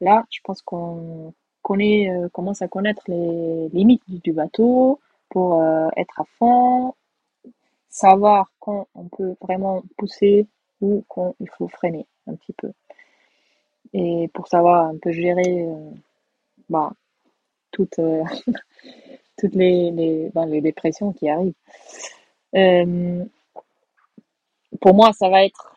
Là, 0.00 0.24
je 0.30 0.40
pense 0.44 0.62
qu'on 0.62 1.34
connaît, 1.68 2.10
euh, 2.10 2.30
commence 2.30 2.62
à 2.62 2.68
connaître 2.68 3.02
les 3.08 3.68
limites 3.74 4.02
du 4.08 4.32
bateau 4.32 5.00
pour 5.28 5.60
euh, 5.60 5.88
être 5.98 6.18
à 6.18 6.24
fond, 6.38 6.94
savoir 7.90 8.50
quand 8.58 8.88
on 8.94 9.04
peut 9.08 9.34
vraiment 9.42 9.82
pousser 9.98 10.46
ou 10.80 11.04
quand 11.08 11.34
il 11.40 11.48
faut 11.50 11.68
freiner 11.68 12.06
un 12.26 12.36
petit 12.36 12.54
peu. 12.54 12.72
Et 13.92 14.28
pour 14.32 14.48
savoir 14.48 14.86
un 14.86 14.96
peu 14.96 15.12
gérer 15.12 15.62
euh, 15.66 15.90
bah, 16.70 16.90
toutes, 17.70 18.00
toutes 19.38 19.54
les, 19.54 19.90
les, 19.90 20.30
bah, 20.30 20.46
les 20.46 20.62
dépressions 20.62 21.12
qui 21.12 21.28
arrivent. 21.28 21.52
Pour 24.80 24.94
moi, 24.94 25.12
ça 25.12 25.28
va 25.28 25.44
être, 25.44 25.76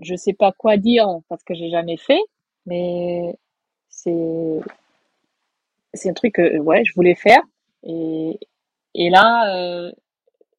je 0.00 0.14
sais 0.14 0.32
pas 0.32 0.52
quoi 0.52 0.76
dire 0.76 1.08
parce 1.28 1.42
que 1.42 1.54
j'ai 1.54 1.70
jamais 1.70 1.96
fait, 1.96 2.20
mais 2.66 3.36
c'est 4.06 4.60
c'est 5.94 6.10
un 6.10 6.14
truc 6.14 6.34
que 6.34 6.58
ouais, 6.58 6.84
je 6.84 6.94
voulais 6.94 7.14
faire 7.14 7.42
et 7.82 8.38
et 8.94 9.10
là 9.10 9.54
euh, 9.54 9.92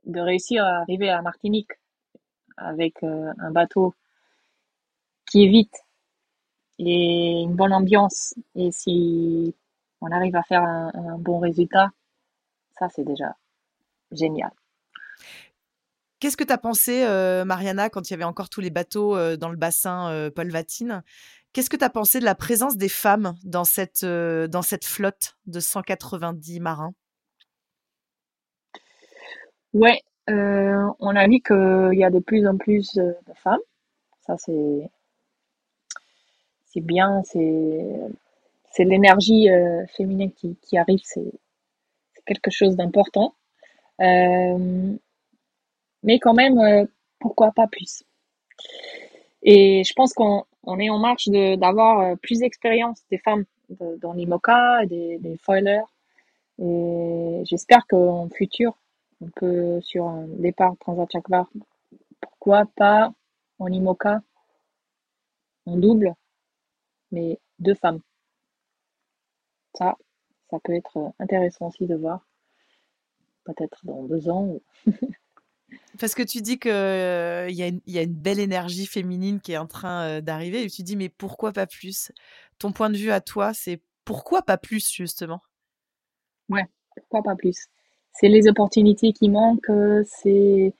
de 0.05 0.19
réussir 0.19 0.63
à 0.63 0.81
arriver 0.81 1.09
à 1.09 1.21
Martinique 1.21 1.71
avec 2.57 3.01
euh, 3.03 3.31
un 3.39 3.51
bateau 3.51 3.93
qui 5.29 5.45
est 5.45 5.49
vite 5.49 5.75
et 6.79 7.41
une 7.41 7.55
bonne 7.55 7.73
ambiance 7.73 8.35
et 8.55 8.71
si 8.71 9.55
on 10.01 10.11
arrive 10.11 10.35
à 10.35 10.43
faire 10.43 10.61
un, 10.63 11.17
bon 11.17 11.39
résultat, 11.39 11.89
ça 12.77 12.87
c'est 12.89 13.03
déjà 13.03 13.35
génial. 14.11 14.51
Qu'est-ce 16.19 16.37
que 16.37 16.43
tu 16.43 16.53
as 16.53 16.59
pensé, 16.59 17.03
euh, 17.03 17.45
Mariana, 17.45 17.89
quand 17.89 18.09
il 18.09 18.11
y 18.11 18.13
avait 18.13 18.23
encore 18.23 18.49
tous 18.49 18.61
les 18.61 18.69
bateaux 18.69 19.15
dans 19.37 19.49
le 19.49 19.55
bassin 19.55 20.29
Paul 20.35 20.49
Vatine 20.51 21.03
Qu'est-ce 21.57 21.71
que 21.71 21.75
tu 21.75 21.83
as 21.83 21.89
pensé 21.89 22.19
de 22.19 22.23
la 22.23 22.35
présence 22.35 22.77
des 22.77 22.87
femmes 22.87 23.33
dans 23.43 23.63
cette, 23.63 24.03
euh, 24.03 24.47
dans 24.47 24.61
cette 24.61 24.85
flotte 24.85 25.37
de 25.47 25.59
190 25.59 26.59
marins? 26.59 26.93
Ouais, 29.73 30.03
euh, 30.29 30.87
on 30.99 31.15
a 31.15 31.25
vu 31.25 31.39
qu'il 31.39 31.97
y 31.97 32.03
a 32.03 32.11
de 32.11 32.19
plus 32.19 32.45
en 32.45 32.57
plus 32.57 32.95
euh, 32.99 33.11
de 33.27 33.33
femmes. 33.33 33.57
Ça, 34.27 34.37
c'est 34.37 34.91
c'est 36.67 36.81
bien, 36.81 37.23
c'est 37.23 38.01
c'est 38.71 38.83
l'énergie 38.83 39.47
féminine 39.97 40.31
qui, 40.33 40.57
qui 40.61 40.77
arrive, 40.77 41.01
c'est 41.03 41.31
c'est 42.13 42.25
quelque 42.25 42.51
chose 42.51 42.75
d'important. 42.75 43.33
Mais 43.97 44.99
quand 46.19 46.35
même, 46.35 46.87
pourquoi 47.17 47.51
pas 47.51 47.65
plus? 47.65 48.03
Et 49.41 49.83
je 49.83 49.93
pense 49.93 50.13
qu'on 50.13 50.45
on 50.67 50.79
est 50.79 50.89
en 50.89 50.99
marche 50.99 51.29
d'avoir 51.29 51.99
euh, 51.99 52.15
plus 52.15 52.39
d'expérience 52.39 53.01
des 53.09 53.17
femmes 53.17 53.45
dans 54.01 54.13
l'IMOCA, 54.13 54.85
des, 54.85 55.17
des 55.17 55.37
foilers. 55.37 55.83
Et 56.59 57.41
j'espère 57.45 57.87
qu'en 57.87 58.29
futur, 58.29 58.77
on 59.21 59.29
peut, 59.29 59.79
sur 59.81 60.05
un 60.05 60.27
départ 60.27 60.75
Transat 60.79 61.09
Jacques 61.11 61.29
Vabre, 61.29 61.49
pourquoi 62.21 62.65
pas 62.75 63.11
en 63.59 63.67
IMOCA, 63.67 64.21
en 65.65 65.77
double, 65.77 66.13
mais 67.11 67.39
deux 67.59 67.75
femmes. 67.75 68.01
Ça, 69.73 69.95
ça 70.49 70.57
peut 70.63 70.75
être 70.75 71.13
intéressant 71.19 71.67
aussi 71.67 71.85
de 71.85 71.95
voir. 71.95 72.25
Peut-être 73.45 73.79
dans 73.85 74.03
deux 74.03 74.29
ans. 74.29 74.59
Parce 75.99 76.15
que 76.15 76.23
tu 76.23 76.41
dis 76.41 76.59
qu'il 76.59 76.71
il 76.71 77.55
y, 77.55 77.97
a 77.97 78.01
une- 78.03 78.13
belle 78.13 78.39
énergie 78.39 78.85
féminine 78.85 79.39
qui 79.41 79.53
est 79.53 79.57
en 79.57 79.67
train 79.67 80.21
d'arriver 80.21 80.63
et 80.63 80.69
tu 80.69 80.83
dis 80.83 80.95
mais 80.95 81.09
pourquoi 81.09 81.51
pas 81.51 81.67
plus? 81.67 82.11
Ton 82.59 82.71
point 82.71 82.89
de 82.89 82.97
vue 82.97 83.11
à 83.11 83.21
toi, 83.21 83.53
c'est 83.53 83.81
pourquoi 84.05 84.41
pas 84.41 84.57
plus 84.57 84.89
justement? 84.91 85.41
Ouais, 86.49 86.65
pourquoi 86.95 87.23
pas 87.23 87.35
plus? 87.35 87.57
C'est 88.13 88.29
les 88.29 88.47
opportunités 88.47 89.13
qui 89.13 89.29
manquent, 89.29 89.71
c'est 90.05 90.73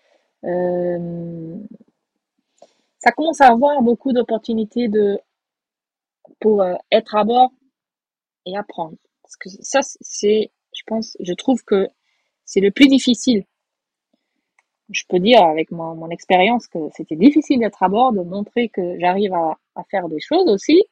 ça 2.99 3.11
commence 3.11 3.41
à 3.41 3.47
avoir 3.47 3.81
beaucoup 3.81 4.13
d'opportunités 4.13 4.87
de 4.87 5.19
pour 6.39 6.63
être 6.91 7.15
à 7.15 7.23
bord 7.23 7.51
et 8.45 8.57
apprendre. 8.57 8.97
Parce 9.23 9.37
que 9.37 9.49
ça, 9.61 9.79
c'est, 10.01 10.51
je 10.73 10.81
pense, 10.85 11.17
je 11.19 11.33
trouve 11.33 11.63
que 11.63 11.87
c'est 12.45 12.61
le 12.61 12.71
plus 12.71 12.87
difficile. 12.87 13.45
Je 14.91 15.03
peux 15.09 15.19
dire 15.19 15.43
avec 15.43 15.71
mon, 15.71 15.95
mon 15.95 16.09
expérience 16.09 16.67
que 16.67 16.79
c'était 16.95 17.15
difficile 17.17 17.59
d'être 17.59 17.83
à 17.83 17.89
bord, 17.89 18.13
de 18.13 18.21
montrer 18.21 18.69
que 18.69 18.97
j'arrive 18.99 19.33
à, 19.33 19.57
à 19.75 19.83
faire 19.91 20.07
des 20.09 20.19
choses 20.19 20.49
aussi. 20.49 20.83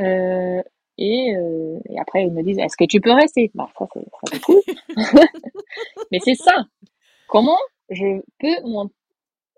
Euh, 0.00 0.62
et, 0.98 1.36
euh, 1.36 1.78
et 1.88 1.98
après, 2.00 2.24
ils 2.24 2.32
me 2.32 2.42
disent, 2.42 2.58
est-ce 2.58 2.76
que 2.76 2.84
tu 2.84 3.00
peux 3.00 3.12
rester? 3.12 3.50
Bah, 3.54 3.70
ça, 3.78 3.86
c'est, 3.94 4.40
cool. 4.42 4.60
Mais 6.12 6.20
c'est 6.20 6.34
ça. 6.34 6.64
Comment 7.28 7.58
je 7.90 8.22
peux 8.40 8.62
mon- 8.68 8.90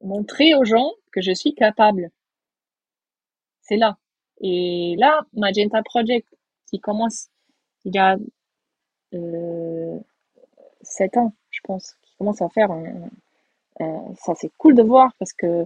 montrer 0.03 0.55
aux 0.55 0.65
gens 0.65 0.93
que 1.13 1.21
je 1.23 1.33
suis 1.33 1.55
capable? 1.55 2.11
C'est 3.63 3.77
là. 3.77 3.97
Et 4.43 4.97
là, 4.99 5.21
Magenta 5.33 5.83
Project, 5.83 6.29
qui 6.67 6.79
commence 6.81 7.29
il 7.85 7.95
y 7.95 7.99
a 7.99 8.17
euh, 9.15 9.99
7 10.83 11.17
ans, 11.19 11.35
je 11.51 11.61
pense, 11.65 11.97
qui 12.03 12.15
commence 12.19 12.43
à 12.43 12.49
faire 12.51 12.71
un, 12.71 13.11
un- 13.85 14.15
ça 14.17 14.35
c'est 14.37 14.51
cool 14.59 14.75
de 14.75 14.83
voir 14.83 15.13
parce 15.19 15.33
que 15.33 15.65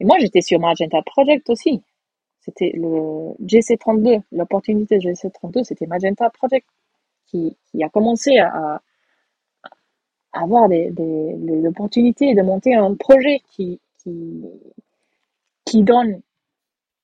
et 0.00 0.04
moi 0.04 0.16
j'étais 0.20 0.40
sur 0.42 0.60
Magenta 0.60 1.02
Project 1.02 1.48
aussi. 1.50 1.82
C'était 2.40 2.72
le 2.74 3.34
GC32, 3.44 4.22
l'opportunité 4.32 4.96
de 4.98 5.02
GC32, 5.02 5.62
c'était 5.64 5.86
Magenta 5.86 6.30
Project 6.30 6.66
qui, 7.26 7.56
qui 7.66 7.84
a 7.84 7.88
commencé 7.90 8.38
à, 8.38 8.80
à 10.32 10.42
avoir 10.42 10.68
des, 10.68 10.90
des, 10.90 11.34
des 11.34 11.66
opportunités 11.66 12.34
de 12.34 12.42
monter 12.42 12.74
un 12.74 12.94
projet 12.94 13.40
qui, 13.50 13.78
qui, 13.98 14.42
qui 15.66 15.82
donne 15.82 16.22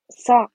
ça 0.08 0.48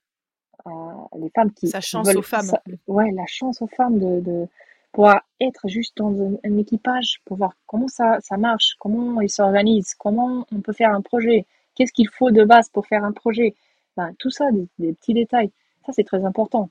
à 0.65 0.71
les 1.19 1.29
femmes 1.29 1.51
qui 1.51 1.67
Sa 1.67 1.81
chance 1.81 2.07
veulent 2.07 2.17
aux 2.17 2.21
femmes. 2.23 2.41
ça- 2.45 2.61
ouais, 2.87 3.11
la 3.11 3.25
chance 3.27 3.61
aux 3.61 3.67
femmes 3.67 3.99
de, 3.99 4.19
de 4.21 4.47
pouvoir 4.91 5.21
être 5.39 5.67
juste 5.67 5.97
dans 5.97 6.13
un, 6.43 6.57
équipage, 6.57 7.21
pour 7.25 7.37
voir 7.37 7.53
comment 7.65 7.87
ça, 7.87 8.19
ça 8.21 8.37
marche, 8.37 8.75
comment 8.79 9.21
ils 9.21 9.29
s'organisent, 9.29 9.95
comment 9.95 10.45
on 10.51 10.61
peut 10.61 10.73
faire 10.73 10.91
un 10.91 11.01
projet, 11.01 11.45
qu'est-ce 11.75 11.93
qu'il 11.93 12.09
faut 12.09 12.31
de 12.31 12.43
base 12.43 12.69
pour 12.69 12.85
faire 12.87 13.03
un 13.03 13.11
projet. 13.13 13.55
Ben, 13.97 14.13
tout 14.19 14.29
ça, 14.29 14.49
des, 14.51 14.93
petits 14.93 15.13
détails. 15.13 15.51
Ça, 15.85 15.93
c'est 15.93 16.03
très 16.03 16.23
important. 16.25 16.69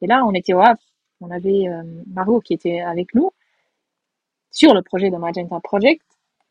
Et 0.00 0.06
là, 0.06 0.24
on 0.24 0.32
était 0.32 0.54
au 0.54 0.60
Havre. 0.60 0.80
On 1.20 1.30
avait 1.30 1.68
euh, 1.68 1.82
Margot 2.06 2.40
qui 2.40 2.54
était 2.54 2.80
avec 2.80 3.14
nous 3.14 3.30
sur 4.50 4.74
le 4.74 4.82
projet 4.82 5.10
de 5.10 5.16
Magenta 5.16 5.60
Project, 5.60 6.02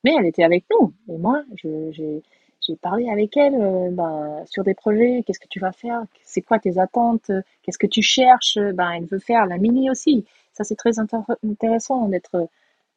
mais 0.03 0.13
elle 0.17 0.25
était 0.25 0.43
avec 0.43 0.65
nous. 0.71 0.93
Et 1.09 1.17
moi, 1.17 1.43
j'ai 1.55 2.23
j'ai 2.67 2.75
parlé 2.75 3.09
avec 3.09 3.37
elle 3.37 3.55
euh, 3.55 3.89
ben, 3.91 4.43
sur 4.47 4.63
des 4.63 4.73
projets, 4.73 5.23
qu'est-ce 5.25 5.39
que 5.39 5.47
tu 5.47 5.59
vas 5.59 5.71
faire, 5.71 6.01
c'est 6.23 6.41
quoi 6.41 6.57
tes 6.57 6.79
attentes, 6.79 7.31
qu'est-ce 7.61 7.77
que 7.77 7.87
tu 7.87 8.01
cherches? 8.01 8.57
Ben, 8.73 8.91
elle 8.91 9.05
veut 9.05 9.19
faire 9.19 9.45
la 9.45 9.57
mini 9.57 9.89
aussi. 9.89 10.25
Ça, 10.55 10.63
c'est 10.63 10.75
très 10.75 10.91
intér- 10.91 11.35
intéressant 11.43 12.07
d'être 12.07 12.47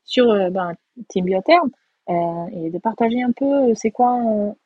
sur 0.05 0.31
euh, 0.31 0.51
ben, 0.51 0.75
Team 1.09 1.27
Biotherm 1.27 1.71
euh, 2.09 2.47
et 2.53 2.71
de 2.71 2.79
partager 2.79 3.23
un 3.23 3.33
peu 3.33 3.71
euh, 3.71 3.75
c'est 3.75 3.91
quoi 3.91 4.19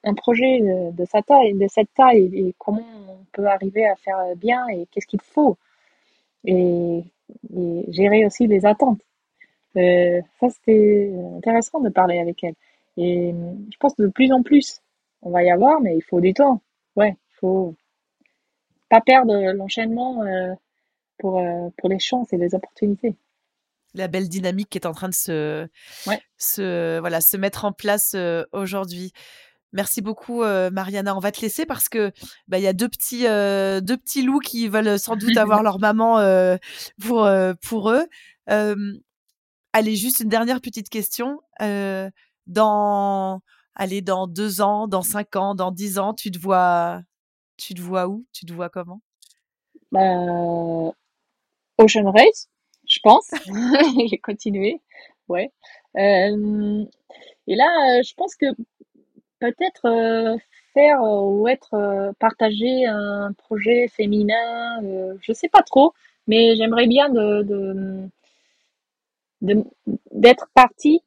un, 0.05 0.15
projet 0.15 0.61
de, 0.61 1.05
cette 1.05 1.95
taille 1.95 2.31
et 2.35 2.55
comment 2.59 2.85
on 3.09 3.25
peut 3.33 3.47
arriver 3.47 3.87
à 3.87 3.97
faire 3.97 4.37
bien 4.37 4.69
et 4.69 4.87
qu'est-ce 4.91 5.07
qu'il 5.07 5.21
faut. 5.21 5.57
Et, 6.45 7.05
gérer 7.89 8.27
aussi 8.27 8.47
les 8.47 8.67
attentes. 8.67 9.01
Euh, 9.77 10.21
ça, 10.39 10.51
c'était 10.51 11.13
intéressant 11.37 11.81
de 11.81 11.89
parler 11.89 12.19
avec 12.19 12.45
elle. 12.45 12.55
Et 12.97 13.33
euh, 13.33 13.55
je 13.73 13.77
pense 13.79 13.95
que 13.95 14.03
de 14.03 14.09
plus 14.09 14.33
en 14.33 14.43
plus, 14.43 14.83
on 15.23 15.31
va 15.31 15.43
y 15.43 15.51
avoir, 15.51 15.81
mais 15.81 15.97
il 15.97 16.03
faut 16.03 16.21
du 16.21 16.35
temps. 16.35 16.61
Ouais, 16.97 17.17
il 17.33 17.37
faut 17.41 17.75
pas 18.91 19.01
perdre 19.01 19.53
l'enchaînement 19.53 20.23
euh, 20.25 20.55
pour, 21.19 21.39
euh, 21.39 21.69
pour 21.79 21.89
les 21.89 21.99
chances 21.99 22.33
et 22.33 22.37
les 22.37 22.55
opportunités. 22.55 23.15
La 23.95 24.09
belle 24.09 24.29
dynamique 24.29 24.71
qui 24.71 24.79
est 24.79 24.87
en 24.87 24.93
train 24.93 25.09
de 25.09 25.15
se, 25.15 25.69
Ouais. 26.07 26.21
se, 26.39 26.99
voilà, 27.01 27.21
se 27.21 27.37
mettre 27.37 27.65
en 27.65 27.73
place 27.73 28.13
euh, 28.15 28.45
aujourd'hui. 28.53 29.13
Merci 29.75 30.03
beaucoup, 30.03 30.43
euh, 30.43 30.71
Mariana. 30.71 31.17
On 31.17 31.21
va 31.21 31.33
te 31.33 31.41
laisser 31.41 31.65
parce 31.67 31.89
que 31.89 32.13
bah, 32.49 32.59
il 32.59 32.63
y 32.63 32.67
a 32.67 32.73
deux 32.75 32.89
petits, 32.89 33.27
euh, 33.27 33.81
deux 33.81 33.97
petits 33.97 34.23
loups 34.23 34.39
qui 34.41 34.69
veulent 34.69 34.99
sans 34.99 35.17
doute 35.17 35.37
avoir 35.37 35.63
leur 35.63 35.79
maman 35.79 36.19
euh, 36.19 36.57
pour, 37.01 37.29
pour 37.63 37.91
eux. 37.91 38.07
Allez, 39.75 39.97
juste 39.97 40.21
une 40.21 40.29
dernière 40.29 40.61
petite 40.61 40.91
question. 40.91 41.41
Dans, 42.47 43.41
allez, 43.75 44.03
dans 44.03 44.27
deux 44.27 44.61
ans, 44.61 44.89
dans 44.89 45.03
cinq 45.03 45.37
ans, 45.37 45.55
dans 45.55 45.71
dix 45.71 45.99
ans, 45.99 46.13
tu 46.13 46.31
te 46.31 46.39
vois, 46.39 47.01
tu 47.57 47.73
te 47.75 47.81
vois 47.81 48.09
où? 48.09 48.27
Tu 48.33 48.45
te 48.45 48.53
vois 48.53 48.69
comment? 48.69 49.01
Bah, 49.91 50.93
Ocean 51.79 52.11
Race, 52.11 52.49
je 52.89 52.99
pense. 53.03 53.31
J'ai 54.11 54.19
continué. 54.19 54.81
Ouais. 55.29 55.51
Euh, 55.97 56.85
et 57.47 57.55
là, 57.57 57.99
euh, 57.99 58.03
je 58.03 58.15
pense 58.15 58.35
que 58.37 58.47
peut-être 59.41 59.87
euh, 59.87 60.37
faire 60.75 61.03
ou 61.03 61.49
être 61.49 62.13
partager 62.19 62.87
un 62.87 63.33
projet 63.35 63.89
féminin, 63.89 64.81
je 65.21 65.33
sais 65.33 65.49
pas 65.49 65.63
trop, 65.63 65.93
mais 66.27 66.57
j'aimerais 66.57 66.87
bien 66.87 67.09
de 67.11 68.09
d'être 70.13 70.49
partie 70.55 71.03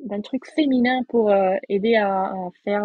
d'un 0.00 0.20
truc 0.22 0.46
féminin 0.46 1.02
pour 1.08 1.32
aider 1.68 1.96
à, 1.96 2.32
faire 2.64 2.84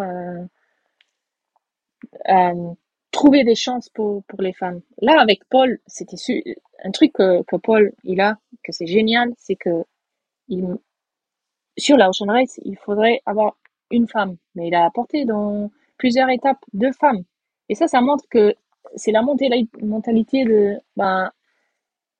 trouver 3.14 3.44
des 3.44 3.54
chances 3.54 3.88
pour, 3.90 4.24
pour 4.24 4.42
les 4.42 4.52
femmes. 4.52 4.80
Là, 5.00 5.20
avec 5.20 5.44
Paul, 5.48 5.78
c'était 5.86 6.16
un 6.82 6.90
truc 6.90 7.12
que, 7.12 7.42
que 7.44 7.56
Paul, 7.56 7.92
il 8.02 8.20
a, 8.20 8.36
que 8.64 8.72
c'est 8.72 8.88
génial, 8.88 9.32
c'est 9.38 9.54
que 9.54 9.84
sur 11.78 11.96
la 11.96 12.08
Ocean 12.10 12.26
Race, 12.26 12.58
il 12.64 12.76
faudrait 12.76 13.22
avoir 13.24 13.56
une 13.90 14.08
femme, 14.08 14.36
mais 14.54 14.66
il 14.66 14.74
a 14.74 14.84
apporté 14.84 15.24
dans 15.24 15.70
plusieurs 15.96 16.28
étapes 16.28 16.58
deux 16.72 16.92
femmes. 16.92 17.22
Et 17.68 17.76
ça, 17.76 17.86
ça 17.86 18.00
montre 18.00 18.24
que 18.28 18.54
c'est 18.96 19.12
la 19.12 19.22
mentalité 19.22 20.44
de, 20.44 20.76
ben, 20.96 21.30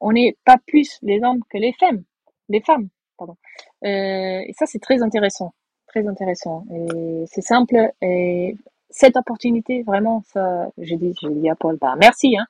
on 0.00 0.12
n'est 0.12 0.36
pas 0.44 0.58
plus 0.64 0.98
les 1.02 1.20
hommes 1.22 1.42
que 1.50 1.58
les 1.58 1.72
femmes, 1.72 2.04
les 2.48 2.60
femmes, 2.60 2.88
pardon. 3.18 3.36
Euh, 3.84 4.40
et 4.46 4.52
ça, 4.56 4.66
c'est 4.66 4.78
très 4.78 5.02
intéressant, 5.02 5.54
très 5.88 6.06
intéressant. 6.06 6.64
Et 6.72 7.24
c'est 7.26 7.42
simple 7.42 7.90
et 8.00 8.56
cette 8.94 9.16
opportunité, 9.16 9.82
vraiment, 9.82 10.22
ça, 10.32 10.68
j'ai 10.78 10.96
dit, 10.96 11.12
j'ai 11.20 11.28
dit 11.28 11.50
à 11.50 11.56
Paul, 11.56 11.76
bah, 11.80 11.96
merci, 11.98 12.36
hein, 12.38 12.46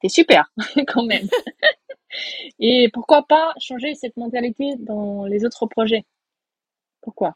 t'es 0.00 0.08
super, 0.08 0.52
quand 0.86 1.04
même. 1.04 1.26
Et 2.60 2.88
pourquoi 2.94 3.24
pas 3.24 3.52
changer 3.58 3.94
cette 3.94 4.16
mentalité 4.16 4.76
dans 4.78 5.24
les 5.24 5.44
autres 5.44 5.66
projets? 5.66 6.06
Pourquoi? 7.00 7.34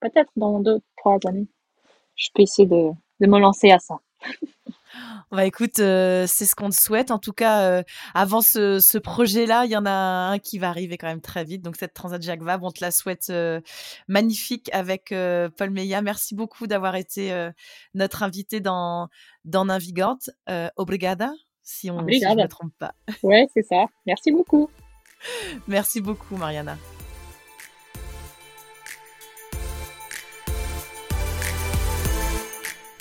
Peut-être 0.00 0.30
dans 0.36 0.60
deux, 0.60 0.80
trois 0.98 1.16
années, 1.26 1.48
je 2.14 2.28
peux 2.34 2.42
essayer 2.42 2.68
de, 2.68 2.90
de 3.20 3.26
me 3.26 3.38
lancer 3.38 3.70
à 3.70 3.78
ça. 3.78 3.96
Bah 5.30 5.46
écoute, 5.46 5.78
euh, 5.78 6.26
c'est 6.26 6.44
ce 6.44 6.54
qu'on 6.54 6.68
te 6.68 6.74
souhaite. 6.74 7.10
En 7.10 7.18
tout 7.18 7.32
cas, 7.32 7.62
euh, 7.62 7.82
avant 8.14 8.40
ce, 8.40 8.80
ce 8.80 8.98
projet-là, 8.98 9.64
il 9.64 9.70
y 9.70 9.76
en 9.76 9.86
a 9.86 9.90
un 9.90 10.38
qui 10.38 10.58
va 10.58 10.68
arriver 10.68 10.98
quand 10.98 11.06
même 11.06 11.20
très 11.20 11.44
vite. 11.44 11.62
Donc 11.62 11.76
cette 11.76 11.94
Transat 11.94 12.20
Jacques 12.22 12.42
Vabre, 12.42 12.66
on 12.66 12.70
te 12.70 12.84
la 12.84 12.90
souhaite 12.90 13.28
euh, 13.30 13.60
magnifique 14.08 14.70
avec 14.72 15.14
Paul 15.56 15.70
Meillat. 15.70 16.02
Merci 16.02 16.34
beaucoup 16.34 16.66
d'avoir 16.66 16.96
été 16.96 17.50
notre 17.94 18.22
invité 18.22 18.60
dans, 18.60 19.08
dans 19.44 19.64
Navigante. 19.64 20.30
obrigada, 20.76 21.32
si 21.62 21.90
on 21.90 22.06
si 22.08 22.20
ne 22.20 22.42
me 22.42 22.48
trompe 22.48 22.74
pas. 22.78 22.94
Ouais, 23.22 23.46
c'est 23.54 23.62
ça. 23.62 23.86
Merci 24.06 24.32
beaucoup. 24.32 24.70
Merci 25.68 26.00
beaucoup, 26.00 26.36
Mariana. 26.36 26.76